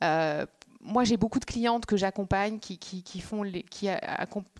euh, 0.03 0.45
moi, 0.81 1.03
j'ai 1.03 1.17
beaucoup 1.17 1.39
de 1.39 1.45
clientes 1.45 1.85
que 1.85 1.97
j'accompagne 1.97 2.59
qui, 2.59 2.77
qui, 2.77 3.19
font 3.19 3.43
les, 3.43 3.63
qui, 3.63 3.89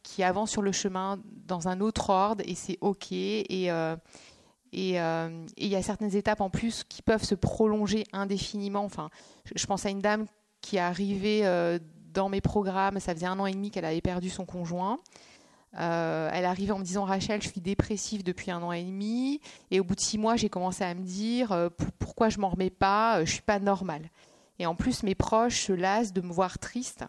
qui, 0.04 0.24
avancent 0.24 0.52
sur 0.52 0.62
le 0.62 0.72
chemin 0.72 1.20
dans 1.48 1.68
un 1.70 1.80
autre 1.80 2.10
ordre 2.10 2.44
et 2.46 2.56
c'est 2.56 2.78
OK. 2.82 3.12
Et 3.12 3.72
euh, 3.72 3.96
euh, 3.96 3.96
et 4.72 4.98
il 5.58 5.68
y 5.68 5.76
a 5.76 5.82
certaines 5.82 6.16
étapes 6.16 6.42
en 6.42 6.50
plus 6.50 6.84
qui 6.84 7.02
peuvent 7.02 7.24
se 7.24 7.36
prolonger 7.36 8.04
indéfiniment. 8.14 8.84
Enfin, 8.84 9.10
je, 9.56 9.66
pense 9.66 9.86
à 9.86 9.90
une 9.90 10.00
dame 10.00 10.26
qui 10.62 10.78
est 10.78 10.82
arrivée 10.82 11.44
dans 12.14 12.30
mes 12.30 12.42
programmes, 12.42 13.00
ça 13.00 13.14
faisait 13.14 13.26
un 13.26 13.40
an 13.40 13.46
et 13.46 13.54
demi 13.54 13.72
qu'elle 13.72 13.86
avait 13.86 14.02
perdu 14.02 14.30
son 14.30 14.46
conjoint. 14.46 14.98
elle 15.74 16.46
arrivait 16.46 16.72
en 16.72 16.80
me 16.80 16.84
disant 16.84 17.06
Rachel, 17.06 17.42
je 17.42 17.50
suis 17.50 17.62
dépressive 17.62 18.24
depuis 18.24 18.52
un 18.52 18.62
an 18.62 18.72
et 18.72 18.84
demi. 18.84 19.42
Et 19.72 19.80
au 19.80 19.84
bout 19.84 19.96
de 19.96 20.02
six 20.02 20.18
mois, 20.18 20.36
j'ai 20.36 20.50
commencé 20.50 20.84
à 20.84 20.94
me 20.94 21.04
dire 21.04 21.72
pourquoi 21.98 22.30
je 22.30 22.40
m'en 22.40 22.50
remets 22.50 22.70
pas, 22.70 23.26
je 23.26 23.32
suis 23.32 23.42
pas 23.42 23.60
normale. 23.60 24.10
Et 24.60 24.66
en 24.66 24.76
plus, 24.76 25.04
mes 25.04 25.16
proches 25.16 25.66
se 25.66 25.74
lassent 25.74 26.14
de 26.14 26.22
me 26.22 26.32
voir 26.32 26.60
triste. 26.60 27.06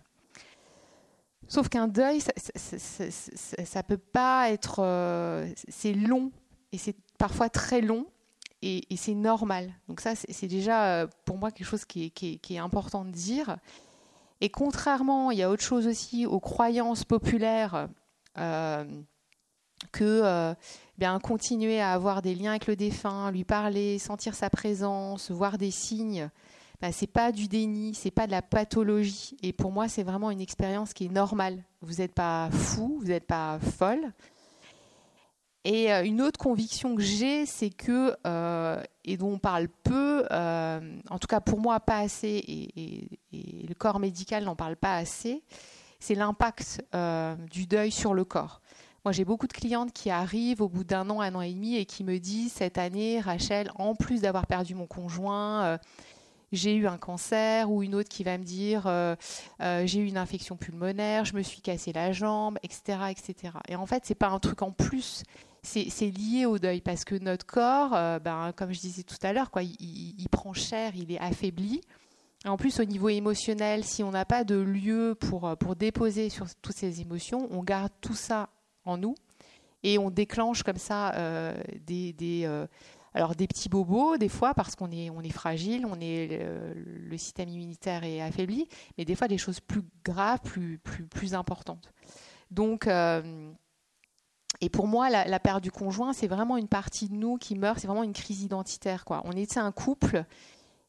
Sauf 1.48 1.68
qu'un 1.68 1.88
deuil, 1.88 2.20
ça, 2.20 2.32
ça, 2.54 3.82
peut 3.82 3.98
pas 3.98 4.50
être. 4.50 4.76
Euh, 4.78 5.52
c'est 5.68 5.92
long 5.92 6.30
et 6.70 6.78
c'est 6.78 6.94
parfois 7.20 7.50
très 7.50 7.82
long 7.82 8.06
et, 8.62 8.84
c'est 8.96 9.14
normal. 9.14 9.72
Donc, 9.88 10.00
ça, 10.00 10.14
c'est 10.14 10.46
déjà 10.46 10.86
euh, 10.86 11.06
pour 11.24 11.38
moi 11.38 11.50
quelque 11.50 11.66
chose 11.66 11.84
qui 11.84 12.12
est, 12.50 12.58
important 12.58 13.04
de 13.04 13.10
dire. 13.10 13.56
Et 14.40 14.48
contrairement, 14.48 15.30
il 15.30 15.38
y 15.38 15.42
a 15.42 15.50
autre 15.50 15.62
chose 15.62 15.86
aussi 15.86 16.26
aux 16.26 16.40
croyances 16.40 17.04
populaires 17.04 17.88
euh, 18.38 18.84
que 19.92 20.54
bien 20.98 21.18
continuer 21.20 21.80
à 21.80 21.92
avoir 21.92 22.20
des 22.20 22.34
liens 22.34 22.50
avec 22.50 22.66
le 22.66 22.76
défunt, 22.76 23.30
lui 23.30 23.44
parler, 23.44 23.98
sentir 23.98 24.34
sa 24.34 24.50
présence, 24.50 25.30
voir 25.30 25.56
des 25.56 25.70
signes, 25.70 26.30
bah, 26.80 26.92
c'est 26.92 27.06
pas 27.06 27.30
du 27.32 27.48
déni, 27.48 27.94
c'est 27.94 28.10
pas 28.10 28.26
de 28.26 28.32
la 28.32 28.42
pathologie. 28.42 29.36
Et 29.42 29.52
pour 29.52 29.70
moi, 29.70 29.88
c'est 29.88 30.02
vraiment 30.02 30.30
une 30.30 30.40
expérience 30.40 30.94
qui 30.94 31.06
est 31.06 31.10
normale. 31.12 31.62
Vous 31.82 31.96
n'êtes 31.96 32.14
pas 32.14 32.48
fou, 32.50 32.98
vous 33.00 33.08
n'êtes 33.08 33.26
pas 33.26 33.58
folle. 33.58 34.12
Et 35.64 35.92
euh, 35.92 36.04
une 36.04 36.22
autre 36.22 36.38
conviction 36.38 36.94
que 36.96 37.02
j'ai, 37.02 37.44
c'est 37.44 37.70
que, 37.70 38.16
euh, 38.26 38.82
et 39.04 39.16
dont 39.16 39.32
on 39.32 39.38
parle 39.38 39.68
peu, 39.68 40.24
euh, 40.30 40.98
en 41.10 41.18
tout 41.18 41.26
cas 41.26 41.40
pour 41.40 41.60
moi 41.60 41.80
pas 41.80 41.98
assez, 41.98 42.42
et, 42.46 43.18
le 43.32 43.74
corps 43.74 44.00
médical 44.00 44.44
n'en 44.44 44.56
parle 44.56 44.76
pas 44.76 44.96
assez, 44.96 45.42
c'est 46.00 46.14
l'impact 46.14 46.82
du 47.50 47.66
deuil 47.66 47.90
sur 47.90 48.14
le 48.14 48.24
corps. 48.24 48.60
Moi, 49.04 49.12
j'ai 49.12 49.24
beaucoup 49.24 49.46
de 49.46 49.52
clientes 49.52 49.92
qui 49.92 50.10
arrivent 50.10 50.60
au 50.60 50.68
bout 50.68 50.84
d'un 50.84 51.08
an, 51.08 51.20
un 51.20 51.34
an 51.34 51.40
et 51.40 51.52
demi, 51.52 51.76
et 51.76 51.86
qui 51.86 52.04
me 52.04 52.18
disent 52.18 52.52
cette 52.52 52.76
année, 52.76 53.20
Rachel, 53.20 53.70
en 53.76 53.94
plus 53.94 54.22
d'avoir 54.22 54.46
perdu 54.46 54.74
mon 54.74 54.86
conjoint, 54.86 55.78
j'ai 56.52 56.74
eu 56.74 56.86
un 56.86 56.98
cancer 56.98 57.70
ou 57.70 57.82
une 57.82 57.94
autre 57.94 58.08
qui 58.08 58.24
va 58.24 58.36
me 58.36 58.44
dire 58.44 58.90
j'ai 59.60 60.00
eu 60.00 60.06
une 60.06 60.18
infection 60.18 60.56
pulmonaire, 60.56 61.24
je 61.24 61.34
me 61.34 61.42
suis 61.42 61.60
cassé 61.60 61.92
la 61.92 62.12
jambe, 62.12 62.58
etc. 62.62 62.98
etc. 63.10 63.54
Et 63.68 63.76
en 63.76 63.86
fait, 63.86 64.02
c'est 64.04 64.14
pas 64.14 64.28
un 64.28 64.38
truc 64.38 64.62
en 64.62 64.72
plus, 64.72 65.22
c'est 65.62 66.10
lié 66.10 66.46
au 66.46 66.58
deuil 66.58 66.80
parce 66.80 67.04
que 67.04 67.14
notre 67.14 67.46
corps, 67.46 67.94
euh, 67.94 68.18
ben, 68.18 68.52
comme 68.56 68.72
je 68.72 68.80
disais 68.80 69.02
tout 69.02 69.16
à 69.22 69.32
l'heure, 69.32 69.50
il, 69.60 70.28
prend 70.30 70.52
cher, 70.52 70.92
il 70.96 71.12
est 71.12 71.18
affaibli. 71.18 71.80
En 72.46 72.56
plus, 72.56 72.80
au 72.80 72.84
niveau 72.84 73.08
émotionnel, 73.08 73.84
si 73.84 74.02
on 74.02 74.10
n'a 74.10 74.24
pas 74.24 74.44
de 74.44 74.56
lieu 74.56 75.14
pour, 75.18 75.56
pour 75.58 75.76
déposer 75.76 76.30
sur 76.30 76.46
toutes 76.62 76.76
ces 76.76 77.00
émotions, 77.00 77.48
on 77.50 77.62
garde 77.62 77.92
tout 78.00 78.14
ça 78.14 78.48
en 78.84 78.96
nous 78.96 79.14
et 79.82 79.98
on 79.98 80.10
déclenche 80.10 80.62
comme 80.62 80.78
ça 80.78 81.12
des, 81.86 82.14
des 82.14 82.66
alors 83.12 83.34
des 83.34 83.46
petits 83.46 83.68
bobos 83.68 84.16
des 84.16 84.28
fois 84.28 84.54
parce 84.54 84.76
qu'on 84.76 84.90
est, 84.90 85.10
on 85.10 85.20
est 85.20 85.32
fragile, 85.32 85.84
on 85.84 86.00
est, 86.00 86.42
le, 86.74 87.18
système 87.18 87.48
immunitaire 87.48 88.04
est 88.04 88.22
affaibli, 88.22 88.68
mais 88.96 89.04
des 89.04 89.14
fois 89.14 89.28
des 89.28 89.38
choses 89.38 89.60
plus 89.60 89.82
graves, 90.04 90.40
plus, 90.40 90.78
plus, 90.78 91.04
plus 91.06 91.34
importantes. 91.34 91.92
Donc, 92.50 92.86
euh, 92.86 93.52
et 94.60 94.68
pour 94.68 94.86
moi, 94.86 95.08
la, 95.08 95.40
perte 95.40 95.62
du 95.62 95.70
conjoint, 95.70 96.12
c'est 96.12 96.26
vraiment 96.26 96.56
une 96.56 96.68
partie 96.68 97.08
de 97.08 97.14
nous 97.14 97.36
qui 97.38 97.54
meurt, 97.54 97.78
c'est 97.78 97.86
vraiment 97.86 98.02
une 98.02 98.12
crise 98.12 98.42
identitaire. 98.42 99.04
On 99.24 99.32
était 99.32 99.60
un 99.60 99.72
couple 99.72 100.24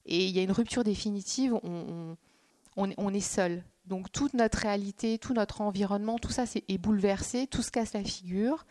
et 0.05 0.25
il 0.25 0.35
y 0.35 0.39
a 0.39 0.43
une 0.43 0.51
rupture 0.51 0.83
définitive, 0.83 1.57
on, 1.63 3.13
est 3.13 3.19
seul. 3.19 3.63
Donc 3.85 4.11
toute 4.11 4.33
notre 4.33 4.57
réalité, 4.57 5.17
tout 5.17 5.33
notre 5.33 5.61
environnement, 5.61 6.17
tout 6.17 6.31
ça 6.31 6.43
est, 6.43 6.77
bouleversé, 6.77 7.47
tout 7.47 7.61
se 7.61 7.71
casse 7.71 7.93
la 7.93 8.03
figure. 8.03 8.65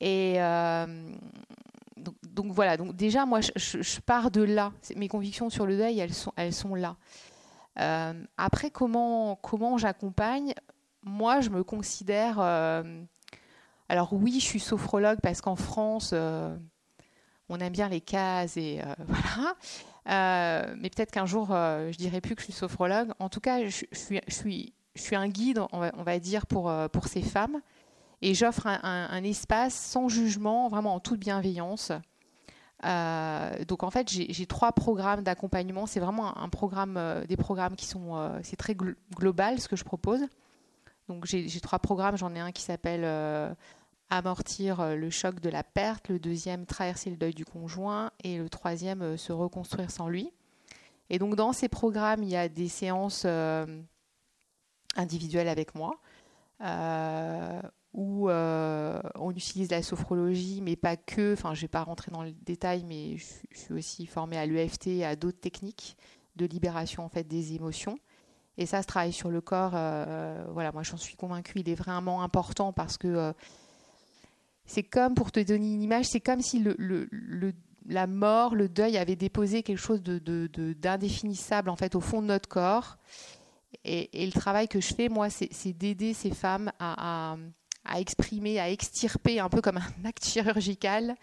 Et, 0.00 0.42
euh, 0.42 1.10
donc, 1.96 2.50
voilà, 2.50 2.76
donc 2.76 2.96
déjà 2.96 3.24
moi 3.24 3.40
je, 3.40 4.00
pars 4.00 4.32
de 4.32 4.42
là. 4.42 4.72
Mes 4.96 5.06
convictions 5.06 5.48
sur 5.48 5.64
le 5.64 5.76
deuil, 5.76 6.00
elles 6.00 6.14
sont, 6.14 6.32
elles 6.36 6.54
sont 6.54 6.74
là. 6.74 6.96
Euh, 7.78 8.24
après, 8.36 8.70
comment, 8.70 9.36
comment 9.36 9.78
j'accompagne? 9.78 10.54
Moi, 11.04 11.40
je 11.40 11.50
me 11.50 11.62
considère. 11.62 12.38
Euh, 12.40 13.04
alors 13.92 14.12
oui, 14.12 14.40
je 14.40 14.46
suis 14.46 14.60
sophrologue 14.60 15.18
parce 15.22 15.40
qu'en 15.40 15.56
France, 15.56 16.10
euh, 16.12 16.56
on 17.48 17.58
aime 17.58 17.72
bien 17.72 17.88
les 17.88 18.00
cases 18.00 18.56
et 18.56 18.80
voilà. 19.06 20.74
mais 20.76 20.90
peut-être 20.90 21.10
qu'un 21.10 21.26
jour, 21.26 21.48
je 21.48 21.96
dirai 21.96 22.20
plus 22.20 22.34
que 22.34 22.40
je 22.40 22.46
suis 22.46 22.52
sophrologue. 22.54 23.12
En 23.18 23.28
tout 23.28 23.40
cas, 23.40 23.64
je, 23.68 23.84
suis, 23.92 25.16
un 25.16 25.28
guide, 25.28 25.60
on 25.72 26.02
va, 26.02 26.18
dire, 26.18 26.46
pour, 26.46 26.72
ces 27.06 27.22
femmes 27.22 27.60
et 28.22 28.34
j'offre 28.34 28.66
un, 28.66 29.24
espace 29.24 29.74
sans 29.74 30.08
jugement, 30.08 30.68
vraiment 30.68 30.94
en 30.94 31.00
toute 31.00 31.20
bienveillance. 31.20 31.92
Euh, 32.84 33.64
donc 33.64 33.82
en 33.82 33.90
fait, 33.90 34.08
j'ai 34.08 34.46
trois 34.46 34.72
programmes 34.72 35.22
d'accompagnement. 35.22 35.86
C'est 35.86 36.00
vraiment 36.00 36.36
un, 36.38 36.48
programme, 36.48 36.96
euh, 36.96 37.24
des 37.26 37.36
programmes 37.36 37.76
qui 37.76 37.86
sont, 37.86 38.16
euh, 38.16 38.38
c'est 38.42 38.56
très 38.56 38.74
global 38.74 39.60
ce 39.60 39.68
que 39.68 39.76
je 39.76 39.84
propose. 39.84 40.20
Donc 41.08 41.26
j'ai 41.26 41.60
trois 41.60 41.78
programmes. 41.78 42.16
J'en 42.16 42.34
ai 42.34 42.40
un 42.40 42.52
qui 42.52 42.62
s'appelle 42.62 43.02
amortir 44.16 44.96
le 44.96 45.10
choc 45.10 45.40
de 45.40 45.48
la 45.48 45.62
perte, 45.62 46.08
le 46.08 46.18
deuxième 46.18 46.66
traverser 46.66 47.10
le 47.10 47.16
deuil 47.16 47.34
du 47.34 47.44
conjoint 47.44 48.10
et 48.22 48.38
le 48.38 48.48
troisième 48.48 49.16
se 49.16 49.32
reconstruire 49.32 49.90
sans 49.90 50.08
lui. 50.08 50.30
Et 51.10 51.18
donc 51.18 51.34
dans 51.36 51.52
ces 51.52 51.68
programmes, 51.68 52.22
il 52.22 52.28
y 52.28 52.36
a 52.36 52.48
des 52.48 52.68
séances 52.68 53.26
individuel 54.96 55.48
avec 55.48 55.74
moi, 55.74 55.98
où 57.94 58.30
on 58.30 59.30
utilise 59.30 59.70
la 59.70 59.82
sophrologie, 59.82 60.60
mais 60.62 60.76
pas 60.76 60.96
que. 60.96 61.32
Enfin, 61.32 61.54
je 61.54 61.60
ne 61.60 61.62
vais 61.62 61.68
pas 61.68 61.82
rentrer 61.82 62.10
dans 62.10 62.22
le 62.22 62.32
détail, 62.32 62.84
mais 62.84 63.16
je, 63.16 63.24
suis 63.58 63.74
aussi 63.74 64.06
formée 64.06 64.36
à 64.38 64.46
l'EFT 64.46 64.88
et 64.88 65.04
à 65.04 65.16
d'autres 65.16 65.40
techniques 65.40 65.96
de 66.36 66.46
libération 66.46 67.04
en 67.04 67.08
fait 67.08 67.24
des 67.24 67.54
émotions. 67.54 67.98
Et 68.58 68.66
ça, 68.66 68.82
ce 68.82 68.86
travail 68.86 69.12
sur 69.12 69.30
le 69.30 69.40
corps, 69.40 69.72
voilà, 70.52 70.72
moi 70.72 70.82
j'en 70.82 70.98
suis 70.98 71.16
convaincue, 71.16 71.60
il 71.60 71.68
est 71.68 71.74
vraiment 71.74 72.22
important 72.22 72.72
parce 72.72 72.98
que 72.98 73.34
c'est 74.64 74.82
comme, 74.82 75.14
pour 75.14 75.32
te 75.32 75.40
donner 75.40 75.72
une 75.74 75.82
image, 75.82 76.06
c'est 76.06 76.20
comme 76.20 76.40
si 76.40 76.64
la 77.88 78.06
mort, 78.06 78.54
le 78.54 78.68
deuil 78.68 78.96
avait 78.96 79.16
déposé 79.16 79.62
quelque 79.62 79.78
chose 79.78 80.02
d'indéfinissable 80.02 81.68
en 81.68 81.76
fait 81.76 81.94
au 81.94 82.00
fond 82.00 82.22
de 82.22 82.26
notre 82.26 82.48
corps. 82.48 82.98
Et, 83.84 84.08
le 84.14 84.32
travail 84.32 84.68
que 84.68 84.80
je 84.80 84.94
fais, 84.94 85.08
moi, 85.08 85.28
c'est 85.30 85.72
d'aider 85.72 86.14
ces 86.14 86.30
femmes 86.30 86.70
à, 86.78 87.36
exprimer, 87.96 88.60
à 88.60 88.70
extirper 88.70 89.40
un 89.40 89.48
peu 89.48 89.60
comme 89.60 89.78
un 89.78 90.04
acte 90.04 90.24
chirurgical 90.24 91.16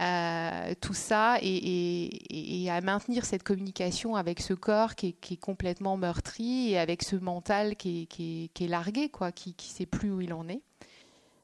euh, 0.00 0.74
tout 0.80 0.94
ça 0.94 1.36
et, 1.42 2.66
à 2.70 2.80
maintenir 2.80 3.26
cette 3.26 3.42
communication 3.42 4.16
avec 4.16 4.40
ce 4.40 4.54
corps 4.54 4.94
qui 4.94 5.08
est, 5.08 5.12
qui 5.12 5.34
est 5.34 5.38
complètement 5.38 5.98
meurtri 5.98 6.70
et 6.70 6.78
avec 6.78 7.02
ce 7.02 7.16
mental 7.16 7.76
qui 7.76 8.02
est, 8.02 8.06
qui 8.06 8.50
est 8.58 8.68
largué, 8.68 9.10
quoi, 9.10 9.32
qui 9.32 9.50
ne 9.50 9.62
sait 9.62 9.84
plus 9.84 10.10
où 10.10 10.22
il 10.22 10.32
en 10.32 10.48
est. 10.48 10.62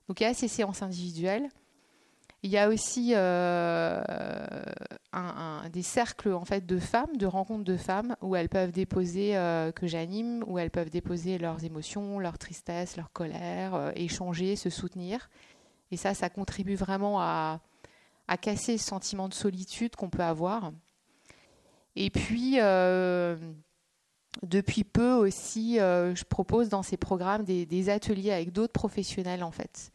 Donc 0.08 0.20
il 0.20 0.24
y 0.24 0.26
a 0.26 0.34
ces 0.34 0.48
séances 0.48 0.82
individuelles. 0.82 1.48
Il 2.44 2.50
y 2.50 2.58
a 2.58 2.68
aussi 2.68 3.12
euh, 3.16 4.00
des 5.72 5.82
cercles 5.82 6.32
en 6.32 6.44
fait 6.44 6.64
de 6.64 6.78
femmes, 6.78 7.16
de 7.16 7.26
rencontres 7.26 7.64
de 7.64 7.76
femmes 7.76 8.14
où 8.22 8.36
elles 8.36 8.48
peuvent 8.48 8.70
déposer, 8.70 9.36
euh, 9.36 9.72
que 9.72 9.88
j'anime, 9.88 10.44
où 10.46 10.58
elles 10.58 10.70
peuvent 10.70 10.90
déposer 10.90 11.38
leurs 11.38 11.64
émotions, 11.64 12.20
leur 12.20 12.38
tristesse, 12.38 12.96
leur 12.96 13.10
colère, 13.12 13.74
euh, 13.74 13.90
échanger, 13.96 14.54
se 14.54 14.70
soutenir. 14.70 15.28
Et 15.90 15.96
ça, 15.96 16.14
ça 16.14 16.30
contribue 16.30 16.76
vraiment 16.76 17.20
à, 17.20 17.60
à 18.28 18.36
casser 18.36 18.78
ce 18.78 18.86
sentiment 18.86 19.28
de 19.28 19.34
solitude 19.34 19.96
qu'on 19.96 20.10
peut 20.10 20.22
avoir. 20.22 20.72
Et 21.96 22.10
puis, 22.10 22.58
depuis 24.42 24.84
peu 24.84 25.14
aussi, 25.14 25.78
je 25.78 26.24
propose 26.24 26.68
dans 26.68 26.84
ces 26.84 26.96
programmes 26.96 27.42
des, 27.42 27.66
des 27.66 27.88
ateliers 27.88 28.30
avec 28.30 28.52
d'autres 28.52 28.74
professionnels 28.74 29.42
en 29.42 29.50
fait 29.50 29.90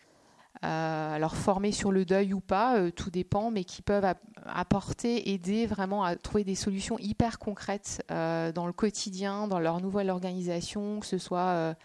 euh, 0.64 1.16
alors 1.16 1.36
formés 1.36 1.72
sur 1.72 1.92
le 1.92 2.06
deuil 2.06 2.34
ou 2.34 2.40
pas, 2.40 2.78
euh, 2.78 2.92
tout 2.92 3.10
dépend, 3.10 3.52
mais 3.52 3.64
qui 3.66 3.82
peuvent 3.82 4.06
apporter, 4.46 5.32
aider 5.32 5.66
vraiment 5.66 6.04
à 6.04 6.16
trouver 6.16 6.44
des 6.44 6.56
solutions 6.56 6.98
hyper 7.00 7.38
concrètes 7.38 8.04
euh, 8.12 8.52
dans 8.52 8.66
le 8.66 8.72
quotidien, 8.72 9.48
dans 9.48 9.60
leur 9.60 9.82
nouvelle 9.82 10.10
organisation, 10.10 11.00
que 11.00 11.06
ce 11.06 11.18
soit 11.18 11.76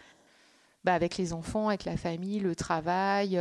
bah, 0.84 0.94
avec 0.94 1.16
les 1.16 1.32
enfants, 1.32 1.68
avec 1.68 1.86
la 1.86 1.96
famille, 1.96 2.38
le 2.38 2.54
travail. 2.54 3.40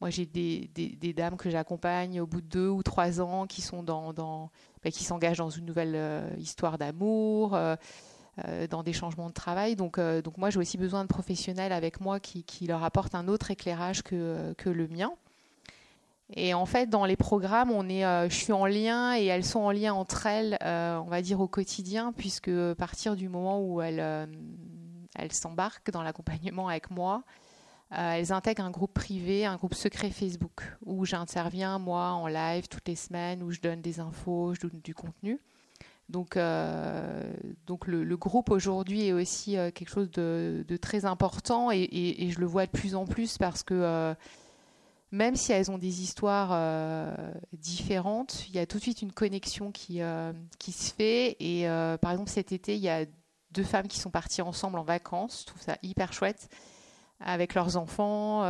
moi, 0.00 0.10
j'ai 0.10 0.26
des, 0.26 1.12
dames 1.16 1.36
que 1.36 1.48
j'accompagne 1.48 2.20
au 2.20 2.26
bout 2.26 2.42
de 2.42 2.48
deux 2.48 2.68
ou 2.68 2.82
trois 2.82 3.20
ans 3.22 3.46
qui 3.46 3.62
sont 3.62 3.82
dans, 3.82 4.12
bah, 4.82 4.90
qui 4.90 5.04
s'engagent 5.04 5.38
dans 5.38 5.50
une 5.50 5.64
nouvelle 5.64 6.30
histoire 6.38 6.76
d'amour. 6.76 7.56
Euh, 8.46 8.66
dans 8.66 8.82
des 8.82 8.94
changements 8.94 9.28
de 9.28 9.34
travail. 9.34 9.76
Donc, 9.76 9.98
euh, 9.98 10.22
donc 10.22 10.38
moi, 10.38 10.48
j'ai 10.48 10.58
aussi 10.58 10.78
besoin 10.78 11.02
de 11.02 11.08
professionnels 11.08 11.70
avec 11.70 12.00
moi 12.00 12.18
qui, 12.18 12.44
qui 12.44 12.66
leur 12.66 12.82
apportent 12.82 13.14
un 13.14 13.28
autre 13.28 13.50
éclairage 13.50 14.00
que, 14.02 14.54
que, 14.56 14.70
le 14.70 14.88
mien. 14.88 15.12
Et 16.32 16.54
en 16.54 16.64
fait, 16.64 16.88
dans 16.88 17.04
les 17.04 17.16
programmes, 17.16 17.70
on 17.70 17.90
est, 17.90 18.06
euh, 18.06 18.30
je 18.30 18.34
suis 18.34 18.54
en 18.54 18.64
lien 18.64 19.14
et 19.18 19.26
elles 19.26 19.44
sont 19.44 19.60
en 19.60 19.70
lien 19.70 19.92
entre 19.92 20.24
elles, 20.24 20.56
on 20.62 21.10
va 21.10 21.20
dire 21.20 21.42
au 21.42 21.46
quotidien, 21.46 22.14
puisque 22.16 22.48
à 22.48 22.74
partir 22.74 23.16
du 23.16 23.28
moment 23.28 23.60
où 23.60 23.82
elles, 23.82 24.00
elles 25.14 25.32
s'embarquent 25.32 25.90
dans 25.90 26.02
l'accompagnement 26.02 26.68
avec 26.68 26.90
moi, 26.90 27.24
elles 27.90 28.32
intègrent 28.32 28.64
un 28.64 28.70
groupe 28.70 28.94
privé, 28.94 29.44
un 29.44 29.56
groupe 29.56 29.74
secret 29.74 30.08
Facebook, 30.08 30.74
où 30.86 31.04
j'interviens 31.04 31.78
moi 31.78 32.12
en 32.12 32.28
live 32.28 32.66
toutes 32.68 32.88
les 32.88 32.96
semaines, 32.96 33.42
où 33.42 33.50
je 33.50 33.60
donne 33.60 33.82
des 33.82 34.00
infos, 34.00 34.54
je 34.54 34.62
donne 34.62 34.80
du 34.82 34.94
contenu. 34.94 35.38
Donc, 36.08 36.36
euh, 36.36 37.32
donc 37.66 37.86
le, 37.86 38.16
groupe 38.16 38.50
aujourd'hui 38.50 39.06
est 39.06 39.12
aussi 39.12 39.56
euh, 39.56 39.70
quelque 39.70 39.88
chose 39.88 40.10
de, 40.10 40.64
très 40.80 41.04
important 41.04 41.70
et, 41.72 42.28
je 42.30 42.38
le 42.38 42.46
vois 42.46 42.66
de 42.66 42.70
plus 42.70 42.94
en 42.94 43.06
plus 43.06 43.38
parce 43.38 43.62
que 43.62 43.74
euh, 43.74 44.14
même 45.10 45.36
si 45.36 45.52
elles 45.52 45.70
ont 45.70 45.78
des 45.78 46.02
histoires 46.02 46.56
différentes, 47.52 48.46
il 48.48 48.54
y 48.54 48.58
a 48.58 48.66
tout 48.66 48.78
de 48.78 48.82
suite 48.82 49.02
une 49.02 49.12
connexion 49.12 49.70
qui, 49.70 50.00
qui 50.58 50.72
se 50.72 50.94
fait. 50.94 51.36
Et 51.38 51.66
par 52.00 52.12
exemple, 52.12 52.30
cet 52.30 52.50
été, 52.52 52.76
il 52.76 52.80
y 52.80 52.88
a 52.88 53.04
deux 53.50 53.62
femmes 53.62 53.88
qui 53.88 53.98
sont 53.98 54.10
parties 54.10 54.40
ensemble 54.40 54.78
en 54.78 54.84
vacances. 54.84 55.42
Je 55.42 55.46
trouve 55.48 55.60
ça 55.60 55.76
hyper 55.82 56.14
chouette 56.14 56.48
avec 57.20 57.52
leurs 57.52 57.76
enfants. 57.76 58.42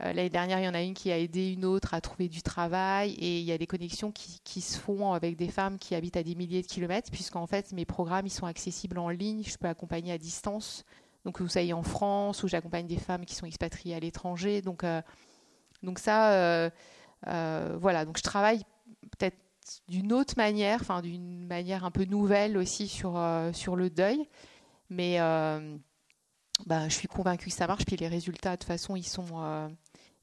Euh, 0.00 0.12
l'année 0.12 0.30
dernière, 0.30 0.58
il 0.58 0.64
y 0.64 0.68
en 0.68 0.74
a 0.74 0.82
une 0.82 0.94
qui 0.94 1.12
a 1.12 1.18
aidé 1.18 1.52
une 1.52 1.64
autre 1.64 1.94
à 1.94 2.00
trouver 2.00 2.28
du 2.28 2.42
travail 2.42 3.12
et 3.12 3.38
il 3.38 3.44
y 3.44 3.52
a 3.52 3.58
des 3.58 3.66
connexions 3.66 4.10
qui, 4.10 4.60
se 4.60 4.78
font 4.78 5.12
avec 5.12 5.36
des 5.36 5.48
femmes 5.48 5.78
qui 5.78 5.94
habitent 5.94 6.16
à 6.16 6.24
des 6.24 6.34
milliers 6.34 6.62
de 6.62 6.66
kilomètres 6.66 7.10
puisqu'en 7.12 7.46
fait, 7.46 7.72
mes 7.72 7.84
programmes, 7.84 8.26
ils 8.26 8.30
sont 8.30 8.46
accessibles 8.46 8.98
en 8.98 9.08
ligne. 9.08 9.44
Je 9.44 9.56
peux 9.56 9.68
accompagner 9.68 10.12
à 10.12 10.18
distance. 10.18 10.84
Donc, 11.24 11.40
vous 11.40 11.48
savez, 11.48 11.72
en 11.72 11.82
France, 11.82 12.42
où 12.42 12.48
j'accompagne 12.48 12.86
des 12.86 12.98
femmes 12.98 13.24
qui 13.24 13.34
sont 13.34 13.46
expatriées 13.46 13.94
à 13.94 14.00
l'étranger. 14.00 14.62
Donc, 14.62 14.84
euh, 14.84 15.00
donc 15.82 15.98
ça, 15.98 16.32
euh, 16.32 16.70
voilà. 17.80 18.04
Donc, 18.04 18.18
je 18.18 18.22
travaille 18.22 18.62
peut-être 19.16 19.38
d'une 19.88 20.12
autre 20.12 20.34
manière, 20.36 20.80
enfin, 20.80 21.00
d'une 21.02 21.46
manière 21.46 21.84
un 21.84 21.90
peu 21.90 22.04
nouvelle 22.04 22.58
aussi 22.58 22.88
sur, 22.88 23.18
sur 23.52 23.76
le 23.76 23.90
deuil. 23.90 24.28
Mais 24.90 25.18
bah, 26.66 26.88
je 26.88 26.94
suis 26.94 27.08
convaincue 27.08 27.48
que 27.48 27.54
ça 27.54 27.66
marche. 27.66 27.86
Puis 27.86 27.96
les 27.96 28.08
résultats, 28.08 28.52
de 28.52 28.56
toute 28.56 28.68
façon, 28.68 28.94
ils 28.94 29.06
sont, 29.06 29.70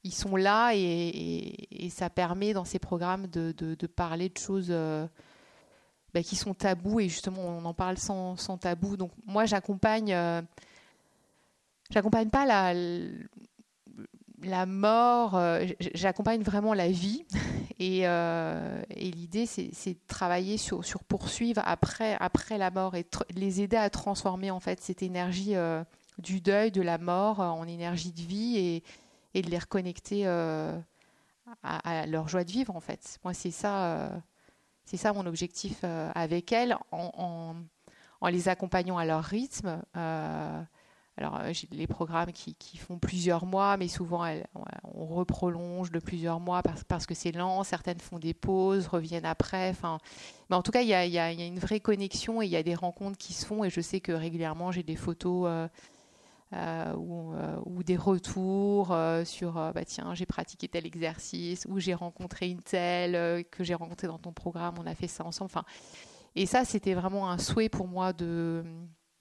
ils 0.04 0.14
sont 0.14 0.36
là 0.36 0.72
et, 0.74 1.88
ça 1.90 2.08
permet 2.10 2.52
dans 2.52 2.64
ces 2.64 2.78
programmes 2.78 3.26
de, 3.26 3.86
parler 3.86 4.28
de 4.28 4.38
choses 4.38 4.68
euh, 4.70 5.06
bah, 6.14 6.22
qui 6.22 6.36
sont 6.36 6.54
tabous 6.54 7.00
et 7.00 7.08
justement, 7.08 7.42
on 7.42 7.64
en 7.64 7.74
parle 7.74 7.98
sans, 7.98 8.36
tabou. 8.60 8.96
Donc, 8.96 9.10
moi, 9.26 9.44
j'accompagne, 9.44 10.12
euh, 10.12 10.40
j'accompagne 11.90 12.30
pas 12.30 12.46
la, 12.46 12.74
mort, 14.66 15.40
j'accompagne 15.94 16.42
vraiment 16.42 16.74
la 16.74 16.88
vie. 16.88 17.24
Et, 17.78 18.06
l'idée, 18.96 19.46
c'est 19.46 19.94
de 19.94 19.98
travailler 20.06 20.56
sur, 20.56 20.84
sur 20.84 21.02
poursuivre 21.02 21.60
après, 21.64 22.16
après 22.20 22.56
la 22.56 22.70
mort 22.70 22.94
et 22.94 23.04
les 23.34 23.60
aider 23.60 23.76
à 23.76 23.90
transformer 23.90 24.52
en 24.52 24.60
fait 24.60 24.80
cette 24.80 25.02
énergie 25.02 25.56
du 26.18 26.40
deuil, 26.40 26.70
de 26.70 26.82
la 26.82 26.98
mort 26.98 27.40
euh, 27.40 27.46
en 27.46 27.66
énergie 27.66 28.12
de 28.12 28.20
vie 28.20 28.58
et, 28.58 28.82
et 29.34 29.42
de 29.42 29.50
les 29.50 29.58
reconnecter 29.58 30.22
euh, 30.26 30.78
à, 31.62 32.06
leur 32.06 32.28
joie 32.28 32.44
de 32.44 32.50
vivre 32.50 32.74
en 32.74 32.80
fait. 32.80 33.18
Moi 33.24 33.34
c'est 33.34 33.50
ça, 33.50 33.84
euh, 33.84 34.18
c'est 34.84 34.96
ça 34.96 35.12
mon 35.12 35.26
objectif 35.26 35.84
avec 35.84 36.52
elles 36.52 36.76
en, 36.90 37.54
les 38.30 38.48
accompagnant 38.48 38.98
à 38.98 39.04
leur 39.04 39.24
rythme. 39.24 39.82
alors 39.94 41.40
j'ai 41.50 41.68
les 41.72 41.86
programmes 41.86 42.32
qui, 42.32 42.76
font 42.76 42.98
plusieurs 42.98 43.46
mois, 43.46 43.76
mais 43.76 43.88
souvent 43.88 44.24
on 44.84 45.06
reprolonge 45.06 45.90
de 45.90 45.98
plusieurs 45.98 46.40
mois 46.40 46.62
parce, 46.88 47.06
que 47.06 47.14
c'est 47.14 47.32
lent. 47.32 47.64
Certaines 47.64 48.00
font 48.00 48.18
des 48.18 48.34
pauses, 48.34 48.86
reviennent 48.86 49.26
après. 49.26 49.70
Enfin, 49.70 49.98
mais 50.50 50.56
en 50.56 50.62
tout 50.62 50.72
cas 50.72 50.82
il 50.82 50.88
y 50.88 51.10
y 51.10 51.18
a, 51.18 51.32
une 51.32 51.58
vraie 51.58 51.80
connexion 51.80 52.42
et 52.42 52.46
il 52.46 52.52
y 52.52 52.56
a 52.56 52.62
des 52.62 52.74
rencontres 52.74 53.18
qui 53.18 53.32
se 53.32 53.44
font 53.44 53.64
et 53.64 53.70
je 53.70 53.80
sais 53.80 54.00
que 54.00 54.12
régulièrement 54.12 54.72
j'ai 54.72 54.82
des 54.82 54.96
photos 54.96 55.68
euh, 56.54 56.92
euh, 56.94 57.56
ou, 57.64 57.82
des 57.82 57.96
retours 57.96 58.92
euh, 58.92 59.24
sur 59.24 59.54
bah 59.54 59.84
tiens 59.86 60.14
j'ai 60.14 60.26
pratiqué 60.26 60.68
tel 60.68 60.84
exercice 60.84 61.66
ou 61.66 61.80
j'ai 61.80 61.94
rencontré 61.94 62.50
une 62.50 62.60
telle 62.60 63.44
que 63.50 63.64
j'ai 63.64 63.74
rencontré 63.74 64.06
dans 64.06 64.18
ton 64.18 64.32
programme 64.32 64.74
on 64.78 64.86
a 64.86 64.94
fait 64.94 65.08
ça 65.08 65.24
ensemble. 65.24 65.46
Enfin 65.46 65.64
et 66.36 66.44
ça 66.44 66.66
c'était 66.66 66.92
vraiment 66.92 67.30
un 67.30 67.38
souhait 67.38 67.70
pour 67.70 67.88
moi 67.88 68.12
de 68.12 68.64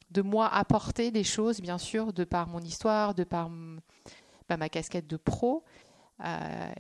de 0.09 0.21
moi 0.21 0.53
apporter 0.53 1.09
des 1.11 1.23
choses 1.23 1.61
bien 1.61 1.77
sûr 1.77 2.11
de 2.11 2.25
par 2.25 2.47
mon 2.47 2.59
histoire 2.59 3.15
de 3.15 3.23
par 3.23 3.49
bah, 4.49 4.57
ma 4.57 4.67
casquette 4.67 5.07
de 5.07 5.17
pro 5.17 5.63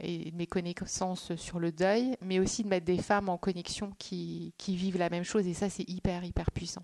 et 0.01 0.31
mes 0.33 0.47
connaissances 0.47 1.33
sur 1.35 1.59
le 1.59 1.71
deuil 1.71 2.17
mais 2.21 2.39
aussi 2.39 2.63
de 2.63 2.67
mettre 2.67 2.85
des 2.85 2.97
femmes 2.97 3.29
en 3.29 3.37
connexion 3.37 3.93
qui 3.97 4.53
vivent 4.67 4.97
la 4.97 5.09
même 5.09 5.23
chose. 5.23 5.47
Et 5.47 5.53
ça 5.53 5.69
c'est 5.69 5.89
hyper 5.89 6.25
hyper 6.25 6.51
puissant 6.51 6.83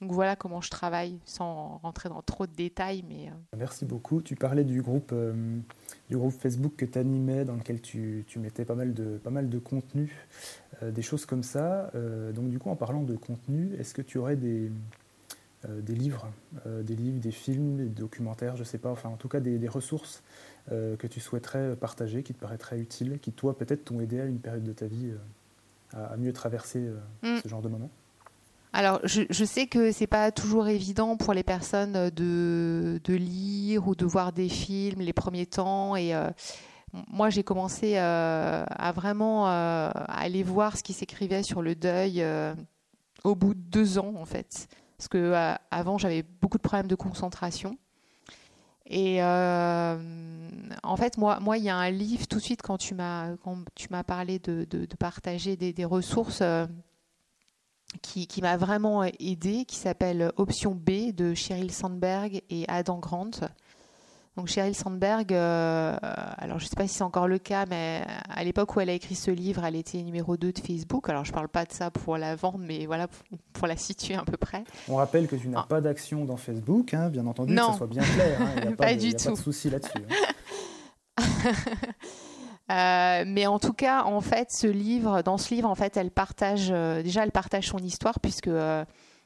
donc 0.00 0.12
voilà 0.12 0.36
comment 0.36 0.60
je 0.60 0.70
travaille, 0.70 1.18
sans 1.24 1.78
rentrer 1.78 2.08
dans 2.08 2.20
trop 2.20 2.46
de 2.46 2.52
détails. 2.52 3.04
Mais... 3.08 3.28
Euh. 3.28 3.56
Merci 3.56 3.84
beaucoup. 3.84 4.22
Tu 4.22 4.34
parlais 4.34 4.64
du 4.64 4.82
groupe, 4.82 5.10
euh, 5.12 5.58
du 6.10 6.16
groupe 6.16 6.32
Facebook 6.32 6.74
que 6.76 6.84
tu 6.84 6.98
animais, 6.98 7.44
dans 7.44 7.54
lequel 7.54 7.80
tu, 7.80 8.24
tu, 8.26 8.38
mettais 8.38 8.64
pas 8.64 8.74
mal 8.74 8.92
de, 8.92 9.18
pas 9.18 9.30
mal 9.30 9.48
de 9.48 9.58
contenu, 9.58 10.26
euh, 10.82 10.90
des 10.90 11.02
choses 11.02 11.26
comme 11.26 11.42
ça. 11.42 11.90
donc 12.34 12.50
du 12.50 12.58
coup, 12.58 12.70
en 12.70 12.76
parlant 12.76 13.02
de 13.02 13.16
contenu, 13.16 13.74
est-ce 13.78 13.94
que 13.94 14.02
tu 14.02 14.18
aurais 14.18 14.36
des, 14.36 14.70
des 15.68 15.94
livres, 15.94 16.30
des 16.66 16.96
livres, 16.96 17.20
des 17.20 17.30
films, 17.30 17.76
des 17.76 17.88
documentaires, 17.88 18.56
je 18.56 18.62
ne 18.62 18.66
sais 18.66 18.78
pas, 18.78 18.90
enfin 18.90 19.08
en 19.08 19.16
tout 19.16 19.28
cas 19.28 19.40
des, 19.40 19.58
des 19.58 19.68
ressources 19.68 20.22
que 20.68 21.06
tu 21.06 21.20
souhaiterais 21.20 21.76
partager, 21.76 22.22
qui 22.22 22.34
te 22.34 22.40
paraîtraient 22.40 22.78
utiles, 22.78 23.18
qui 23.20 23.32
toi 23.32 23.56
peut-être 23.56 23.84
t'ont 23.84 24.00
aidé 24.00 24.20
à 24.20 24.26
une 24.26 24.40
période 24.40 24.64
de 24.64 24.72
ta 24.72 24.86
vie 24.86 25.12
à, 25.92 26.16
mieux 26.16 26.32
traverser 26.32 26.90
mm. 27.22 27.38
ce 27.42 27.48
genre 27.48 27.62
de 27.62 27.68
moment? 27.68 27.90
Alors, 28.76 28.98
je, 29.04 29.44
sais 29.44 29.68
que 29.68 29.92
c'est 29.92 30.08
pas 30.08 30.32
toujours 30.32 30.66
évident 30.66 31.16
pour 31.16 31.32
les 31.32 31.44
personnes 31.44 32.10
de, 32.10 33.00
lire 33.06 33.86
ou 33.86 33.94
de 33.94 34.04
voir 34.04 34.32
des 34.32 34.48
films 34.48 35.00
les 35.00 35.12
premiers 35.12 35.46
temps. 35.46 35.94
Et 35.94 36.12
euh, 36.12 36.28
moi, 37.06 37.30
j'ai 37.30 37.44
commencé 37.44 37.92
euh, 37.98 38.64
à 38.68 38.90
vraiment 38.90 39.48
euh, 39.48 39.90
aller 40.08 40.42
voir 40.42 40.76
ce 40.76 40.82
qui 40.82 40.92
s'écrivait 40.92 41.44
sur 41.44 41.62
le 41.62 41.76
deuil 41.76 42.26
au 43.22 43.36
bout 43.36 43.54
de 43.54 43.60
deux 43.60 43.98
ans, 43.98 44.14
en 44.16 44.24
fait. 44.24 44.66
Parce 44.98 45.06
que 45.06 45.54
avant, 45.70 45.96
j'avais 45.96 46.24
beaucoup 46.24 46.58
de 46.58 46.62
problèmes 46.62 46.88
de 46.88 46.96
concentration. 46.96 47.78
Et 48.86 49.22
en 49.22 50.96
fait, 50.96 51.16
moi, 51.16 51.58
il 51.58 51.62
y 51.62 51.70
a 51.70 51.76
un 51.76 51.90
livre 51.90 52.26
tout 52.26 52.38
de 52.38 52.42
suite 52.42 52.62
quand 52.62 52.78
tu 52.78 52.96
m'as 52.96 53.36
quand 53.36 53.58
tu 53.76 53.86
m'as 53.92 54.02
parlé 54.02 54.40
de, 54.40 54.66
partager 54.98 55.54
des 55.54 55.84
ressources 55.84 56.42
qui, 58.02 58.28
m'a 58.42 58.56
vraiment 58.56 59.04
aidé, 59.04 59.64
qui 59.64 59.76
s'appelle 59.76 60.32
Option 60.36 60.74
B 60.74 61.12
de 61.14 61.34
Sheryl 61.34 61.72
Sandberg 61.72 62.42
et 62.50 62.64
Adam 62.68 62.98
Grant. 62.98 63.30
Donc 64.36 64.48
Sheryl 64.48 64.74
Sandberg, 64.74 65.32
euh, 65.32 65.96
alors 66.38 66.58
je 66.58 66.64
ne 66.64 66.68
sais 66.68 66.74
pas 66.76 66.88
si 66.88 66.94
c'est 66.94 67.04
encore 67.04 67.28
le 67.28 67.38
cas, 67.38 67.66
mais 67.70 68.04
à 68.28 68.42
l'époque 68.42 68.74
où 68.74 68.80
elle 68.80 68.90
a 68.90 68.92
écrit 68.92 69.14
ce 69.14 69.30
livre, 69.30 69.64
elle 69.64 69.76
était 69.76 70.02
numéro 70.02 70.36
2 70.36 70.50
de 70.50 70.58
Facebook. 70.58 71.08
Alors 71.08 71.24
je 71.24 71.30
ne 71.30 71.34
parle 71.34 71.48
pas 71.48 71.64
de 71.64 71.72
ça 71.72 71.92
pour 71.92 72.16
la 72.16 72.34
vendre, 72.34 72.58
mais 72.58 72.86
voilà, 72.86 73.06
pour, 73.52 73.68
la 73.68 73.76
situer 73.76 74.16
à 74.16 74.24
peu 74.24 74.36
près. 74.36 74.64
On 74.88 74.96
rappelle 74.96 75.28
que 75.28 75.36
tu 75.36 75.48
n'as 75.48 75.60
ah. 75.60 75.66
pas 75.68 75.80
d'action 75.80 76.24
dans 76.24 76.36
Facebook, 76.36 76.94
hein, 76.94 77.10
bien 77.10 77.26
entendu, 77.26 77.54
que 77.54 77.60
ça 77.60 77.74
soit 77.74 77.86
bien 77.86 78.02
clair. 78.02 78.40
Hein, 78.40 78.60
n'y 78.60 78.68
a 78.72 78.76
pas, 78.76 78.94
du 78.94 79.14
tout. 79.14 79.24
Pas 79.24 79.30
de 79.30 79.36
souci 79.36 79.70
là-dessus. 79.70 80.02
Hein. 81.16 81.22
Euh, 82.70 83.24
mais 83.26 83.46
en 83.46 83.58
tout 83.58 83.74
cas, 83.74 84.04
en 84.04 84.20
fait, 84.20 84.50
ce 84.50 84.66
livre, 84.66 85.22
dans 85.22 85.36
ce 85.36 85.54
livre, 85.54 85.68
en 85.68 85.74
fait, 85.74 85.96
elle 85.96 86.10
partage 86.10 86.68
euh, 86.70 87.02
déjà, 87.02 87.22
elle 87.22 87.32
partage 87.32 87.68
son 87.68 87.78
histoire 87.78 88.20
puisque 88.20 88.48
euh, 88.48 88.84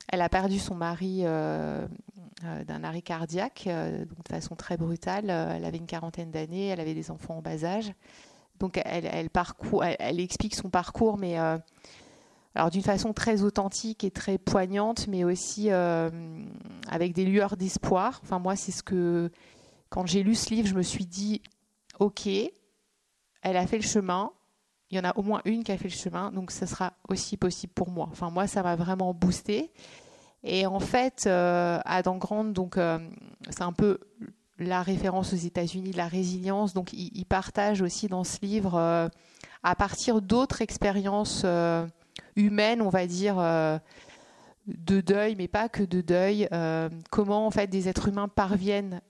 elle 0.08 0.22
a 0.22 0.28
perdu 0.28 0.58
son 0.58 0.74
mari 0.74 1.22
d'un 1.22 2.84
arrêt 2.84 3.02
cardiaque, 3.02 3.64
de 3.66 4.28
façon 4.28 4.56
très 4.56 4.76
brutale. 4.76 5.28
elle 5.28 5.64
avait 5.64 5.76
une 5.76 5.86
quarantaine 5.86 6.30
d'années, 6.30 6.68
elle 6.68 6.80
avait 6.80 6.94
des 6.94 7.10
enfants 7.10 7.38
en 7.38 7.42
bas 7.42 7.64
âge, 7.64 7.92
donc 8.58 8.80
elle, 8.84 9.28
elle, 9.98 10.20
explique 10.20 10.54
son 10.54 10.70
parcours, 10.70 11.18
mais 11.18 11.36
alors 11.36 12.70
d'une 12.70 12.82
façon 12.82 13.12
très 13.12 13.42
authentique 13.42 14.02
et 14.02 14.10
très 14.10 14.38
poignante, 14.38 15.08
mais 15.08 15.24
aussi 15.24 15.70
avec 15.70 17.12
des 17.12 17.26
lueurs 17.26 17.58
d'espoir. 17.58 18.20
Enfin, 18.22 18.38
moi, 18.38 18.56
c'est 18.56 18.72
ce 18.72 18.82
que 18.82 19.30
quand 19.90 20.06
j'ai 20.06 20.22
lu 20.22 20.34
ce 20.34 20.54
livre, 20.54 20.68
je 20.68 20.74
me 20.74 20.82
suis 20.82 21.04
dit, 21.04 21.42
ok 21.98 22.30
elle 23.42 23.56
a 23.56 23.66
fait 23.66 23.78
le 23.78 23.84
chemin. 23.84 24.32
Il 24.90 24.96
y 24.96 25.00
en 25.00 25.04
a 25.04 25.16
au 25.16 25.22
moins 25.22 25.42
une 25.44 25.64
qui 25.64 25.72
a 25.72 25.76
fait 25.76 25.88
le 25.88 25.90
chemin, 25.90 26.32
donc 26.32 26.50
ce 26.50 26.64
sera 26.64 26.94
aussi 27.08 27.36
possible 27.36 27.72
pour 27.74 27.90
moi. 27.90 28.08
Enfin, 28.10 28.30
moi, 28.30 28.46
ça 28.46 28.62
m'a 28.62 28.74
vraiment 28.74 29.12
boosté. 29.12 29.70
Et 30.44 30.66
en 30.66 30.80
fait, 30.80 31.24
euh, 31.26 31.78
Adam 31.84 32.16
Grant, 32.16 32.44
donc 32.44 32.78
euh, 32.78 32.98
c'est 33.50 33.62
un 33.62 33.72
peu 33.72 33.98
la 34.58 34.82
référence 34.82 35.32
aux 35.32 35.36
États-Unis, 35.36 35.92
la 35.92 36.08
résilience. 36.08 36.74
Donc, 36.74 36.92
il, 36.92 37.24
partage 37.26 37.82
aussi 37.82 38.08
dans 38.08 38.24
ce 38.24 38.38
livre, 38.42 38.76
euh, 38.76 39.08
à 39.62 39.74
partir 39.74 40.22
d'autres 40.22 40.62
expériences 40.62 41.44
humaines, 42.34 42.82
on 42.82 42.88
va 42.88 43.06
dire, 43.06 43.36
de 44.66 45.00
deuil, 45.00 45.36
mais 45.36 45.48
pas 45.48 45.68
que 45.68 45.82
de 45.82 46.00
deuil, 46.00 46.48
comment 47.10 47.46
en 47.46 47.50
fait 47.50 47.68
des 47.68 47.88
êtres 47.88 48.08
humains 48.08 48.28
parviennent 48.28 49.00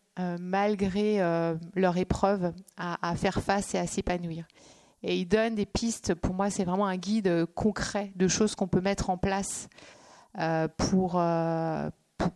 malgré 0.41 1.21
euh, 1.21 1.55
leur 1.75 1.97
épreuve, 1.97 2.53
à, 2.77 3.14
faire 3.16 3.41
face 3.41 3.75
et 3.75 3.79
à 3.79 3.87
s'épanouir. 3.87 4.47
Et 5.03 5.16
il 5.16 5.27
donne 5.27 5.55
des 5.55 5.66
pistes, 5.66 6.14
pour 6.14 6.35
moi 6.35 6.51
c'est 6.51 6.64
vraiment 6.64 6.87
un 6.87 6.97
guide 6.97 7.47
concret 7.55 8.12
de 8.16 8.27
choses 8.27 8.57
qu'on 8.57 8.66
peut 8.66 8.81
mettre 8.81 9.11
en 9.11 9.16
place 9.16 9.69
euh, 10.41 10.66
pour, 10.77 11.23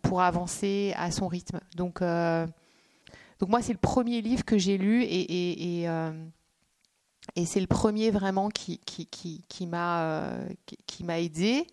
pour, 0.01 0.21
avancer 0.21 0.93
à 0.95 1.11
son 1.11 1.27
rythme. 1.27 1.59
Donc, 1.75 2.01
donc 2.01 3.49
moi 3.49 3.61
c'est 3.61 3.73
le 3.73 3.79
premier 3.79 4.21
livre 4.21 4.45
que 4.45 4.57
j'ai 4.57 4.77
lu 4.77 5.03
et, 5.03 5.83
et, 5.83 5.87
et, 7.35 7.45
c'est 7.45 7.59
le 7.59 7.67
premier 7.67 8.11
vraiment 8.11 8.47
qui, 8.47 8.77
qui, 8.79 9.07
qui, 9.07 9.43
qui, 9.49 9.67
m'a 9.67 10.39
aidé. 11.19 11.67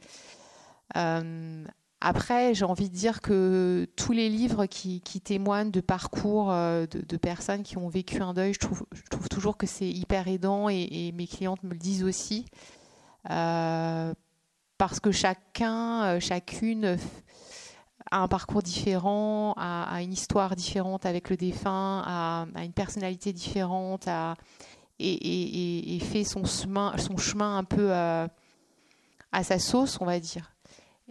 Après, 2.03 2.55
j'ai 2.55 2.65
envie 2.65 2.89
de 2.89 2.95
dire 2.95 3.21
que 3.21 3.87
tous 3.95 4.13
les 4.13 4.31
livres 4.31 4.65
qui, 4.65 5.01
témoignent 5.23 5.71
de 5.71 5.83
parcours 5.83 6.51
euh, 6.51 6.87
de, 6.87 7.17
personnes 7.19 7.63
qui 7.63 7.77
ont 7.77 7.89
vécu 7.89 8.23
un 8.23 8.33
deuil, 8.33 8.55
je 8.55 8.59
trouve, 8.59 8.85
toujours 9.29 9.59
que 9.59 9.67
c'est 9.67 9.89
hyper 9.89 10.27
aidant 10.27 10.71
et, 10.71 11.13
mes 11.13 11.27
clientes 11.27 11.63
me 11.63 11.73
le 11.73 11.79
disent 11.79 12.03
aussi. 12.03 12.47
Euh, 13.31 14.15
parce 14.79 14.99
que 14.99 15.11
chacun, 15.11 16.05
euh, 16.05 16.21
chacune 16.21 16.97
a 18.11 18.23
un 18.23 18.29
parcours 18.29 18.63
différent, 18.63 19.53
a, 19.59 20.01
une 20.01 20.15
histoire 20.15 20.57
différente 20.57 21.05
avec 21.05 21.29
le 21.29 21.37
défunt, 21.37 22.03
a, 22.07 22.47
une 22.65 22.73
personnalité 22.73 23.35
différente 23.35 24.09
et, 24.99 25.99
fait 26.01 26.25
son 26.25 26.47
chemin, 26.47 26.97
son 26.97 27.19
chemin 27.19 27.59
un 27.59 27.65
peu 27.65 27.93
à 27.93 28.31
sa 29.43 29.59
sauce, 29.59 29.99
on 30.01 30.07
va 30.07 30.19
dire. 30.19 30.51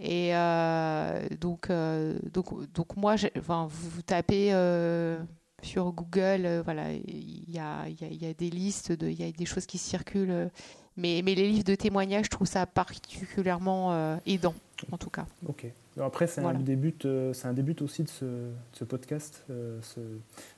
Et 0.01 0.33
euh, 0.33 1.27
donc, 1.39 1.69
euh, 1.69 2.17
donc, 2.31 2.71
donc 2.71 2.95
moi, 2.95 3.15
enfin, 3.37 3.67
vous, 3.69 4.01
tapez 4.01 4.53
euh, 4.53 5.19
sur 5.61 5.91
Google, 5.91 6.61
voilà, 6.63 6.93
il 6.93 7.49
y 7.49 7.59
a, 7.59 7.85
y 7.89 8.25
a, 8.25 8.33
des 8.33 8.49
listes, 8.49 8.93
il 9.01 9.19
y 9.19 9.27
a 9.27 9.31
des 9.31 9.45
choses 9.45 9.65
qui 9.65 9.77
circulent. 9.77 10.49
Mais, 10.95 11.21
mais 11.23 11.35
les 11.35 11.47
livres 11.47 11.65
de 11.65 11.75
témoignages, 11.75 12.25
je 12.25 12.29
trouve 12.29 12.47
ça 12.47 12.65
particulièrement 12.65 14.19
aidant, 14.25 14.53
en 14.91 14.97
tout 14.97 15.09
cas. 15.09 15.25
Ok. 15.47 15.65
après, 15.99 16.27
c'est 16.27 16.41
un, 16.41 16.53
début, 16.53 16.93
c'est 17.33 17.45
un 17.45 17.53
début 17.53 17.75
aussi 17.81 18.03
de 18.03 18.09
ce, 18.09 18.49
ce 18.73 18.83
podcast, 18.83 19.45
ce, 19.47 19.99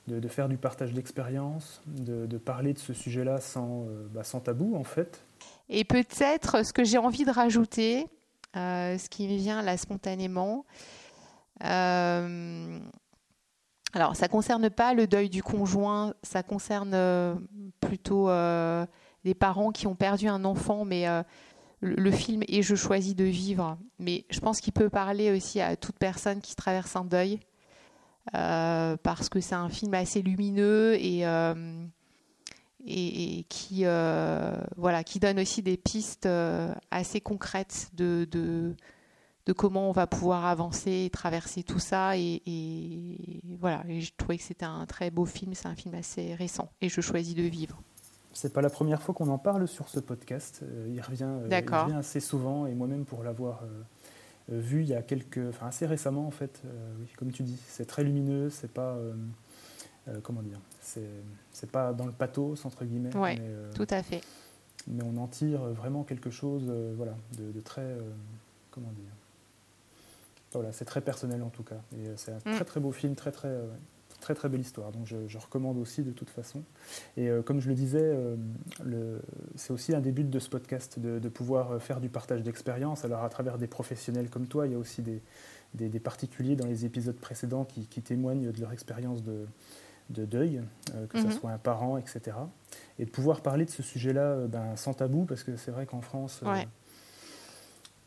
de, 0.08 0.18
de, 0.18 0.28
faire 0.28 0.48
du 0.48 0.56
partage 0.56 0.92
d'expérience, 0.92 1.80
de, 1.86 2.26
de, 2.26 2.38
parler 2.38 2.72
de 2.72 2.78
ce 2.78 2.92
sujet-là 2.92 3.40
sans, 3.40 3.86
bah, 4.12 4.24
sans 4.24 4.40
tabou, 4.40 4.74
en 4.74 4.84
fait. 4.84 5.24
Et 5.68 5.84
peut-être 5.84 6.64
ce 6.64 6.72
que 6.72 6.82
j'ai 6.82 6.98
envie 6.98 7.24
de 7.24 7.30
rajouter, 7.30 8.00
euh, 8.00 8.21
ce 8.54 9.08
qui 9.08 9.28
me 9.28 9.36
vient 9.36 9.62
là 9.62 9.76
spontanément. 9.76 10.64
Euh, 11.64 12.78
alors, 13.92 14.16
ça 14.16 14.26
ne 14.26 14.30
concerne 14.32 14.70
pas 14.70 14.94
le 14.94 15.06
deuil 15.06 15.28
du 15.28 15.42
conjoint, 15.42 16.14
ça 16.22 16.42
concerne 16.42 16.92
euh, 16.94 17.34
plutôt 17.80 18.28
des 19.24 19.34
parents 19.34 19.70
qui 19.70 19.86
ont 19.86 19.94
perdu 19.94 20.28
un 20.28 20.44
enfant, 20.44 20.84
mais 20.84 21.06
le, 21.80 22.10
film 22.10 22.42
Et 22.48 22.62
je 22.62 22.74
choisis 22.74 23.14
de 23.14 23.24
vivre. 23.24 23.78
Mais 23.98 24.24
je 24.30 24.40
pense 24.40 24.60
qu'il 24.60 24.72
peut 24.72 24.90
parler 24.90 25.30
aussi 25.30 25.60
à 25.60 25.76
toute 25.76 25.98
personne 25.98 26.40
qui 26.40 26.56
traverse 26.56 26.96
un 26.96 27.04
deuil, 27.04 27.38
parce 28.32 29.28
que 29.28 29.40
c'est 29.40 29.54
un 29.54 29.68
film 29.68 29.94
assez 29.94 30.22
lumineux 30.22 30.94
et 30.94 31.24
et, 32.86 33.44
qui, 33.48 33.82
euh, 33.84 34.56
voilà, 34.76 35.04
qui 35.04 35.18
donne 35.18 35.38
aussi 35.38 35.62
des 35.62 35.76
pistes 35.76 36.26
euh, 36.26 36.72
assez 36.90 37.20
concrètes 37.20 37.90
de, 37.94 38.26
de, 38.30 38.74
de, 39.46 39.52
comment 39.52 39.88
on 39.88 39.92
va 39.92 40.06
pouvoir 40.06 40.46
avancer 40.46 41.04
et 41.06 41.10
traverser 41.10 41.62
tout 41.62 41.78
ça. 41.78 42.16
Et, 42.16 43.40
voilà, 43.60 43.84
et 43.88 44.00
je 44.00 44.12
trouvais 44.16 44.38
que 44.38 44.44
c'était 44.44 44.64
un 44.64 44.86
très 44.86 45.10
beau 45.10 45.24
film, 45.24 45.54
c'est 45.54 45.68
un 45.68 45.74
film 45.74 45.94
assez 45.94 46.34
récent 46.34 46.70
et 46.80 46.88
je 46.88 47.00
choisis 47.00 47.34
de 47.34 47.42
vivre. 47.42 47.80
C'est 48.32 48.52
pas 48.52 48.62
la 48.62 48.70
première 48.70 49.02
fois 49.02 49.14
qu'on 49.14 49.28
en 49.28 49.38
parle 49.38 49.68
sur 49.68 49.88
ce 49.88 50.00
podcast. 50.00 50.60
Euh, 50.62 50.88
il, 50.90 51.00
revient, 51.02 51.28
il, 51.46 51.54
revient, 51.54 51.96
assez 51.96 52.20
souvent 52.20 52.66
et 52.66 52.74
moi-même 52.74 53.04
pour 53.04 53.22
l'avoir 53.22 53.62
vu 54.48 54.82
il 54.82 54.88
y 54.88 54.94
a 54.94 55.02
quelques, 55.02 55.48
enfin 55.50 55.68
assez 55.68 55.86
récemment 55.86 56.26
en 56.26 56.30
fait. 56.30 56.62
oui, 56.98 57.06
comme 57.16 57.30
tu 57.30 57.42
dis, 57.42 57.58
c'est 57.68 57.84
très 57.84 58.02
lumineux, 58.02 58.50
c'est 58.50 58.72
pas 58.72 58.96
comment 60.22 60.42
dire, 60.42 60.58
c'est 61.52 61.70
pas 61.70 61.92
dans 61.92 62.06
le 62.06 62.12
pathos, 62.12 62.64
entre 62.64 62.84
guillemets. 62.84 63.14
Oui, 63.14 63.36
euh, 63.40 63.70
tout 63.74 63.86
à 63.90 64.02
fait. 64.02 64.20
Mais 64.88 65.02
on 65.04 65.16
en 65.22 65.28
tire 65.28 65.60
vraiment 65.60 66.02
quelque 66.02 66.30
chose 66.30 66.64
euh, 66.68 66.92
voilà, 66.96 67.14
de, 67.38 67.60
très. 67.60 67.82
Euh, 67.82 68.00
comment 68.70 68.90
dire 68.90 69.12
Voilà, 70.52 70.72
c'est 70.72 70.84
très 70.84 71.00
personnel 71.00 71.42
en 71.42 71.50
tout 71.50 71.62
cas. 71.62 71.80
Et 71.96 72.10
c'est 72.16 72.32
un 72.32 72.38
mm. 72.38 72.54
très 72.56 72.64
très 72.64 72.80
beau 72.80 72.92
film, 72.92 73.14
très 73.14 73.32
très. 73.32 73.54
Très 74.20 74.36
très 74.36 74.48
belle 74.48 74.60
histoire, 74.60 74.92
donc 74.92 75.04
je, 75.04 75.36
recommande 75.36 75.78
aussi 75.78 76.04
de 76.04 76.12
toute 76.12 76.30
façon. 76.30 76.62
Et 77.16 77.28
comme 77.44 77.58
je 77.58 77.68
le 77.68 77.74
disais, 77.74 78.16
c'est 79.56 79.72
aussi 79.72 79.96
un 79.96 80.00
des 80.00 80.12
buts 80.12 80.22
de 80.22 80.38
ce 80.38 80.48
podcast, 80.48 81.00
de, 81.00 81.28
pouvoir 81.28 81.82
faire 81.82 82.00
du 82.00 82.08
partage 82.08 82.44
d'expérience. 82.44 83.04
Alors 83.04 83.24
à 83.24 83.28
travers 83.28 83.58
des 83.58 83.66
professionnels 83.66 84.30
comme 84.30 84.46
toi, 84.46 84.68
il 84.68 84.74
y 84.74 84.76
a 84.76 84.78
aussi 84.78 85.02
des, 85.02 85.20
des, 85.74 85.98
particuliers 85.98 86.54
dans 86.54 86.68
les 86.68 86.84
épisodes 86.84 87.16
précédents 87.16 87.64
qui, 87.64 87.88
qui 87.88 88.00
témoignent 88.00 88.52
de 88.52 88.60
leur 88.60 88.70
expérience 88.70 89.24
de, 89.24 89.44
de 90.12 90.24
deuil, 90.24 90.62
euh, 90.94 91.06
que 91.06 91.18
ce 91.18 91.26
mhm. 91.26 91.32
soit 91.32 91.50
un 91.50 91.58
parent, 91.58 91.96
etc. 91.96 92.36
Et 92.98 93.04
de 93.04 93.10
pouvoir 93.10 93.40
parler 93.40 93.64
de 93.64 93.70
ce 93.70 93.82
sujet-là 93.82 94.20
euh, 94.20 94.46
ben, 94.46 94.76
sans 94.76 94.94
tabou, 94.94 95.24
parce 95.24 95.42
que 95.42 95.56
c'est 95.56 95.70
vrai 95.70 95.86
qu'en 95.86 96.00
France, 96.00 96.40
euh, 96.44 96.62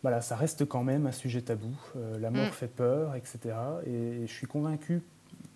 voilà, 0.01 0.21
ça 0.21 0.35
reste 0.35 0.65
quand 0.65 0.83
même 0.83 1.07
un 1.07 1.11
sujet 1.11 1.41
tabou. 1.41 1.75
la 2.19 2.29
mort 2.29 2.47
mm. 2.47 2.51
fait 2.51 2.67
peur, 2.67 3.15
etc. 3.15 3.39
Et, 3.85 4.27
je 4.27 4.31
suis 4.31 4.47
convaincu, 4.47 5.01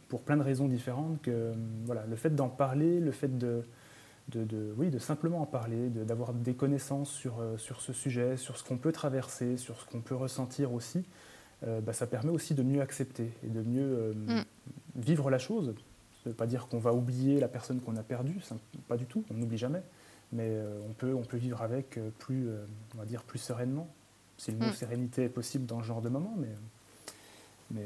pour 0.07 0.21
plein 0.21 0.37
de 0.37 0.43
raisons 0.43 0.67
différentes, 0.67 1.21
que 1.21 1.53
voilà, 1.85 2.05
le 2.05 2.15
fait 2.15 2.31
d'en 2.31 2.49
parler, 2.49 2.99
le 2.99 3.11
fait 3.11 3.37
de, 3.37 3.63
de, 4.29 4.73
oui, 4.77 4.89
de 4.89 4.99
simplement 4.99 5.41
en 5.41 5.45
parler, 5.45 5.89
d'avoir 5.89 6.33
des 6.33 6.53
connaissances 6.53 7.11
sur, 7.11 7.39
euh, 7.39 7.57
sur 7.57 7.81
ce 7.81 7.93
sujet, 7.93 8.37
sur 8.37 8.57
ce 8.57 8.63
qu'on 8.63 8.77
peut 8.77 8.91
traverser, 8.91 9.57
sur 9.57 9.79
ce 9.79 9.85
qu'on 9.85 10.01
peut 10.01 10.15
ressentir 10.15 10.73
aussi, 10.73 11.03
euh, 11.67 11.81
bah, 11.81 11.93
ça 11.93 12.07
permet 12.07 12.31
aussi 12.31 12.53
de 12.53 12.63
mieux 12.63 12.81
accepter 12.81 13.31
et 13.43 13.47
de 13.47 13.61
mieux 13.61 13.81
euh, 13.81 14.13
mm. 14.13 14.45
vivre 14.95 15.29
la 15.29 15.39
chose. 15.39 15.73
Ça 16.24 16.30
ne 16.30 16.32
veut 16.32 16.38
pas 16.38 16.47
dire 16.47 16.67
qu'on 16.67 16.80
va 16.80 16.93
oublier 16.93 17.39
la 17.39 17.47
personne 17.47 17.80
qu'on 17.80 17.95
a 17.95 18.03
perdue, 18.03 18.39
pas 18.88 18.97
du 18.97 19.05
tout, 19.05 19.24
on 19.32 19.36
n'oublie 19.36 19.57
jamais, 19.57 19.82
mais 20.34 20.51
on, 20.88 20.93
peut, 20.93 21.13
on 21.13 21.24
peut 21.24 21.38
vivre 21.38 21.61
avec 21.61 21.97
plus, 22.17 22.49
on 22.93 22.97
va 22.97 23.05
dire 23.05 23.24
plus 23.24 23.39
sereinement, 23.39 23.88
si 24.38 24.51
le 24.51 24.57
mot 24.57 24.67
mm. 24.67 24.74
sérénité 24.74 25.24
est 25.24 25.30
possible 25.30 25.65
dans 25.65 25.82
ce 25.82 25.88
genre 25.88 26.01
de 26.01 26.09
moment, 26.09 26.36
mais, 26.38 26.49
mais, 27.72 27.86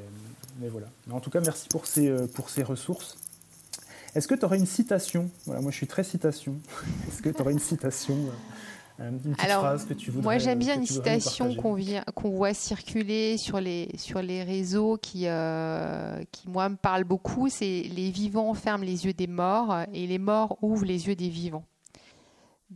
mais 0.60 0.70
voilà. 0.70 0.88
en 1.12 1.20
tout 1.20 1.30
cas, 1.30 1.42
merci 1.42 1.68
pour 1.70 1.86
ces, 1.86 2.28
pour 2.34 2.50
ces 2.50 2.64
ressources. 2.64 3.18
Est-ce 4.16 4.28
que 4.28 4.36
tu 4.36 4.46
aurais 4.46 4.58
une 4.58 4.68
citation? 4.68 5.30
Voilà, 5.46 5.62
moi 5.62 5.72
je 5.72 5.78
suis 5.78 5.88
très 5.88 6.04
citation. 6.04 6.56
Est-ce 7.08 7.22
que 7.22 7.30
tu 7.30 7.42
aurais 7.42 7.54
une 7.54 7.60
citation? 7.60 8.16
euh, 8.16 8.32
une 9.00 9.20
petite 9.20 9.42
phrase 9.42 9.86
que 9.86 9.94
tu 9.94 10.12
voudrais, 10.12 10.24
Moi, 10.24 10.38
j'aime 10.38 10.60
bien 10.60 10.76
une 10.76 10.86
citation 10.86 11.56
qu'on 11.56 12.30
voit 12.30 12.54
circuler 12.54 13.38
sur 13.38 13.60
les, 13.60 13.90
sur 13.98 14.22
les 14.22 14.44
réseaux 14.44 14.98
qui, 14.98 15.28
euh, 15.28 16.22
qui, 16.32 16.50
moi, 16.50 16.70
me 16.70 16.76
parle 16.76 17.04
beaucoup. 17.04 17.50
C'est 17.50 17.84
Les 17.92 18.12
vivants 18.12 18.54
ferment 18.54 18.84
les 18.84 19.06
yeux 19.06 19.14
des 19.14 19.28
morts 19.28 19.76
et 19.94 20.08
les 20.08 20.20
morts 20.20 20.58
ouvrent 20.62 20.86
les 20.86 21.08
yeux 21.08 21.16
des 21.16 21.30
vivants. 21.30 21.66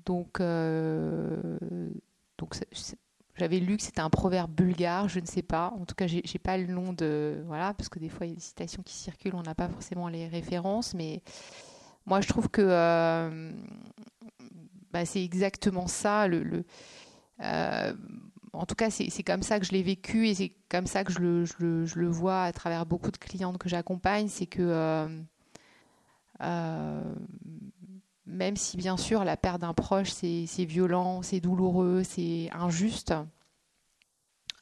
Donc, 0.05 0.39
euh, 0.39 1.57
donc 2.37 2.55
j'avais 3.35 3.59
lu 3.59 3.77
que 3.77 3.83
c'était 3.83 4.01
un 4.01 4.09
proverbe 4.09 4.51
bulgare, 4.51 5.09
je 5.09 5.19
ne 5.19 5.25
sais 5.25 5.41
pas. 5.41 5.73
En 5.79 5.85
tout 5.85 5.95
cas, 5.95 6.07
j'ai 6.07 6.39
pas 6.39 6.57
le 6.57 6.67
nom 6.67 6.93
de 6.93 7.43
voilà, 7.45 7.73
parce 7.73 7.89
que 7.89 7.99
des 7.99 8.09
fois 8.09 8.25
il 8.25 8.29
y 8.29 8.31
a 8.33 8.35
des 8.35 8.41
citations 8.41 8.83
qui 8.83 8.95
circulent, 8.95 9.35
on 9.35 9.43
n'a 9.43 9.55
pas 9.55 9.69
forcément 9.69 10.07
les 10.07 10.27
références, 10.27 10.93
mais 10.93 11.21
moi 12.05 12.21
je 12.21 12.27
trouve 12.27 12.49
que 12.49 12.61
euh, 12.63 13.51
c'est 15.05 15.23
exactement 15.23 15.87
ça. 15.87 16.27
Euh, 16.27 17.93
en 18.53 18.65
tout 18.65 18.75
cas, 18.75 18.89
c'est 18.89 19.23
comme 19.23 19.43
ça 19.43 19.59
que 19.59 19.65
je 19.65 19.71
l'ai 19.71 19.83
vécu 19.83 20.27
et 20.27 20.35
c'est 20.35 20.53
comme 20.69 20.87
ça 20.87 21.03
que 21.03 21.13
je 21.13 21.19
le, 21.19 22.07
vois 22.07 22.43
à 22.43 22.51
travers 22.51 22.85
beaucoup 22.85 23.11
de 23.11 23.17
clientes 23.17 23.57
que 23.57 23.69
j'accompagne, 23.69 24.27
c'est 24.27 24.47
que 24.47 25.07
euh, 26.41 27.03
même 28.27 28.55
si 28.55 28.77
bien 28.77 28.97
sûr 28.97 29.23
la 29.23 29.37
perte 29.37 29.61
d'un 29.61 29.73
proche 29.73 30.11
c'est 30.11 30.65
violent, 30.65 31.21
c'est 31.21 31.39
douloureux, 31.39 32.03
c'est 32.03 32.49
injuste. 32.53 33.13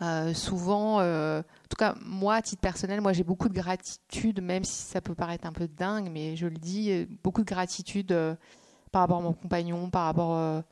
Euh, 0.02 0.34
souvent, 0.34 1.00
euh, 1.00 1.40
en 1.40 1.68
tout 1.70 1.78
cas 1.78 1.96
moi 2.02 2.36
à 2.36 2.42
titre 2.42 2.62
personnel, 2.62 3.00
moi 3.00 3.14
j'ai 3.14 3.24
beaucoup 3.24 3.48
de 3.48 3.54
gratitude, 3.54 4.42
même 4.42 4.66
si 4.66 4.84
ça 4.84 5.00
peut 5.00 5.16
paraître 5.16 5.48
un 5.48 5.54
peu 5.54 5.70
dingue, 5.70 6.10
mais 6.12 6.36
je 6.36 6.48
le 6.48 6.58
dis, 6.58 6.92
euh, 6.92 7.06
beaucoup 7.24 7.42
de 7.42 7.48
gratitude 7.48 8.14
par 8.96 9.02
rapport 9.02 9.18
à 9.18 9.22
mon 9.24 9.34
compagnon, 9.34 9.90
par 9.90 10.06
rapport 10.06 10.64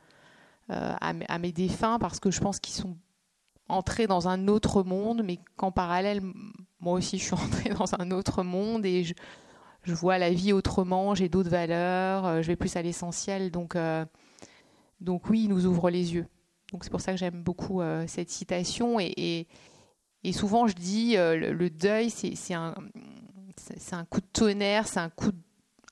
à, 0.70 1.40
mes 1.40 1.52
défunts, 1.52 2.00
parce 2.00 2.22
que 2.22 2.32
je 2.32 2.40
pense 2.40 2.62
qu'ils 2.62 2.74
sont 2.74 2.96
entrés 3.68 4.08
dans 4.08 4.30
un 4.30 4.48
autre 4.48 4.82
monde, 4.84 5.24
mais 5.26 5.40
qu'en 5.58 5.74
parallèle, 5.74 6.22
moi 6.80 6.94
aussi 6.94 7.18
je 7.18 7.26
suis 7.26 7.34
entrée 7.46 7.72
dans 7.72 7.94
un 8.00 8.12
autre 8.12 8.44
monde 8.44 8.86
et 8.86 9.04
je, 9.04 9.14
vois 9.94 10.18
la 10.18 10.30
vie 10.30 10.54
autrement, 10.54 11.16
j'ai 11.16 11.28
d'autres 11.28 11.50
valeurs, 11.50 12.26
euh, 12.26 12.42
je 12.42 12.48
vais 12.48 12.56
plus 12.56 12.74
à 12.78 12.82
l'essentiel. 12.82 13.52
Donc, 13.52 13.76
euh, 13.76 14.06
donc 15.02 15.30
oui, 15.30 15.44
il 15.44 15.50
nous 15.50 15.66
ouvre 15.66 15.90
les 15.90 16.14
yeux. 16.14 16.26
Donc 16.72 16.86
c'est 16.86 16.90
pour 16.92 17.02
ça 17.02 17.12
que 17.12 17.18
j'aime 17.18 17.44
beaucoup 17.44 17.82
euh, 17.82 18.06
cette 18.08 18.30
citation. 18.30 19.02
Et, 19.02 19.48
souvent, 20.32 20.66
je 20.66 20.76
dis, 20.76 21.16
le, 21.18 21.68
deuil, 21.68 22.10
c'est 22.10 22.54
un, 22.54 22.74
un 23.92 24.06
coup 24.06 24.22
de 24.22 24.30
tonnerre, 24.32 24.88
c'est 24.88 25.02
un, 25.02 25.10
coup 25.10 25.32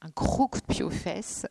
un 0.02 0.10
gros 0.16 0.48
coup 0.48 0.62
de 0.62 0.74
pied 0.74 0.84
aux 0.84 0.90
fesses. 0.90 1.46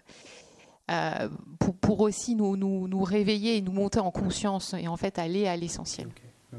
Pour, 1.58 1.74
pour, 1.74 2.00
aussi 2.00 2.34
nous, 2.34 3.04
réveiller 3.04 3.56
et 3.56 3.60
nous 3.60 3.72
monter 3.72 4.00
en 4.00 4.10
conscience 4.10 4.74
et 4.74 4.88
en 4.88 4.96
fait 4.96 5.18
aller 5.18 5.46
à 5.46 5.56
l'essentiel. 5.56 6.08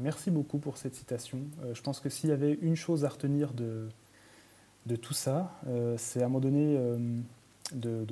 Merci 0.00 0.30
beaucoup 0.30 0.58
pour 0.58 0.78
cette 0.78 0.94
citation. 0.94 1.40
je 1.72 1.80
pense 1.82 2.00
que 2.00 2.08
s'il 2.08 2.30
y 2.30 2.32
avait 2.32 2.58
une 2.62 2.76
chose 2.76 3.04
à 3.04 3.08
retenir 3.08 3.52
de, 3.52 3.88
tout 4.96 5.14
ça, 5.14 5.58
euh, 5.66 5.96
c'est 5.98 6.22
à 6.22 6.26
un 6.26 6.28
moment 6.28 6.40
donné 6.40 6.76
euh, 6.76 6.96
de, 7.72 8.04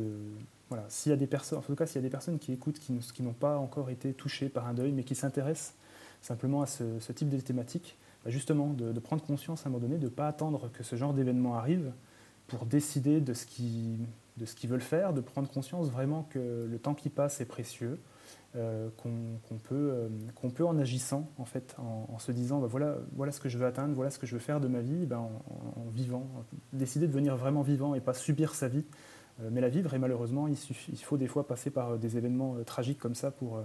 voilà, 0.68 0.84
s'il 0.88 1.10
y 1.10 1.12
a 1.12 1.16
des 1.16 1.26
personnes, 1.26 1.58
en 1.58 1.62
tout 1.62 1.74
cas 1.74 1.86
s'il 1.86 1.96
y 1.96 1.98
a 1.98 2.02
des 2.02 2.10
personnes 2.10 2.38
qui 2.38 2.52
écoutent, 2.52 2.78
qui, 2.78 3.22
n'ont 3.22 3.32
pas 3.32 3.58
encore 3.58 3.90
été 3.90 4.12
touchées 4.12 4.48
par 4.48 4.66
un 4.66 4.74
deuil, 4.74 4.92
mais 4.92 5.04
qui 5.04 5.14
s'intéressent 5.14 5.74
simplement 6.22 6.62
à 6.62 6.66
ce, 6.66 7.12
type 7.12 7.28
de 7.28 7.38
thématique, 7.40 7.96
bah, 8.24 8.30
justement 8.30 8.68
de, 8.68 8.98
prendre 9.00 9.22
conscience 9.22 9.64
à 9.64 9.68
un 9.68 9.72
moment 9.72 9.82
donné, 9.82 9.98
de 9.98 10.04
ne 10.04 10.10
pas 10.10 10.28
attendre 10.28 10.70
que 10.72 10.82
ce 10.82 10.96
genre 10.96 11.12
d'événement 11.12 11.54
arrive 11.56 11.92
pour 12.46 12.66
décider 12.66 13.20
de 13.20 13.34
ce 13.34 13.46
qu'ils 14.56 14.70
veulent 14.70 14.80
faire, 14.80 15.12
de 15.12 15.20
prendre 15.20 15.48
conscience 15.48 15.90
vraiment 15.90 16.24
que 16.30 16.66
le 16.68 16.78
temps 16.78 16.94
qui 16.94 17.10
passe 17.10 17.40
est 17.40 17.46
précieux, 17.46 17.98
euh, 18.56 18.88
qu'on 18.96 19.58
peut, 19.58 19.74
euh, 19.74 20.08
qu'on 20.34 20.50
peut 20.50 20.66
en 20.66 20.76
agissant, 20.76 21.30
en 21.38 21.44
fait, 21.44 21.76
en, 21.78 22.18
se 22.18 22.32
disant 22.32 22.58
bah, 22.58 22.66
voilà, 22.68 22.96
voilà 23.12 23.30
ce 23.30 23.38
que 23.38 23.48
je 23.48 23.56
veux 23.56 23.64
atteindre, 23.64 23.94
voilà 23.94 24.10
ce 24.10 24.18
que 24.18 24.26
je 24.26 24.32
veux 24.32 24.40
faire 24.40 24.60
de 24.60 24.66
ma 24.66 24.80
vie, 24.80 25.06
ben, 25.06 25.18
en, 25.18 25.88
vivant, 25.92 26.26
décider 26.72 27.06
de 27.06 27.12
devenir 27.12 27.36
vraiment 27.36 27.62
vivant 27.62 27.94
et 27.94 28.00
pas 28.00 28.12
subir 28.12 28.56
sa 28.56 28.66
vie, 28.66 28.84
euh, 29.40 29.50
mais 29.52 29.60
la 29.60 29.68
vivre. 29.68 29.94
Et 29.94 30.00
malheureusement, 30.00 30.48
il, 30.48 30.56
suffit, 30.56 30.90
il 30.90 30.98
faut 30.98 31.16
des 31.16 31.28
fois 31.28 31.46
passer 31.46 31.70
par 31.70 31.96
des 31.96 32.16
événements 32.16 32.56
tragiques 32.64 32.98
comme 32.98 33.14
ça 33.14 33.30
pour, 33.30 33.62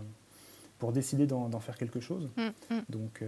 pour 0.78 0.91
décider 0.91 1.26
d'en 1.26 1.59
faire 1.59 1.78
quelque 1.78 1.99
chose. 1.99 2.30
Mm, 2.38 2.76
mm. 2.76 2.82
Donc, 2.89 3.24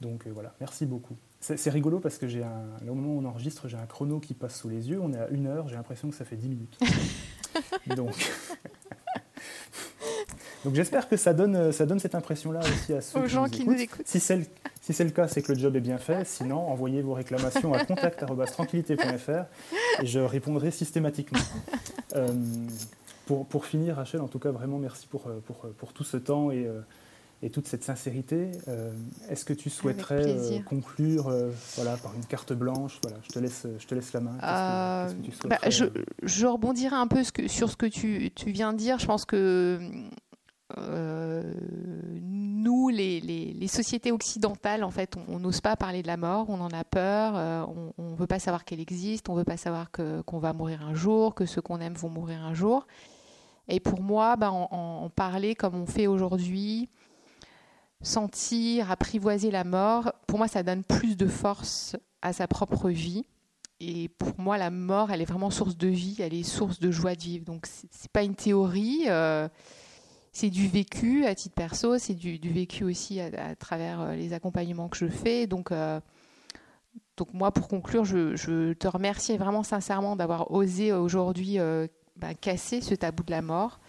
donc 0.00 0.26
voilà, 0.28 0.54
merci 0.60 0.86
beaucoup. 0.86 1.16
C'est 1.40 1.70
rigolo 1.70 2.00
parce 2.00 2.18
que 2.18 2.26
j'ai 2.26 2.42
un, 2.42 2.88
au 2.88 2.94
moment 2.94 3.14
où 3.14 3.20
on 3.20 3.24
enregistre, 3.24 3.68
j'ai 3.68 3.76
un 3.76 3.86
chrono 3.86 4.18
qui 4.18 4.34
passe 4.34 4.58
sous 4.58 4.68
les 4.68 4.90
yeux. 4.90 5.00
On 5.00 5.12
est 5.12 5.18
à 5.18 5.28
une 5.28 5.46
heure, 5.46 5.68
j'ai 5.68 5.76
l'impression 5.76 6.10
que 6.10 6.16
ça 6.16 6.24
fait 6.24 6.36
dix 6.36 6.48
minutes. 6.48 6.78
donc, 7.96 8.10
donc 10.64 10.74
j'espère 10.74 11.08
que 11.08 11.16
ça 11.16 11.32
donne, 11.32 11.70
ça 11.70 11.86
donne 11.86 12.00
cette 12.00 12.16
impression-là 12.16 12.60
aussi 12.60 12.92
à 12.92 13.00
ceux 13.00 13.20
Aux 13.20 13.26
gens 13.28 13.48
qui 13.48 13.64
nous 13.64 13.80
écoutent. 13.80 14.06
Si 14.06 14.18
c'est 14.18 14.36
le, 14.36 14.44
si 14.80 15.04
le 15.04 15.10
cas, 15.10 15.28
c'est 15.28 15.42
que 15.42 15.52
le 15.52 15.58
job 15.58 15.76
est 15.76 15.80
bien 15.80 15.98
fait. 15.98 16.26
Sinon, 16.26 16.58
envoyez 16.68 17.02
vos 17.02 17.14
réclamations 17.14 17.72
à 17.72 17.84
contact.tranquillité.fr 17.84 19.44
et 20.02 20.06
je 20.06 20.18
répondrai 20.18 20.70
systématiquement. 20.70 21.40
Euh, 22.16 22.26
pour, 23.26 23.44
pour, 23.44 23.66
finir, 23.66 23.96
Rachel, 23.96 24.22
en 24.22 24.28
tout 24.28 24.38
cas, 24.38 24.50
vraiment 24.50 24.78
merci 24.78 25.06
pour, 25.06 25.24
pour, 25.46 25.58
pour 25.76 25.92
tout 25.92 26.04
ce 26.04 26.16
temps 26.16 26.50
et, 26.50 26.66
euh, 26.66 26.80
et 27.42 27.50
toute 27.50 27.68
cette 27.68 27.84
sincérité. 27.84 28.50
Euh, 28.66 28.90
est-ce 29.28 29.44
que 29.44 29.52
tu 29.52 29.70
souhaiterais 29.70 30.62
conclure 30.66 31.32
voilà, 31.76 31.96
par 31.96 32.14
une 32.14 32.24
carte 32.24 32.52
blanche 32.52 32.98
voilà, 33.02 33.18
je, 33.22 33.28
te 33.28 33.38
laisse, 33.38 33.66
je 33.78 33.86
te 33.86 33.94
laisse 33.94 34.12
la 34.12 34.20
main. 34.20 34.36
bah, 35.44 35.58
je, 35.68 35.84
je, 36.22 36.46
rebondirai 36.46 36.96
un 36.96 37.06
peu 37.06 37.22
sur 37.46 37.70
ce 37.70 37.76
que 37.76 37.86
tu, 37.86 38.30
tu 38.34 38.50
viens 38.50 38.72
de 38.72 38.78
dire. 38.78 38.98
Je 38.98 39.06
pense 39.06 39.24
que 39.24 39.78
euh, 40.76 41.42
nous, 42.20 42.88
les, 42.88 43.66
sociétés 43.68 44.12
occidentales, 44.12 44.84
en 44.84 44.90
fait, 44.90 45.14
on 45.28 45.38
n'ose 45.38 45.60
pas 45.60 45.76
parler 45.76 46.02
de 46.02 46.06
la 46.06 46.16
mort, 46.16 46.46
on 46.48 46.60
en 46.60 46.70
a 46.70 46.84
peur, 46.84 47.34
euh, 47.36 47.64
on 47.98 48.10
ne 48.10 48.16
veut 48.16 48.26
pas 48.26 48.38
savoir 48.38 48.64
qu'elle 48.64 48.80
existe, 48.80 49.28
on 49.28 49.34
ne 49.34 49.38
veut 49.38 49.44
pas 49.44 49.56
savoir 49.56 49.90
qu'on 49.90 50.38
va 50.38 50.52
mourir 50.52 50.82
un 50.82 50.94
jour, 50.94 51.34
que 51.34 51.46
ceux 51.46 51.62
qu'on 51.62 51.80
aime 51.80 51.94
vont 51.94 52.08
mourir 52.08 52.42
un 52.42 52.54
jour. 52.54 52.86
Et 53.68 53.80
pour 53.80 54.00
moi, 54.00 54.36
ben, 54.36 54.50
en, 54.50 55.10
parler 55.10 55.54
comme 55.54 55.74
on 55.74 55.86
fait 55.86 56.06
aujourd'hui, 56.06 56.88
sentir, 58.02 58.90
apprivoiser 58.90 59.50
la 59.50 59.64
mort, 59.64 60.12
pour 60.26 60.38
moi, 60.38 60.48
ça 60.48 60.62
donne 60.62 60.84
plus 60.84 61.16
de 61.16 61.26
force 61.26 61.96
à 62.22 62.32
sa 62.32 62.46
propre 62.46 62.90
vie. 62.90 63.24
Et 63.80 64.08
pour 64.08 64.38
moi, 64.38 64.58
la 64.58 64.70
mort, 64.70 65.10
elle 65.12 65.22
est 65.22 65.26
vraiment 65.26 65.50
source 65.50 65.76
de 65.76 65.88
vie, 65.88 66.16
elle 66.18 66.34
est 66.34 66.42
source 66.42 66.80
de 66.80 66.90
joie 66.90 67.14
de 67.14 67.22
vivre. 67.22 67.44
Donc, 67.44 67.66
c'est 67.66 68.10
pas 68.10 68.24
une 68.24 68.34
théorie. 68.34 69.04
Euh, 69.06 69.48
c'est 70.32 70.50
du 70.50 70.68
vécu 70.68 71.26
à 71.26 71.34
titre 71.34 71.54
perso, 71.54 71.98
c'est 71.98 72.14
du, 72.14 72.38
vécu 72.38 72.84
aussi 72.84 73.20
à, 73.20 73.54
travers 73.56 74.00
euh, 74.00 74.14
les 74.14 74.32
accompagnements 74.32 74.88
que 74.88 74.96
je 74.96 75.06
fais. 75.06 75.46
Donc, 75.46 75.72
euh, 75.72 76.00
donc 77.16 77.32
moi, 77.32 77.52
pour 77.52 77.68
conclure, 77.68 78.04
je, 78.04 78.72
te 78.72 78.88
remercie 78.88 79.36
vraiment 79.36 79.62
sincèrement 79.62 80.16
d'avoir 80.16 80.50
osé 80.52 80.92
aujourd'hui 80.92 81.58
bah, 82.16 82.34
casser 82.34 82.80
ce 82.80 82.94
tabou 82.94 83.24
de 83.24 83.30
la 83.32 83.42
mort 83.42 83.80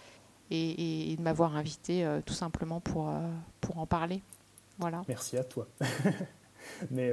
et, 0.52 1.16
de 1.16 1.22
m'avoir 1.22 1.56
invité 1.56 2.08
tout 2.26 2.34
simplement 2.34 2.80
pour, 2.80 3.14
pour 3.62 3.78
en 3.78 3.86
parler. 3.86 4.22
Voilà. 4.78 5.04
Merci 5.08 5.38
à 5.38 5.44
toi. 5.44 5.68
Mais 6.92 7.12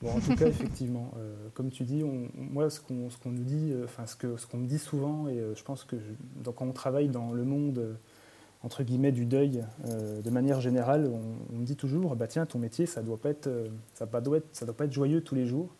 bon, 0.00 0.10
en 0.10 0.20
tout 0.20 0.34
cas, 0.34 0.46
effectivement, 0.48 1.12
comme 1.54 1.70
tu 1.70 1.84
dis, 1.84 2.04
moi, 2.34 2.70
ce 2.70 2.80
qu'on 2.80 3.08
nous 3.26 3.44
dit, 3.44 3.74
enfin, 3.84 4.06
ce 4.06 4.16
qu'on 4.16 4.38
ce 4.38 4.46
qu'on 4.46 4.58
me 4.58 4.66
dit 4.66 4.78
souvent, 4.78 5.28
et 5.28 5.42
je 5.54 5.62
pense 5.62 5.84
que 5.84 5.96
donc, 6.36 6.56
quand 6.56 6.66
on 6.66 6.72
travaille 6.72 7.08
dans 7.08 7.32
le 7.32 7.44
monde 7.44 7.96
entre 8.64 8.82
guillemets 8.82 9.12
du 9.12 9.26
deuil 9.26 9.64
euh, 9.88 10.20
de 10.20 10.30
manière 10.30 10.60
générale, 10.60 11.10
on, 11.52 11.56
me 11.56 11.64
dit 11.64 11.76
toujours 11.76 12.16
bah 12.16 12.26
tiens 12.26 12.46
ton 12.46 12.58
métier 12.58 12.86
ça 12.86 13.02
doit 13.02 13.16
pas 13.16 13.30
être 13.30 13.48
euh, 13.48 13.68
ça 13.94 14.06
doit 14.06 14.36
être 14.36 14.46
ça 14.52 14.64
doit 14.64 14.76
pas 14.76 14.84
être 14.84 14.92
joyeux 14.92 15.22
tous 15.22 15.34
les 15.34 15.46
jours 15.46 15.74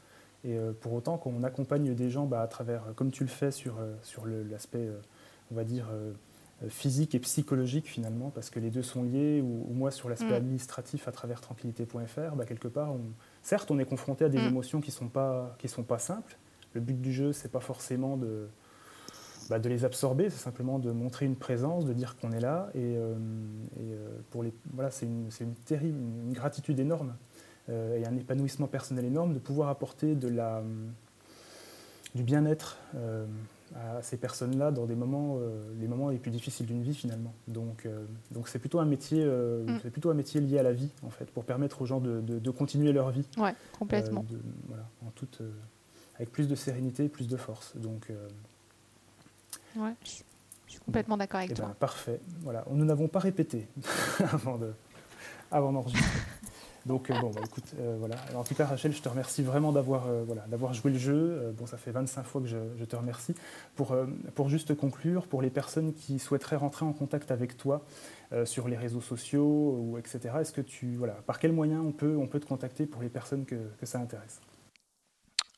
et 0.45 0.57
euh, 0.57 0.73
pour 0.73 0.93
autant 0.93 1.19
quand 1.19 1.33
on 1.37 1.43
accompagne 1.45 1.95
des 1.95 2.11
gens 2.11 2.27
bah, 2.27 2.43
à 2.43 2.47
travers 2.47 2.83
comme 2.97 3.11
tu 3.11 3.25
le 3.25 3.31
fais 3.31 3.51
sur 3.51 3.77
sur 4.03 4.27
l'aspect 4.27 4.89
on 5.51 5.55
va 5.55 5.65
dire 5.65 5.87
physique 6.69 7.15
et 7.15 7.19
psychologique 7.19 7.87
finalement 7.87 8.31
parce 8.31 8.51
que 8.51 8.61
les 8.61 8.71
deux 8.71 8.83
sont 8.83 9.03
liés 9.03 9.41
ou, 9.41 9.73
moi 9.73 9.91
sur 9.91 10.09
l'aspect 10.09 10.31
mm. 10.31 10.35
administratif 10.35 11.09
à 11.09 11.13
travers 11.13 11.41
tranquillité.fr 11.41 12.37
bah, 12.37 12.45
quelque 12.45 12.69
part 12.69 12.95
certes 13.43 13.71
on 13.71 13.79
est 13.79 13.85
confronté 13.85 14.25
à 14.25 14.29
des 14.29 14.39
mm. 14.39 14.49
émotions 14.49 14.81
qui 14.81 14.91
sont 14.91 15.09
pas 15.09 15.55
qui 15.59 15.69
sont 15.69 15.83
pas 15.83 15.99
simples 15.99 16.37
le 16.75 16.81
but 16.81 17.01
du 17.01 17.13
jeu 17.13 17.33
c'est 17.33 17.51
pas 17.51 17.61
forcément 17.61 18.17
de 18.17 18.49
bah, 19.51 19.59
de 19.59 19.69
les 19.69 19.85
absorber, 19.85 20.31
c'est 20.31 20.39
simplement 20.39 20.79
de 20.79 20.93
montrer 20.93 21.27
une 21.27 21.35
présence, 21.35 21.85
de 21.85 21.93
dire 21.93 22.17
qu'on 22.17 22.31
est 22.31 22.41
là. 22.41 22.71
Et, 22.77 22.97
pour 24.31 24.45
les, 24.45 24.55
voilà, 24.73 24.91
c'est 24.93 25.05
une, 25.05 25.29
une, 25.41 25.55
terrible, 25.55 25.99
une 25.99 26.33
gratitude 26.33 26.79
énorme 26.79 27.17
et 27.69 28.07
un 28.07 28.17
épanouissement 28.17 28.69
personnel 28.69 29.05
énorme 29.05 29.35
de 29.35 29.41
pouvoir 29.41 29.69
apporter 29.69 30.15
de 30.15 30.29
la, 30.29 30.63
du 32.15 32.23
bien-être 32.23 32.79
à 33.75 34.03
ces 34.03 34.17
personnes-là 34.17 34.71
dans 34.71 34.87
des 34.87 34.95
moments, 34.95 35.39
euh, 35.41 35.73
les 35.79 35.89
moments 35.89 36.11
les 36.11 36.19
plus 36.19 36.31
difficiles 36.31 36.67
d'une 36.67 36.83
vie 36.83 36.95
finalement. 36.95 37.35
Donc, 37.49 37.87
euh, 37.87 38.05
donc 38.31 38.49
c'est 38.49 38.59
plutôt 38.59 38.81
un 38.81 38.85
métier, 38.85 39.23
euh, 39.25 39.65
mm. 39.65 39.81
c'est 39.83 39.91
plutôt 39.91 40.11
un 40.11 40.15
métier 40.15 40.41
lié 40.41 40.59
à 40.59 40.63
la 40.63 40.73
vie 40.73 40.91
en 41.03 41.11
fait, 41.11 41.27
pour 41.27 41.45
permettre 41.45 41.83
aux 41.83 41.87
gens 41.87 42.01
de, 42.01 42.21
de, 42.21 42.51
continuer 42.51 42.93
leur 42.93 43.11
vie. 43.11 43.25
Ouais, 43.37 43.55
complètement. 43.79 44.25
voilà, 44.67 44.89
en 45.07 45.11
toute, 45.11 45.43
avec 46.17 46.31
plus 46.31 46.49
de 46.49 46.55
sérénité, 46.55 47.09
plus 47.09 47.29
de 47.29 47.37
force. 47.37 47.77
Donc. 47.77 48.13
ouais, 49.77 49.95
je 50.05 50.11
suis 50.67 50.81
complètement 50.85 51.17
d'accord 51.17 51.39
avec 51.39 51.53
eh 51.53 51.55
toi. 51.55 51.67
Ben, 51.69 51.75
parfait. 51.75 52.21
Voilà, 52.41 52.65
nous 52.71 52.85
n'avons 52.85 53.09
pas 53.09 53.21
répété 53.21 53.69
avant 54.33 54.59
de, 54.59 54.73
avant 55.51 55.73
d'enregistrer. 55.73 56.07
Donc 56.87 57.11
euh, 57.11 57.21
bon, 57.21 57.31
bah, 57.31 57.41
écoute, 57.45 57.75
euh, 57.79 57.97
voilà. 57.99 58.17
en 58.35 58.45
tout 58.45 58.55
cas, 58.55 58.67
Rachel, 58.67 58.93
je 58.93 59.01
te 59.01 59.09
remercie 59.09 59.43
vraiment 59.43 59.73
d'avoir 59.73 60.07
euh, 60.07 60.25
voilà, 60.27 60.43
d'avoir 60.49 60.75
joué 60.75 60.93
le 60.93 60.99
jeu. 60.99 61.55
bon, 61.57 61.67
ça 61.67 61.77
fait 61.77 61.91
25 61.93 62.25
fois 62.25 62.41
que 62.41 62.49
je, 62.49 62.85
te 62.85 62.97
remercie. 62.97 63.35
Pour, 63.77 63.97
pour 64.35 64.49
juste 64.49 64.75
conclure, 64.75 65.27
pour 65.27 65.43
les 65.43 65.51
personnes 65.51 65.95
qui 65.95 66.19
souhaiteraient 66.19 66.57
rentrer 66.57 66.85
en 66.85 66.93
contact 66.93 67.31
avec 67.31 67.57
toi 67.57 67.85
sur 68.45 68.67
les 68.67 68.77
réseaux 68.77 69.01
sociaux 69.01 69.77
ou 69.79 69.99
etc. 69.99 70.37
Est-ce 70.41 70.53
que 70.53 70.63
tu 70.63 70.97
voilà, 70.97 71.15
par 71.27 71.39
quels 71.39 71.53
moyens 71.53 71.83
on 71.85 71.93
peut 71.93 72.17
on 72.17 72.27
peut 72.27 72.41
te 72.41 72.47
contacter 72.47 72.87
pour 72.87 73.03
les 73.03 73.09
personnes 73.09 73.45
que, 73.45 73.57
que 73.79 73.87
ça 73.87 73.99
intéresse? 73.99 74.41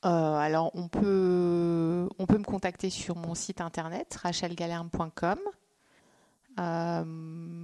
Alors, 0.02 0.70
on 0.74 0.88
peut, 0.88 2.08
on 2.18 2.26
peut 2.26 2.36
me 2.36 2.44
contacter 2.44 2.90
sur 2.90 3.16
mon 3.16 3.34
site 3.34 3.62
internet 3.62 4.14
rachelgalerme.com. 4.22 5.38
Euh, 6.58 7.04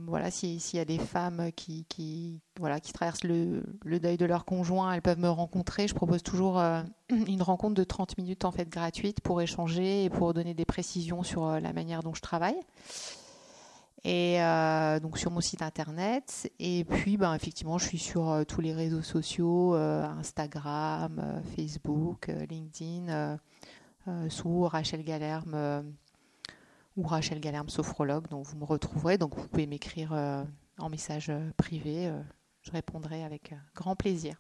voilà, 0.07 0.31
s'il 0.31 0.59
y 0.75 0.79
a 0.79 0.85
des 0.85 0.99
femmes 0.99 1.51
qui, 1.55 2.41
voilà, 2.59 2.81
qui 2.81 2.93
traversent 2.93 3.23
le, 3.23 3.63
le, 3.85 4.01
deuil 4.01 4.17
de 4.17 4.25
leur 4.25 4.45
conjoint, 4.45 4.93
elles 4.93 5.03
peuvent 5.03 5.21
me 5.21 5.29
rencontrer. 5.29 5.87
Je 5.87 5.95
propose 5.95 6.23
toujours 6.23 6.59
euh, 6.59 6.83
une 7.11 7.43
rencontre 7.43 7.75
de 7.75 7.85
30 7.85 8.19
minutes 8.19 8.45
en 8.45 8.51
fait 8.51 8.69
gratuite 8.69 9.21
pour 9.21 9.41
échanger 9.41 10.05
et 10.05 10.11
pour 10.11 10.35
donner 10.35 10.55
des 10.55 10.65
précisions 10.65 11.23
sur 11.23 11.47
euh, 11.47 11.61
la 11.61 11.73
manière 11.73 12.03
dont 12.03 12.15
je 12.15 12.23
travaille. 12.23 12.59
Et 14.03 14.39
donc 15.03 15.19
sur 15.19 15.31
mon 15.31 15.43
site 15.43 15.61
internet. 15.61 16.51
Et 16.59 16.85
puis, 16.85 17.19
ben, 17.19 17.35
effectivement, 17.35 17.77
je 17.77 17.85
suis 17.85 17.99
sur 17.99 18.47
tous 18.49 18.63
les 18.63 18.73
réseaux 18.73 19.03
sociaux, 19.03 19.75
Instagram, 19.75 21.43
Facebook, 21.55 22.33
LinkedIn, 22.49 23.39
sous 24.31 24.63
Rachel 24.63 25.05
Galerme 25.05 25.85
ou 27.01 27.07
Rachel 27.07 27.41
Galerme 27.41 27.71
sophrologue, 27.71 28.29
donc 28.29 28.45
vous 28.47 28.59
me 28.59 28.65
retrouverez. 28.65 29.17
Donc 29.17 29.35
vous 29.35 29.49
pouvez 29.49 29.67
m'écrire 29.67 30.13
euh, 30.13 30.45
en 30.79 30.91
message 30.91 31.31
euh, 31.31 31.41
privé, 31.57 32.07
euh, 32.07 32.21
je 32.63 32.71
répondrai 32.71 33.25
avec 33.25 33.55
grand 33.75 33.97
plaisir. 33.97 34.37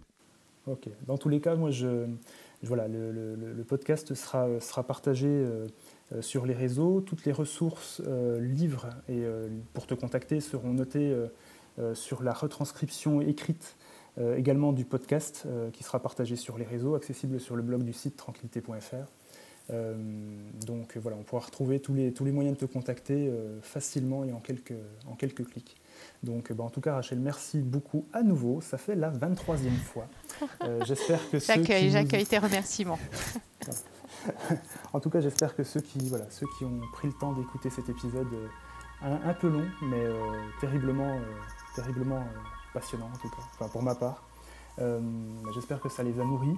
Ok. 0.67 0.89
Dans 1.07 1.17
tous 1.17 1.31
les 1.31 1.41
cas, 1.41 1.57
moi, 1.57 1.71
je, 1.71 2.07
voilà, 2.63 2.87
le, 2.87 3.65
podcast 3.67 4.15
sera, 4.15 4.61
sera 4.61 4.87
partagé 4.87 5.47
sur 6.21 6.45
les 6.45 6.53
réseaux. 6.53 7.01
Toutes 7.01 7.25
les 7.25 7.33
ressources, 7.33 8.03
livres 8.39 8.91
et 9.09 9.25
pour 9.73 9.87
te 9.87 9.95
contacter 9.95 10.39
seront 10.41 10.75
notées 10.75 11.17
sur 11.95 12.23
la 12.23 12.35
retranscription 12.35 13.23
écrite 13.23 13.79
également 14.37 14.75
du 14.75 14.85
podcast 14.85 15.49
qui 15.73 15.83
sera 15.83 15.99
partagé 15.99 16.37
sur 16.37 16.59
les 16.59 16.67
réseaux, 16.67 16.95
accessible 16.95 17.41
sur 17.41 17.57
le 17.57 17.63
blog 17.63 17.83
du 17.83 17.95
site 17.95 18.17
tranquillité.fr. 18.17 19.11
Euh, 19.73 19.95
donc 20.66 20.97
voilà, 20.97 21.16
on 21.18 21.23
pourra 21.23 21.43
retrouver 21.43 21.81
tous 21.81 21.95
les, 21.95 22.12
tous 22.12 22.25
les 22.25 22.33
moyens 22.33 22.57
de 22.57 22.66
te 22.66 22.71
contacter 22.71 23.29
euh, 23.29 23.61
facilement 23.62 24.25
et 24.25 24.33
en 24.33 24.41
quelques, 24.41 24.75
en 25.07 25.14
quelques 25.14 25.47
clics. 25.47 25.77
Donc 26.23 26.53
bah, 26.53 26.64
en 26.64 26.71
tout 26.71 26.81
cas 26.81 26.95
Rachel, 26.95 27.21
merci 27.21 27.59
beaucoup 27.59 28.07
à 28.12 28.23
nouveau. 28.23 28.61
Ça 28.61 28.79
fait 28.79 28.97
la 28.97 29.11
23e 29.11 29.71
fois. 29.77 30.07
Euh, 30.62 30.81
j'espère 30.87 31.21
que 31.31 31.39
J'accueille, 31.39 31.91
j'accueille 31.91 32.27
tes 32.27 32.39
remerciements. 32.39 32.99
en 34.93 35.01
tout 35.01 35.11
cas, 35.11 35.21
j'espère 35.21 35.55
que 35.55 35.62
ceux 35.62 35.81
qui, 35.81 35.99
voilà, 36.09 36.29
ceux 36.31 36.47
qui 36.59 36.64
ont 36.64 36.81
pris 36.93 37.09
le 37.09 37.14
temps 37.14 37.33
d'écouter 37.33 37.71
cet 37.71 37.89
épisode 37.89 38.29
un, 39.03 39.33
peu 39.35 39.49
long, 39.49 39.66
mais 39.83 40.05
terriblement, 40.61 41.18
terriblement 41.75 42.23
passionnant 42.75 43.07
en 43.07 43.18
tout 43.18 43.31
cas, 43.31 43.43
enfin, 43.55 43.68
pour 43.68 43.83
ma 43.83 43.95
part, 43.95 44.30
j'espère 45.55 45.81
que 45.81 45.89
ça 45.89 46.03
les 46.03 46.20
a 46.20 46.24
nourris, 46.24 46.57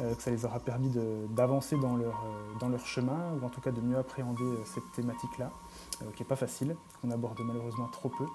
euh, 0.00 0.14
que 0.14 0.22
ça 0.22 0.30
les 0.30 0.44
aura 0.44 0.60
permis 0.60 0.90
d'avancer 1.30 1.76
dans 1.76 1.96
leur, 1.96 2.24
euh, 2.24 2.58
dans 2.60 2.68
leur 2.68 2.84
chemin, 2.86 3.32
ou 3.40 3.44
en 3.44 3.48
tout 3.48 3.60
cas 3.60 3.70
de 3.70 3.80
mieux 3.80 3.96
appréhender 3.96 4.44
cette 4.64 4.90
thématique-là, 4.92 5.50
qui 6.14 6.22
n'est 6.22 6.28
pas 6.28 6.36
facile, 6.36 6.76
qu'on 7.00 7.10
aborde 7.10 7.40
malheureusement 7.40 7.88
trop 7.88 8.08
peu. 8.08 8.26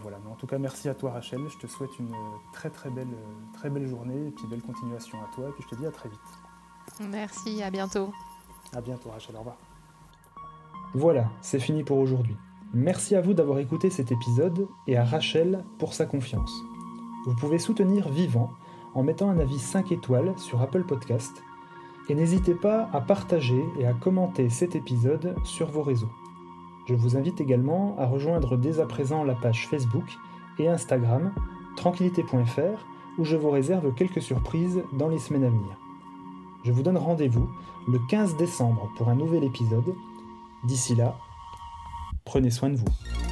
voilà. 0.00 0.18
Mais 0.24 0.30
en 0.30 0.36
tout 0.36 0.46
cas, 0.46 0.58
merci 0.58 0.88
à 0.88 0.94
toi 0.94 1.10
Rachel. 1.10 1.40
Je 1.48 1.58
te 1.58 1.66
souhaite 1.66 1.98
une 1.98 2.14
très 2.52 2.70
très 2.70 2.90
belle, 2.90 3.14
très 3.54 3.70
belle 3.70 3.88
journée 3.88 4.28
et 4.28 4.30
puis 4.30 4.46
belle 4.46 4.62
continuation 4.62 5.18
à 5.18 5.34
toi. 5.34 5.48
Et 5.48 5.52
puis 5.52 5.64
je 5.64 5.74
te 5.74 5.74
dis 5.74 5.86
à 5.86 5.90
très 5.90 6.08
vite. 6.08 6.20
Merci, 7.10 7.62
à 7.62 7.70
bientôt. 7.70 8.12
À 8.74 8.80
bientôt 8.80 9.10
Rachel, 9.10 9.34
au 9.36 9.40
revoir. 9.40 9.56
Voilà, 10.94 11.30
c'est 11.40 11.58
fini 11.58 11.82
pour 11.84 11.98
aujourd'hui. 11.98 12.36
Merci 12.74 13.16
à 13.16 13.20
vous 13.20 13.34
d'avoir 13.34 13.58
écouté 13.58 13.90
cet 13.90 14.12
épisode 14.12 14.66
et 14.86 14.96
à 14.96 15.04
Rachel 15.04 15.64
pour 15.78 15.94
sa 15.94 16.06
confiance. 16.06 16.52
Vous 17.26 17.34
pouvez 17.36 17.58
soutenir 17.58 18.08
Vivant 18.08 18.50
en 18.94 19.02
mettant 19.02 19.30
un 19.30 19.38
avis 19.38 19.58
5 19.58 19.92
étoiles 19.92 20.34
sur 20.36 20.60
Apple 20.60 20.84
Podcast 20.84 21.42
et 22.08 22.14
n'hésitez 22.14 22.54
pas 22.54 22.88
à 22.92 23.00
partager 23.00 23.64
et 23.78 23.86
à 23.86 23.92
commenter 23.92 24.50
cet 24.50 24.74
épisode 24.74 25.36
sur 25.44 25.70
vos 25.70 25.82
réseaux. 25.82 26.10
Je 26.88 26.94
vous 26.94 27.16
invite 27.16 27.40
également 27.40 27.96
à 27.98 28.06
rejoindre 28.06 28.56
dès 28.56 28.80
à 28.80 28.86
présent 28.86 29.24
la 29.24 29.34
page 29.34 29.68
Facebook 29.68 30.04
et 30.58 30.68
Instagram 30.68 31.32
tranquillité.fr 31.76 32.86
où 33.18 33.24
je 33.24 33.36
vous 33.36 33.50
réserve 33.50 33.94
quelques 33.94 34.22
surprises 34.22 34.82
dans 34.92 35.08
les 35.08 35.18
semaines 35.18 35.44
à 35.44 35.48
venir. 35.48 35.78
Je 36.64 36.72
vous 36.72 36.82
donne 36.82 36.96
rendez-vous 36.96 37.48
le 37.88 37.98
15 38.08 38.36
décembre 38.36 38.90
pour 38.96 39.08
un 39.08 39.14
nouvel 39.14 39.44
épisode. 39.44 39.94
D'ici 40.64 40.94
là, 40.94 41.16
prenez 42.24 42.50
soin 42.50 42.70
de 42.70 42.76
vous. 42.76 43.31